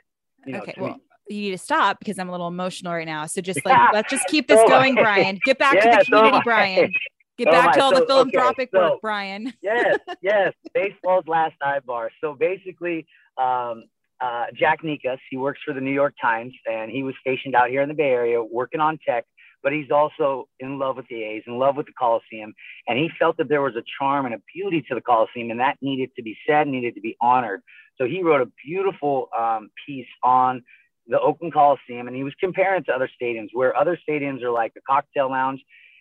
You 0.46 0.54
know, 0.54 0.60
okay, 0.60 0.72
to 0.72 0.80
me. 0.80 0.94
you 1.28 1.40
need 1.42 1.50
to 1.50 1.58
stop 1.58 1.98
because 1.98 2.18
I'm 2.18 2.28
a 2.28 2.32
little 2.32 2.48
emotional 2.48 2.92
right 2.94 3.06
now. 3.06 3.26
So 3.26 3.40
just 3.42 3.64
like 3.66 3.72
Yeah. 3.76 3.88
let's 3.92 4.10
just 4.10 4.26
keep 4.28 4.46
this 4.48 4.60
So 4.60 4.68
going. 4.68 4.94
Brian. 4.94 5.38
Get 5.44 5.58
back 5.58 5.72
to 5.80 5.90
the 5.90 6.04
community, 6.04 6.36
I. 6.38 6.42
Brian. 6.42 6.92
Get 7.38 7.48
So 7.48 7.50
back 7.52 7.74
to 7.74 7.82
all 7.82 7.90
the 7.90 7.96
So- 7.96 8.20
okay, 8.20 8.30
philanthropic 8.30 8.70
so- 8.72 8.92
work, 8.92 9.00
Brian. 9.02 9.52
yes, 9.62 9.98
yes. 10.22 10.52
Baseball's 10.74 11.26
last 11.26 11.54
dive 11.60 11.84
bar. 11.84 12.10
So 12.20 12.34
basically, 12.34 13.06
um, 13.36 13.84
uh, 14.20 14.46
Jack 14.54 14.82
Nicas, 14.82 15.20
he 15.30 15.36
works 15.36 15.60
for 15.64 15.74
the 15.74 15.80
New 15.80 15.92
York 15.92 16.14
Times, 16.20 16.54
and 16.66 16.90
he 16.90 17.02
was 17.02 17.14
stationed 17.20 17.54
out 17.54 17.68
here 17.68 17.82
in 17.82 17.88
the 17.88 17.94
Bay 17.94 18.10
Area 18.10 18.42
working 18.42 18.80
on 18.80 18.98
tech. 19.06 19.24
But 19.62 19.72
he's 19.72 19.90
also 19.90 20.48
in 20.60 20.78
love 20.78 20.96
with 20.96 21.08
the 21.08 21.22
A's, 21.24 21.42
in 21.46 21.58
love 21.58 21.76
with 21.76 21.86
the 21.86 21.92
Coliseum, 21.98 22.54
and 22.86 22.98
he 22.98 23.10
felt 23.18 23.36
that 23.38 23.48
there 23.48 23.62
was 23.62 23.74
a 23.74 23.82
charm 23.98 24.24
and 24.24 24.34
a 24.34 24.38
beauty 24.54 24.80
to 24.88 24.94
the 24.94 25.00
Coliseum, 25.00 25.50
and 25.50 25.58
that 25.58 25.76
needed 25.82 26.10
to 26.16 26.22
be 26.22 26.36
said, 26.46 26.68
needed 26.68 26.94
to 26.94 27.00
be 27.00 27.16
honored. 27.20 27.62
So 27.98 28.04
he 28.04 28.22
wrote 28.22 28.42
a 28.42 28.50
beautiful 28.64 29.28
um, 29.36 29.70
piece 29.84 30.06
on 30.22 30.62
the 31.08 31.18
Oakland 31.18 31.52
Coliseum, 31.52 32.06
and 32.06 32.14
he 32.14 32.22
was 32.22 32.34
comparing 32.38 32.82
it 32.82 32.86
to 32.86 32.92
other 32.92 33.10
stadiums, 33.20 33.48
where 33.54 33.76
other 33.76 33.98
stadiums 34.08 34.42
are 34.42 34.50
like 34.50 34.72
a 34.76 34.80
cocktail 34.86 35.30
lounge, 35.30 35.60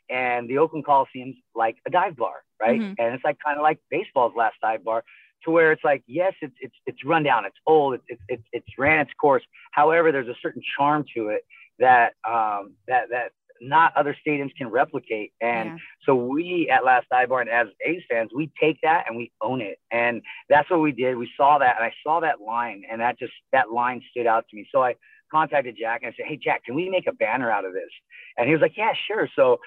and 0.09 0.49
the 0.49 0.57
Oakland 0.57 0.85
Coliseum's 0.85 1.35
like 1.55 1.77
a 1.87 1.89
dive 1.89 2.15
bar, 2.15 2.43
right? 2.59 2.79
Mhm. 2.79 2.95
And 2.99 3.13
it's 3.15 3.23
like 3.23 3.37
kind 3.43 3.57
of 3.57 3.63
like 3.63 3.79
baseball's 3.89 4.33
last 4.35 4.55
dive 4.61 4.83
bar, 4.83 5.03
to 5.43 5.51
where 5.51 5.71
it's 5.71 5.83
like, 5.83 6.03
yes, 6.07 6.33
it's 6.41 6.55
it's 6.61 6.75
it's 6.85 7.03
run 7.05 7.23
down, 7.23 7.45
it's 7.45 7.57
old, 7.65 7.95
it's 7.95 8.03
it's 8.07 8.21
it's, 8.29 8.43
it's 8.53 8.77
ran 8.77 8.99
its 8.99 9.13
course. 9.13 9.43
However, 9.71 10.11
there's 10.11 10.27
a 10.27 10.35
certain 10.41 10.61
charm 10.77 11.05
to 11.15 11.29
it 11.29 11.45
that 11.79 12.13
um, 12.27 12.73
that 12.87 13.09
that 13.09 13.31
not 13.61 13.95
other 13.95 14.15
stadiums 14.25 14.53
can 14.57 14.67
replicate. 14.67 15.31
And 15.39 15.69
Yeah. 15.69 15.77
so 16.05 16.15
we 16.15 16.69
at 16.69 16.83
Last 16.83 17.07
Dive 17.09 17.29
Bar 17.29 17.41
and 17.41 17.49
as 17.49 17.67
A's 17.85 18.03
fans, 18.09 18.31
we 18.35 18.51
take 18.59 18.79
that 18.81 19.05
and 19.07 19.15
we 19.15 19.31
own 19.41 19.61
it. 19.61 19.79
And 19.91 20.21
that's 20.49 20.69
what 20.69 20.81
we 20.81 20.91
did. 20.91 21.15
We 21.15 21.31
saw 21.37 21.57
that 21.59 21.77
and 21.77 21.85
I 21.85 21.93
saw 22.03 22.19
that 22.19 22.41
line 22.41 22.83
and 22.89 22.99
that 22.99 23.17
just 23.17 23.33
that 23.53 23.71
line 23.71 24.01
stood 24.11 24.27
out 24.27 24.45
to 24.49 24.55
me. 24.57 24.67
So 24.73 24.83
I 24.83 24.95
contacted 25.31 25.77
Jack 25.79 26.01
and 26.03 26.11
I 26.11 26.15
said, 26.17 26.25
Hey 26.27 26.35
Jack, 26.37 26.65
can 26.65 26.75
we 26.75 26.89
make 26.89 27.07
a 27.07 27.13
banner 27.13 27.49
out 27.49 27.63
of 27.65 27.73
this? 27.73 27.89
And 28.37 28.47
he 28.47 28.53
was 28.53 28.61
like, 28.61 28.75
Yeah, 28.75 28.93
sure. 29.07 29.29
So 29.35 29.59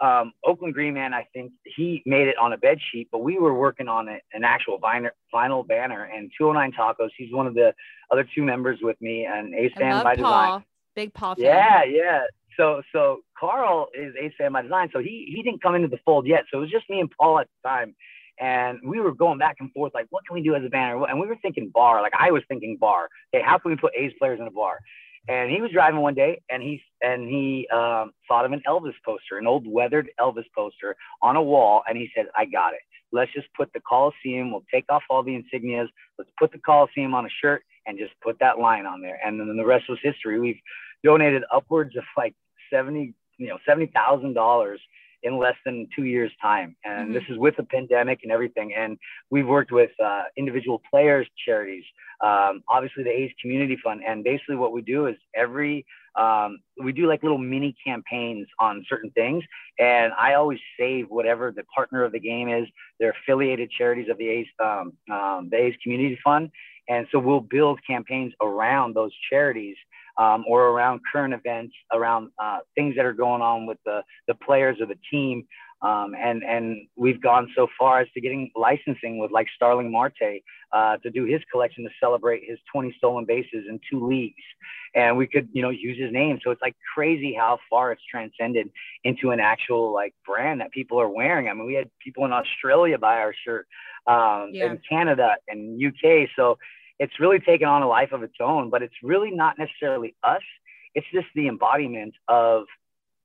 um, 0.00 0.32
Oakland 0.44 0.74
Green 0.74 0.94
Man, 0.94 1.14
I 1.14 1.26
think 1.32 1.52
he 1.76 2.02
made 2.04 2.28
it 2.28 2.36
on 2.38 2.52
a 2.52 2.58
bed 2.58 2.78
sheet, 2.90 3.08
but 3.12 3.20
we 3.20 3.38
were 3.38 3.54
working 3.54 3.88
on 3.88 4.08
it, 4.08 4.22
an 4.32 4.44
actual 4.44 4.80
vinyl, 4.80 5.10
vinyl 5.32 5.66
banner. 5.66 6.04
And 6.04 6.30
209 6.36 6.72
Tacos, 6.72 7.10
he's 7.16 7.32
one 7.32 7.46
of 7.46 7.54
the 7.54 7.72
other 8.10 8.26
two 8.34 8.42
members 8.42 8.80
with 8.82 9.00
me, 9.00 9.24
and 9.24 9.54
Ace 9.54 9.72
I 9.76 9.80
Fan 9.80 10.04
by 10.04 10.16
Paul. 10.16 10.24
Design. 10.24 10.64
Big 10.94 11.14
Paul 11.14 11.34
fan. 11.34 11.44
Yeah, 11.44 11.84
yeah. 11.84 12.22
So 12.56 12.82
so 12.92 13.20
Carl 13.38 13.88
is 13.94 14.14
Ace 14.20 14.32
Fan 14.38 14.52
by 14.52 14.62
Design, 14.62 14.90
so 14.92 15.00
he 15.00 15.32
he 15.34 15.42
didn't 15.42 15.62
come 15.62 15.74
into 15.74 15.88
the 15.88 15.98
fold 16.04 16.26
yet. 16.26 16.44
So 16.50 16.58
it 16.58 16.60
was 16.62 16.70
just 16.70 16.88
me 16.88 17.00
and 17.00 17.10
Paul 17.10 17.40
at 17.40 17.48
the 17.48 17.68
time, 17.68 17.96
and 18.38 18.78
we 18.84 19.00
were 19.00 19.12
going 19.12 19.38
back 19.38 19.56
and 19.60 19.72
forth 19.72 19.92
like, 19.94 20.06
what 20.10 20.24
can 20.26 20.34
we 20.34 20.42
do 20.42 20.54
as 20.54 20.64
a 20.64 20.68
banner? 20.68 21.04
And 21.06 21.18
we 21.18 21.26
were 21.26 21.36
thinking 21.42 21.70
bar. 21.72 22.00
Like 22.02 22.12
I 22.18 22.30
was 22.30 22.42
thinking 22.48 22.76
bar. 22.78 23.08
Okay, 23.34 23.44
how 23.44 23.58
can 23.58 23.72
we 23.72 23.76
put 23.76 23.92
A's 23.96 24.12
players 24.18 24.40
in 24.40 24.46
a 24.46 24.50
bar? 24.50 24.78
And 25.28 25.50
he 25.50 25.60
was 25.60 25.70
driving 25.70 26.00
one 26.00 26.14
day, 26.14 26.42
and 26.50 26.62
he 26.62 26.82
and 27.02 27.26
he 27.28 27.66
um, 27.72 28.12
thought 28.28 28.44
of 28.44 28.52
an 28.52 28.62
Elvis 28.68 28.92
poster, 29.04 29.38
an 29.38 29.46
old 29.46 29.66
weathered 29.66 30.10
Elvis 30.20 30.44
poster 30.54 30.96
on 31.22 31.36
a 31.36 31.42
wall, 31.42 31.82
and 31.88 31.96
he 31.96 32.10
said, 32.14 32.26
"I 32.36 32.44
got 32.44 32.74
it. 32.74 32.80
Let's 33.10 33.32
just 33.32 33.48
put 33.56 33.72
the 33.72 33.80
Coliseum. 33.80 34.50
We'll 34.50 34.64
take 34.72 34.84
off 34.90 35.02
all 35.08 35.22
the 35.22 35.32
insignias. 35.32 35.88
Let's 36.18 36.30
put 36.38 36.52
the 36.52 36.58
Coliseum 36.58 37.14
on 37.14 37.24
a 37.24 37.30
shirt 37.40 37.62
and 37.86 37.98
just 37.98 38.12
put 38.22 38.38
that 38.40 38.58
line 38.58 38.84
on 38.84 39.00
there." 39.00 39.18
And 39.24 39.40
then 39.40 39.56
the 39.56 39.64
rest 39.64 39.88
was 39.88 39.98
history. 40.02 40.38
We've 40.38 40.60
donated 41.02 41.42
upwards 41.50 41.96
of 41.96 42.04
like 42.18 42.34
seventy, 42.70 43.14
you 43.38 43.48
know, 43.48 43.58
seventy 43.66 43.86
thousand 43.94 44.34
dollars 44.34 44.80
in 45.24 45.38
less 45.38 45.56
than 45.64 45.88
two 45.96 46.04
years' 46.04 46.32
time. 46.40 46.76
And 46.84 47.10
Mhm. 47.10 47.14
this 47.14 47.24
is 47.28 47.38
with 47.38 47.56
the 47.56 47.64
pandemic 47.64 48.20
and 48.22 48.30
everything. 48.30 48.74
And 48.74 48.98
we've 49.30 49.48
worked 49.48 49.72
with 49.72 49.90
uh, 50.00 50.24
individual 50.36 50.80
players, 50.90 51.26
charities, 51.44 51.84
um, 52.20 52.62
obviously 52.68 53.02
the 53.02 53.10
A's 53.10 53.32
Community 53.40 53.76
Fund. 53.76 54.02
And 54.06 54.22
basically, 54.22 54.56
what 54.56 54.72
we 54.72 54.82
do 54.82 55.06
is 55.06 55.16
every 55.34 55.84
um, 56.16 56.60
we 56.80 56.92
do 56.92 57.08
like 57.08 57.24
little 57.24 57.38
mini 57.38 57.74
campaigns 57.84 58.46
on 58.60 58.84
certain 58.88 59.10
things. 59.10 59.42
And 59.80 60.12
I 60.16 60.34
always 60.34 60.60
save 60.78 61.10
whatever 61.10 61.50
the 61.50 61.64
partner 61.74 62.04
of 62.04 62.12
the 62.12 62.20
game 62.20 62.48
is. 62.48 62.68
They're 63.00 63.16
affiliated 63.22 63.70
charities 63.72 64.08
of 64.08 64.18
the 64.18 64.28
A's, 64.28 64.46
um, 64.60 64.92
um, 65.10 65.48
the 65.50 65.56
A's 65.56 65.74
Community 65.82 66.16
Fund. 66.22 66.50
And 66.88 67.08
so 67.10 67.18
we'll 67.18 67.40
build 67.40 67.80
campaigns 67.84 68.32
around 68.40 68.94
those 68.94 69.12
charities 69.28 69.76
um, 70.16 70.44
or 70.48 70.68
around 70.68 71.00
current 71.12 71.34
events, 71.34 71.74
around 71.92 72.30
uh, 72.42 72.58
things 72.74 72.94
that 72.96 73.04
are 73.04 73.12
going 73.12 73.42
on 73.42 73.66
with 73.66 73.78
the 73.84 74.02
the 74.28 74.34
players 74.34 74.78
or 74.80 74.86
the 74.86 74.98
team. 75.10 75.46
Um, 75.82 76.14
and 76.18 76.42
and 76.44 76.86
we've 76.96 77.20
gone 77.20 77.50
so 77.54 77.66
far 77.78 78.00
as 78.00 78.08
to 78.14 78.20
getting 78.20 78.50
licensing 78.56 79.18
with 79.18 79.30
like 79.30 79.48
Starling 79.54 79.92
Marte 79.92 80.40
uh, 80.72 80.96
to 80.98 81.10
do 81.10 81.24
his 81.24 81.42
collection 81.52 81.84
to 81.84 81.90
celebrate 82.00 82.42
his 82.48 82.58
20 82.72 82.94
stolen 82.96 83.26
bases 83.26 83.66
in 83.68 83.78
two 83.90 84.06
leagues, 84.06 84.42
and 84.94 85.16
we 85.16 85.26
could 85.26 85.48
you 85.52 85.60
know 85.60 85.68
use 85.70 85.98
his 85.98 86.10
name. 86.10 86.38
So 86.42 86.50
it's 86.52 86.62
like 86.62 86.74
crazy 86.94 87.34
how 87.34 87.58
far 87.68 87.92
it's 87.92 88.02
transcended 88.10 88.70
into 89.02 89.30
an 89.30 89.40
actual 89.40 89.92
like 89.92 90.14
brand 90.24 90.60
that 90.62 90.70
people 90.70 90.98
are 90.98 91.08
wearing. 91.10 91.48
I 91.48 91.52
mean, 91.54 91.66
we 91.66 91.74
had 91.74 91.90
people 92.02 92.24
in 92.24 92.32
Australia 92.32 92.96
buy 92.96 93.18
our 93.18 93.34
shirt, 93.44 93.66
um, 94.06 94.50
Yeah. 94.52 94.66
in 94.66 94.80
Canada 94.88 95.36
and 95.48 95.78
UK. 95.78 96.28
So 96.34 96.56
it's 96.98 97.18
really 97.20 97.40
taken 97.40 97.68
on 97.68 97.82
a 97.82 97.88
life 97.88 98.12
of 98.12 98.22
its 98.22 98.36
own. 98.40 98.70
But 98.70 98.82
it's 98.82 98.94
really 99.02 99.30
not 99.30 99.58
necessarily 99.58 100.14
us. 100.22 100.42
It's 100.94 101.06
just 101.12 101.26
the 101.34 101.48
embodiment 101.48 102.14
of 102.28 102.64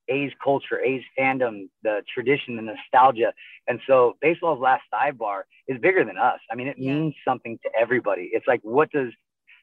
A's 0.09 0.31
culture, 0.43 0.79
A's 0.79 1.03
fandom, 1.17 1.69
the 1.83 2.01
tradition, 2.11 2.55
the 2.55 2.63
nostalgia. 2.63 3.31
And 3.67 3.79
so 3.85 4.17
baseball's 4.21 4.59
last 4.59 4.83
dive 4.91 5.17
bar 5.17 5.45
is 5.67 5.79
bigger 5.79 6.03
than 6.03 6.17
us. 6.17 6.39
I 6.51 6.55
mean, 6.55 6.67
it 6.67 6.77
Yeah. 6.79 6.93
means 6.93 7.15
something 7.23 7.59
to 7.59 7.69
everybody. 7.79 8.31
It's 8.33 8.47
like, 8.47 8.61
what 8.63 8.91
does 8.91 9.13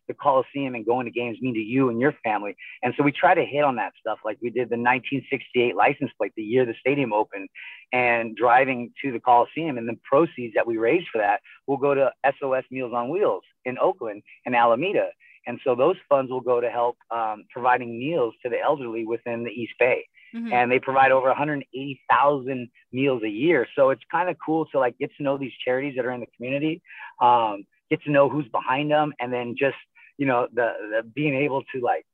the 0.09 0.14
Coliseum 0.14 0.74
and 0.74 0.84
going 0.86 1.07
to 1.07 1.11
games 1.11 1.38
mean 1.40 1.54
to 1.54 1.61
you 1.61 1.88
and 1.88 2.00
your 2.00 2.14
family? 2.24 2.57
And 2.82 2.94
so 2.96 3.02
we 3.02 3.12
try 3.12 3.34
to 3.34 3.44
hit 3.44 3.64
on 3.64 3.76
that 3.76 3.92
stuff. 4.00 4.18
Like 4.24 4.38
we 4.40 4.50
did 4.50 4.68
the 4.68 4.76
1968 4.76 5.74
license 5.76 6.11
plate, 6.18 6.32
the 6.36 6.42
year 6.42 6.64
the 6.64 6.74
stadium 6.80 7.12
opened, 7.12 7.48
and 7.92 8.36
driving 8.36 8.92
to 9.02 9.12
the 9.12 9.20
Coliseum. 9.20 9.78
And 9.78 9.88
the 9.88 9.98
proceeds 10.04 10.54
that 10.54 10.66
we 10.66 10.76
raise 10.76 11.04
for 11.12 11.18
that 11.18 11.40
will 11.66 11.76
go 11.78 11.94
to 11.94 12.12
SOS 12.38 12.64
Meals 12.70 12.92
on 12.94 13.09
Wheels 13.09 13.42
in 13.64 13.78
Oakland 13.78 14.22
and 14.44 14.54
Alameda. 14.54 15.09
And 15.48 15.61
so 15.62 15.74
those 15.76 15.96
funds 16.09 16.30
will 16.30 16.40
go 16.40 16.61
to 16.61 16.70
help 16.70 16.96
um, 17.11 17.44
providing 17.50 17.98
meals 17.98 18.34
to 18.42 18.48
the 18.48 18.61
elderly 18.61 19.07
within 19.07 19.44
the 19.44 19.50
East 19.50 19.74
Bay 19.78 20.04
Mhm. 20.34 20.52
and 20.52 20.70
they 20.70 20.78
provide 20.80 21.12
over 21.12 21.28
180,000 21.28 22.68
meals 22.92 23.22
a 23.22 23.28
year. 23.28 23.66
So 23.74 23.90
it's 23.90 24.02
kind 24.11 24.28
of 24.28 24.36
cool 24.44 24.66
to 24.66 24.78
like 24.78 24.98
get 24.98 25.11
to 25.16 25.22
know 25.22 25.38
these 25.38 25.52
charities 25.64 25.94
that 25.96 26.04
are 26.04 26.11
in 26.11 26.20
the 26.20 26.26
community, 26.36 26.82
um, 27.20 27.64
get 27.90 28.02
to 28.04 28.11
know 28.11 28.28
who's 28.28 28.48
behind 28.48 28.90
them, 28.90 29.12
and 29.20 29.32
then 29.32 29.54
just 29.57 29.76
you 30.18 30.26
know 30.26 30.46
the, 30.52 30.72
the 30.90 31.02
being 31.02 31.34
able 31.34 31.62
to 31.74 31.80
like 31.80 32.06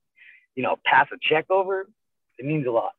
you 0.54 0.62
know 0.62 0.76
pass 0.84 1.08
a 1.12 1.16
check 1.22 1.46
over. 1.50 1.88
It 2.38 2.46
means 2.46 2.66
a 2.66 2.70
lot. 2.70 2.92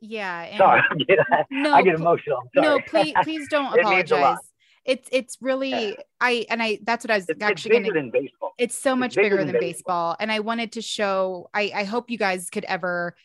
Yeah. 0.00 0.42
and- 0.42 0.58
Sorry, 0.58 0.82
I 0.90 0.94
get, 0.96 1.18
No, 1.50 1.72
I 1.72 1.82
get 1.82 1.94
emotional. 1.94 2.42
No 2.54 2.78
please 2.80 3.14
please 3.22 3.48
don't 3.48 3.72
It 3.78 3.84
means 3.84 4.10
a 4.10 4.14
lot. 4.16 4.20
apologize 4.22 4.52
it's 4.84 5.08
it's 5.10 5.36
really 5.40 5.98
i 6.20 6.46
and 6.48 6.62
i 6.62 6.78
that's 6.84 7.04
what 7.04 7.10
i 7.10 7.16
was 7.16 7.24
It's, 7.24 7.30
it's 7.38 7.42
actually 7.42 7.80
bigger 7.80 7.92
gonna 7.94 8.10
it's 8.56 8.76
so 8.76 8.92
it's 8.92 8.98
much 9.00 9.14
bigger 9.16 9.30
bigger 9.30 9.36
than 9.38 9.46
than 9.48 9.60
baseball. 9.60 10.14
and 10.20 10.30
i 10.30 10.38
wanted 10.38 10.70
to 10.72 10.80
show 10.80 11.50
i 11.52 11.72
i 11.74 11.82
hope 11.82 12.08
you 12.08 12.16
guys 12.16 12.48
could 12.50 12.64
ever 12.66 13.16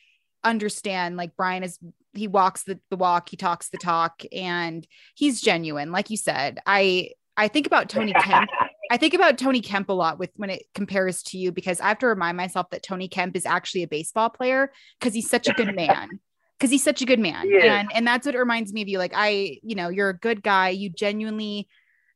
understand 0.43 1.17
like 1.17 1.35
brian 1.37 1.63
is 1.63 1.77
he 2.13 2.27
walks 2.27 2.63
the, 2.63 2.79
the 2.89 2.97
walk 2.97 3.29
he 3.29 3.37
talks 3.37 3.69
the 3.69 3.77
talk 3.77 4.23
and 4.33 4.87
he's 5.13 5.39
genuine 5.39 5.91
like 5.91 6.09
you 6.09 6.17
said 6.17 6.57
i 6.65 7.11
i 7.37 7.47
think 7.47 7.67
about 7.67 7.89
tony 7.89 8.13
kemp 8.13 8.49
I 8.91 8.97
think 8.97 9.13
about 9.13 9.37
Tony 9.37 9.61
Kemp 9.61 9.87
a 9.87 9.93
lot 9.93 10.19
with 10.19 10.31
when 10.35 10.49
it 10.49 10.63
compares 10.75 11.23
to 11.23 11.37
you 11.37 11.53
because 11.53 11.79
I 11.79 11.87
have 11.87 11.99
to 11.99 12.07
remind 12.07 12.35
myself 12.35 12.69
that 12.71 12.83
Tony 12.83 13.07
Kemp 13.07 13.37
is 13.37 13.45
actually 13.45 13.83
a 13.83 13.87
baseball 13.87 14.29
player 14.29 14.69
because 14.99 15.13
he's 15.13 15.29
such 15.29 15.47
a 15.47 15.53
good 15.53 15.73
man. 15.75 16.09
Because 16.59 16.69
he's 16.69 16.83
such 16.83 17.01
a 17.01 17.05
good 17.05 17.17
man. 17.17 17.47
And 17.79 17.89
and 17.91 18.05
that's 18.05 18.23
what 18.23 18.35
reminds 18.35 18.71
me 18.71 18.83
of 18.83 18.87
you. 18.87 18.99
Like 18.99 19.13
I, 19.15 19.57
you 19.63 19.73
know, 19.73 19.89
you're 19.89 20.09
a 20.09 20.15
good 20.15 20.43
guy. 20.43 20.69
You 20.69 20.91
genuinely 20.91 21.67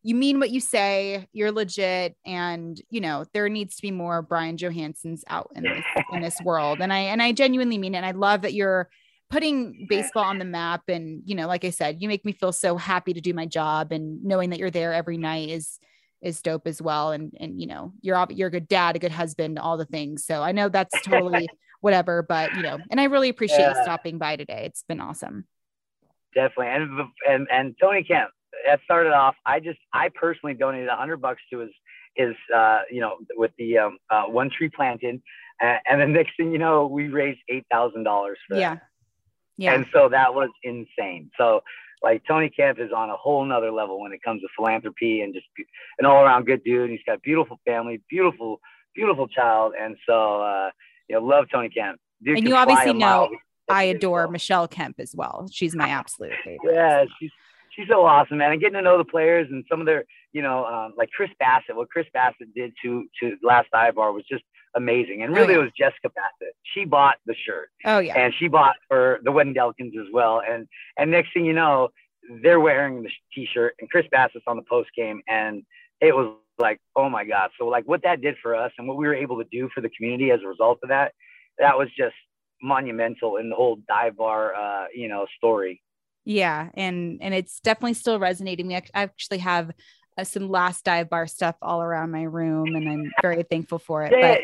you 0.04 0.14
mean 0.14 0.40
what 0.40 0.52
you 0.52 0.60
say, 0.60 1.26
you're 1.34 1.52
legit, 1.52 2.16
and 2.28 2.80
you 2.92 3.02
know, 3.02 3.26
there 3.34 3.50
needs 3.50 3.78
to 3.78 3.82
be 3.82 3.90
more 3.90 4.22
Brian 4.22 4.56
Johanssons 4.56 5.22
out 5.28 5.50
in 5.56 5.64
this 5.64 5.84
in 6.14 6.22
this 6.22 6.40
world. 6.44 6.80
And 6.80 6.94
I 6.94 7.00
and 7.00 7.24
I 7.24 7.32
genuinely 7.32 7.80
mean 7.80 7.96
it. 7.96 7.98
And 7.98 8.06
I 8.06 8.12
love 8.12 8.44
that 8.44 8.54
you're 8.54 8.88
putting 9.32 9.88
baseball 9.90 10.26
on 10.26 10.38
the 10.38 10.46
map. 10.46 10.84
And, 10.90 11.24
you 11.26 11.34
know, 11.34 11.48
like 11.48 11.66
I 11.66 11.72
said, 11.72 11.98
you 12.00 12.08
make 12.08 12.24
me 12.24 12.32
feel 12.32 12.52
so 12.52 12.78
happy 12.78 13.14
to 13.14 13.22
do 13.22 13.34
my 13.34 13.48
job 13.48 13.92
and 13.92 14.24
knowing 14.24 14.52
that 14.52 14.60
you're 14.60 14.70
there 14.70 14.94
every 14.94 15.18
night 15.18 15.50
is 15.50 15.80
is 16.26 16.42
dope 16.42 16.68
as 16.68 16.82
well. 16.82 17.12
And 17.12 17.34
and 17.40 17.62
you 17.62 17.68
know, 17.68 17.94
you're 18.02 18.26
you're 18.30 18.50
a 18.50 18.52
good 18.52 18.68
dad, 18.68 18.98
a 18.98 19.00
good 19.00 19.14
husband, 19.14 19.58
all 19.60 19.78
the 19.78 19.86
things. 19.86 20.26
So 20.26 20.42
I 20.42 20.52
know 20.52 20.68
that's 20.68 21.00
totally 21.02 21.48
whatever, 21.82 22.24
but 22.24 22.56
you 22.56 22.64
know, 22.64 22.80
and 22.90 23.00
I 23.00 23.06
really 23.06 23.30
appreciate 23.30 23.68
you 23.68 23.84
stopping 23.84 24.18
by 24.18 24.36
today. 24.36 24.64
It's 24.66 24.84
been 24.84 25.00
awesome. 25.00 25.46
Definitely. 26.36 26.68
And, 26.68 27.02
and, 27.28 27.48
and 27.52 27.76
Tony 27.82 28.04
Kemp, 28.04 28.30
that 28.68 28.82
started 28.84 29.14
off, 29.14 29.36
I 29.46 29.60
just, 29.62 29.80
I 29.94 30.10
personally 30.14 30.54
donated 30.54 30.90
a 30.90 30.96
hundred 30.96 31.18
bucks 31.18 31.42
to 31.52 31.60
his, 31.60 31.70
his, 32.16 32.36
uh, 32.54 32.80
you 32.92 33.02
know, 33.02 33.16
with 33.36 33.52
the, 33.58 33.78
um, 33.78 33.98
uh, 34.10 34.24
one 34.24 34.50
tree 34.50 34.70
planted. 34.70 35.22
Uh, 35.64 35.78
and 35.90 36.02
the 36.02 36.08
next 36.08 36.32
thing 36.36 36.52
you 36.52 36.58
know, 36.58 36.88
we 36.88 37.08
raised 37.08 37.40
$8,000 37.50 38.04
for 38.04 38.36
that. 38.50 38.60
Yeah. 38.60 38.78
Yeah. 39.58 39.74
And 39.74 39.86
so 39.94 40.10
that 40.10 40.34
was 40.34 40.50
insane. 40.64 41.32
So 41.38 41.62
like 42.04 42.24
Tony 42.28 42.50
Kemp 42.50 42.80
is 42.80 42.92
on 42.96 43.10
a 43.10 43.16
whole 43.16 43.44
nother 43.46 43.72
level 43.72 44.00
when 44.02 44.12
it 44.12 44.22
comes 44.24 44.42
to 44.42 44.48
philanthropy 44.56 45.22
and 45.22 45.34
just 45.34 45.46
an 46.00 46.06
all 46.06 46.24
around 46.24 46.46
good 46.46 46.64
dude. 46.64 46.90
He's 46.90 47.00
got 47.06 47.18
a 47.18 47.20
beautiful 47.20 47.60
family, 47.66 48.02
beautiful, 48.10 48.60
beautiful 48.94 49.28
child. 49.28 49.74
And 49.80 49.96
so, 50.08 50.42
uh, 50.42 50.70
you 51.08 51.16
know, 51.16 51.26
love 51.26 51.46
Tony 51.52 51.70
Kemp. 51.70 52.00
Dude 52.24 52.38
And 52.38 52.48
you 52.48 52.56
obviously 52.56 52.94
know 52.94 53.30
I 53.70 53.84
adore. 53.84 54.28
Michelle 54.28 54.68
Kemp 54.68 55.00
as 55.00 55.16
well. 55.16 55.48
She's 55.52 55.76
my 55.76 55.90
absolute 55.90 56.34
favorite. 56.44 56.74
Yeah, 56.74 57.06
she's 57.20 57.32
she's 57.76 57.88
so 57.90 58.06
awesome, 58.06 58.38
man. 58.38 58.52
And 58.52 58.62
getting 58.62 58.76
to 58.76 58.82
know 58.82 58.98
the 58.98 59.06
players 59.06 59.48
and 59.52 59.66
some 59.70 59.80
of 59.80 59.86
their, 59.86 60.06
you 60.34 60.42
know, 60.42 60.66
um, 60.66 60.94
like 60.98 61.10
Chris 61.12 61.30
Bassitt. 61.42 61.76
What 61.76 61.90
Chris 61.90 62.06
Bassitt 62.16 62.54
did 62.56 62.74
to 62.84 63.06
to 63.22 63.36
Last 63.42 63.70
Dive 63.72 63.96
Bar 63.96 64.12
was 64.12 64.24
just 64.30 64.44
amazing. 64.76 65.22
And 65.24 65.32
Oh, 65.32 65.36
really, 65.40 65.54
yeah. 65.54 65.60
it 65.60 65.64
was 65.64 65.72
Jessica 65.78 66.10
Bassitt. 66.10 66.52
She 66.74 66.86
bought 66.86 67.16
the 67.26 67.36
shirt, 67.46 67.70
Oh 67.86 68.00
yeah. 68.00 68.18
and 68.18 68.34
she 68.38 68.48
bought 68.48 68.76
for 68.88 69.20
the 69.24 69.32
Wendelkens 69.32 69.98
as 70.00 70.08
well. 70.14 70.42
And 70.48 70.68
and 70.98 71.12
next 71.12 71.34
thing 71.34 71.46
you 71.46 71.54
know, 71.54 71.90
they're 72.42 72.60
wearing 72.60 73.04
the 73.04 73.10
T-shirt, 73.34 73.76
and 73.80 73.90
Chris 73.90 74.06
Bassitt's 74.12 74.46
on 74.48 74.56
the 74.58 74.64
post 74.64 74.90
game, 74.96 75.22
and 75.28 75.64
it 76.02 76.16
was 76.16 76.36
like, 76.58 76.80
oh 76.96 77.10
my 77.10 77.24
god. 77.26 77.52
So 77.60 77.68
like, 77.68 77.86
what 77.86 78.04
that 78.04 78.22
did 78.22 78.36
for 78.42 78.56
us, 78.56 78.72
and 78.78 78.88
what 78.88 78.98
we 78.98 79.08
were 79.08 79.16
able 79.16 79.38
to 79.44 79.48
do 79.52 79.70
for 79.74 79.82
the 79.82 79.90
community 79.90 80.32
as 80.32 80.40
a 80.44 80.48
result 80.48 80.80
of 80.84 80.90
that, 80.90 81.14
that 81.60 81.78
was 81.78 81.90
just 81.98 82.16
monumental 82.62 83.38
in 83.38 83.50
the 83.50 83.56
whole 83.56 83.78
dive 83.88 84.18
bar, 84.18 84.56
uh, 84.56 84.86
you 84.94 85.08
know, 85.08 85.26
story. 85.38 85.82
Yeah, 86.24 86.70
and 86.74 87.20
and 87.22 87.34
it's 87.34 87.60
definitely 87.60 87.94
still 87.94 88.20
resonating. 88.20 88.68
We 88.68 88.76
I 88.76 88.82
actually 88.96 89.38
have 89.40 89.72
uh, 90.18 90.24
some 90.24 90.50
last 90.50 90.84
dive 90.86 91.10
bar 91.10 91.28
stuff 91.28 91.56
all 91.62 91.82
around 91.84 92.12
my 92.12 92.24
room, 92.24 92.76
and 92.76 92.90
I'm 92.90 93.12
very 93.22 93.44
thankful 93.44 93.78
for 93.80 94.04
it. 94.04 94.12
But 94.12 94.42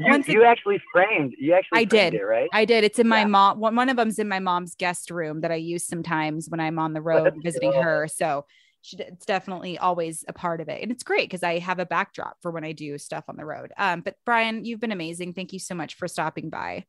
you, 0.00 0.10
once 0.10 0.28
it- 0.28 0.42
actually 0.42 0.80
framed. 0.92 1.34
You 1.38 1.54
actually 1.54 1.80
I 1.80 1.86
framed 1.86 2.12
did. 2.12 2.14
it, 2.20 2.24
right? 2.24 2.48
I 2.52 2.64
did. 2.64 2.84
It's 2.84 2.98
in 2.98 3.08
my 3.08 3.20
Yeah. 3.20 3.26
mom. 3.26 3.60
One, 3.60 3.76
one 3.76 3.88
of 3.88 3.96
them's 3.96 4.18
in 4.18 4.28
my 4.28 4.38
mom's 4.40 4.74
guest 4.74 5.10
room 5.10 5.40
that 5.42 5.50
I 5.50 5.56
use 5.56 5.84
sometimes 5.86 6.48
when 6.48 6.60
I'm 6.60 6.78
on 6.78 6.92
the 6.92 7.00
road 7.02 7.24
That's 7.26 7.42
visiting 7.42 7.72
cool. 7.72 7.82
her. 7.82 8.08
So 8.08 8.44
she, 8.82 8.96
it's 8.98 9.26
definitely 9.26 9.76
always 9.78 10.24
a 10.26 10.32
part 10.32 10.60
of 10.62 10.68
it, 10.70 10.82
and 10.82 10.90
it's 10.90 11.02
great 11.02 11.28
because 11.28 11.42
I 11.42 11.58
have 11.58 11.78
a 11.78 11.84
backdrop 11.86 12.36
for 12.40 12.50
when 12.50 12.64
I 12.64 12.72
do 12.72 12.96
stuff 12.96 13.24
on 13.28 13.36
the 13.36 13.44
road. 13.44 13.72
Um, 13.76 14.00
but 14.00 14.16
Brian, 14.24 14.64
you've 14.64 14.80
been 14.80 14.90
amazing. 14.92 15.34
Thank 15.34 15.52
you 15.52 15.58
so 15.58 15.74
much 15.74 15.94
for 15.96 16.08
stopping 16.08 16.48
by. 16.48 16.86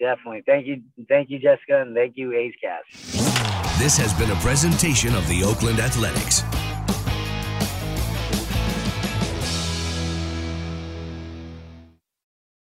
Definitely. 0.00 0.42
Thank 0.46 0.66
you, 0.66 0.82
thank 1.08 1.30
you, 1.30 1.38
Jessica, 1.38 1.82
and 1.82 1.94
thank 1.94 2.16
you, 2.16 2.32
A's 2.32 2.54
Cast. 2.62 2.88
This 3.80 3.96
has 3.96 4.12
been 4.14 4.30
a 4.30 4.40
presentation 4.40 5.14
of 5.14 5.26
the 5.28 5.44
Oakland 5.44 5.78
Athletics. 5.78 6.42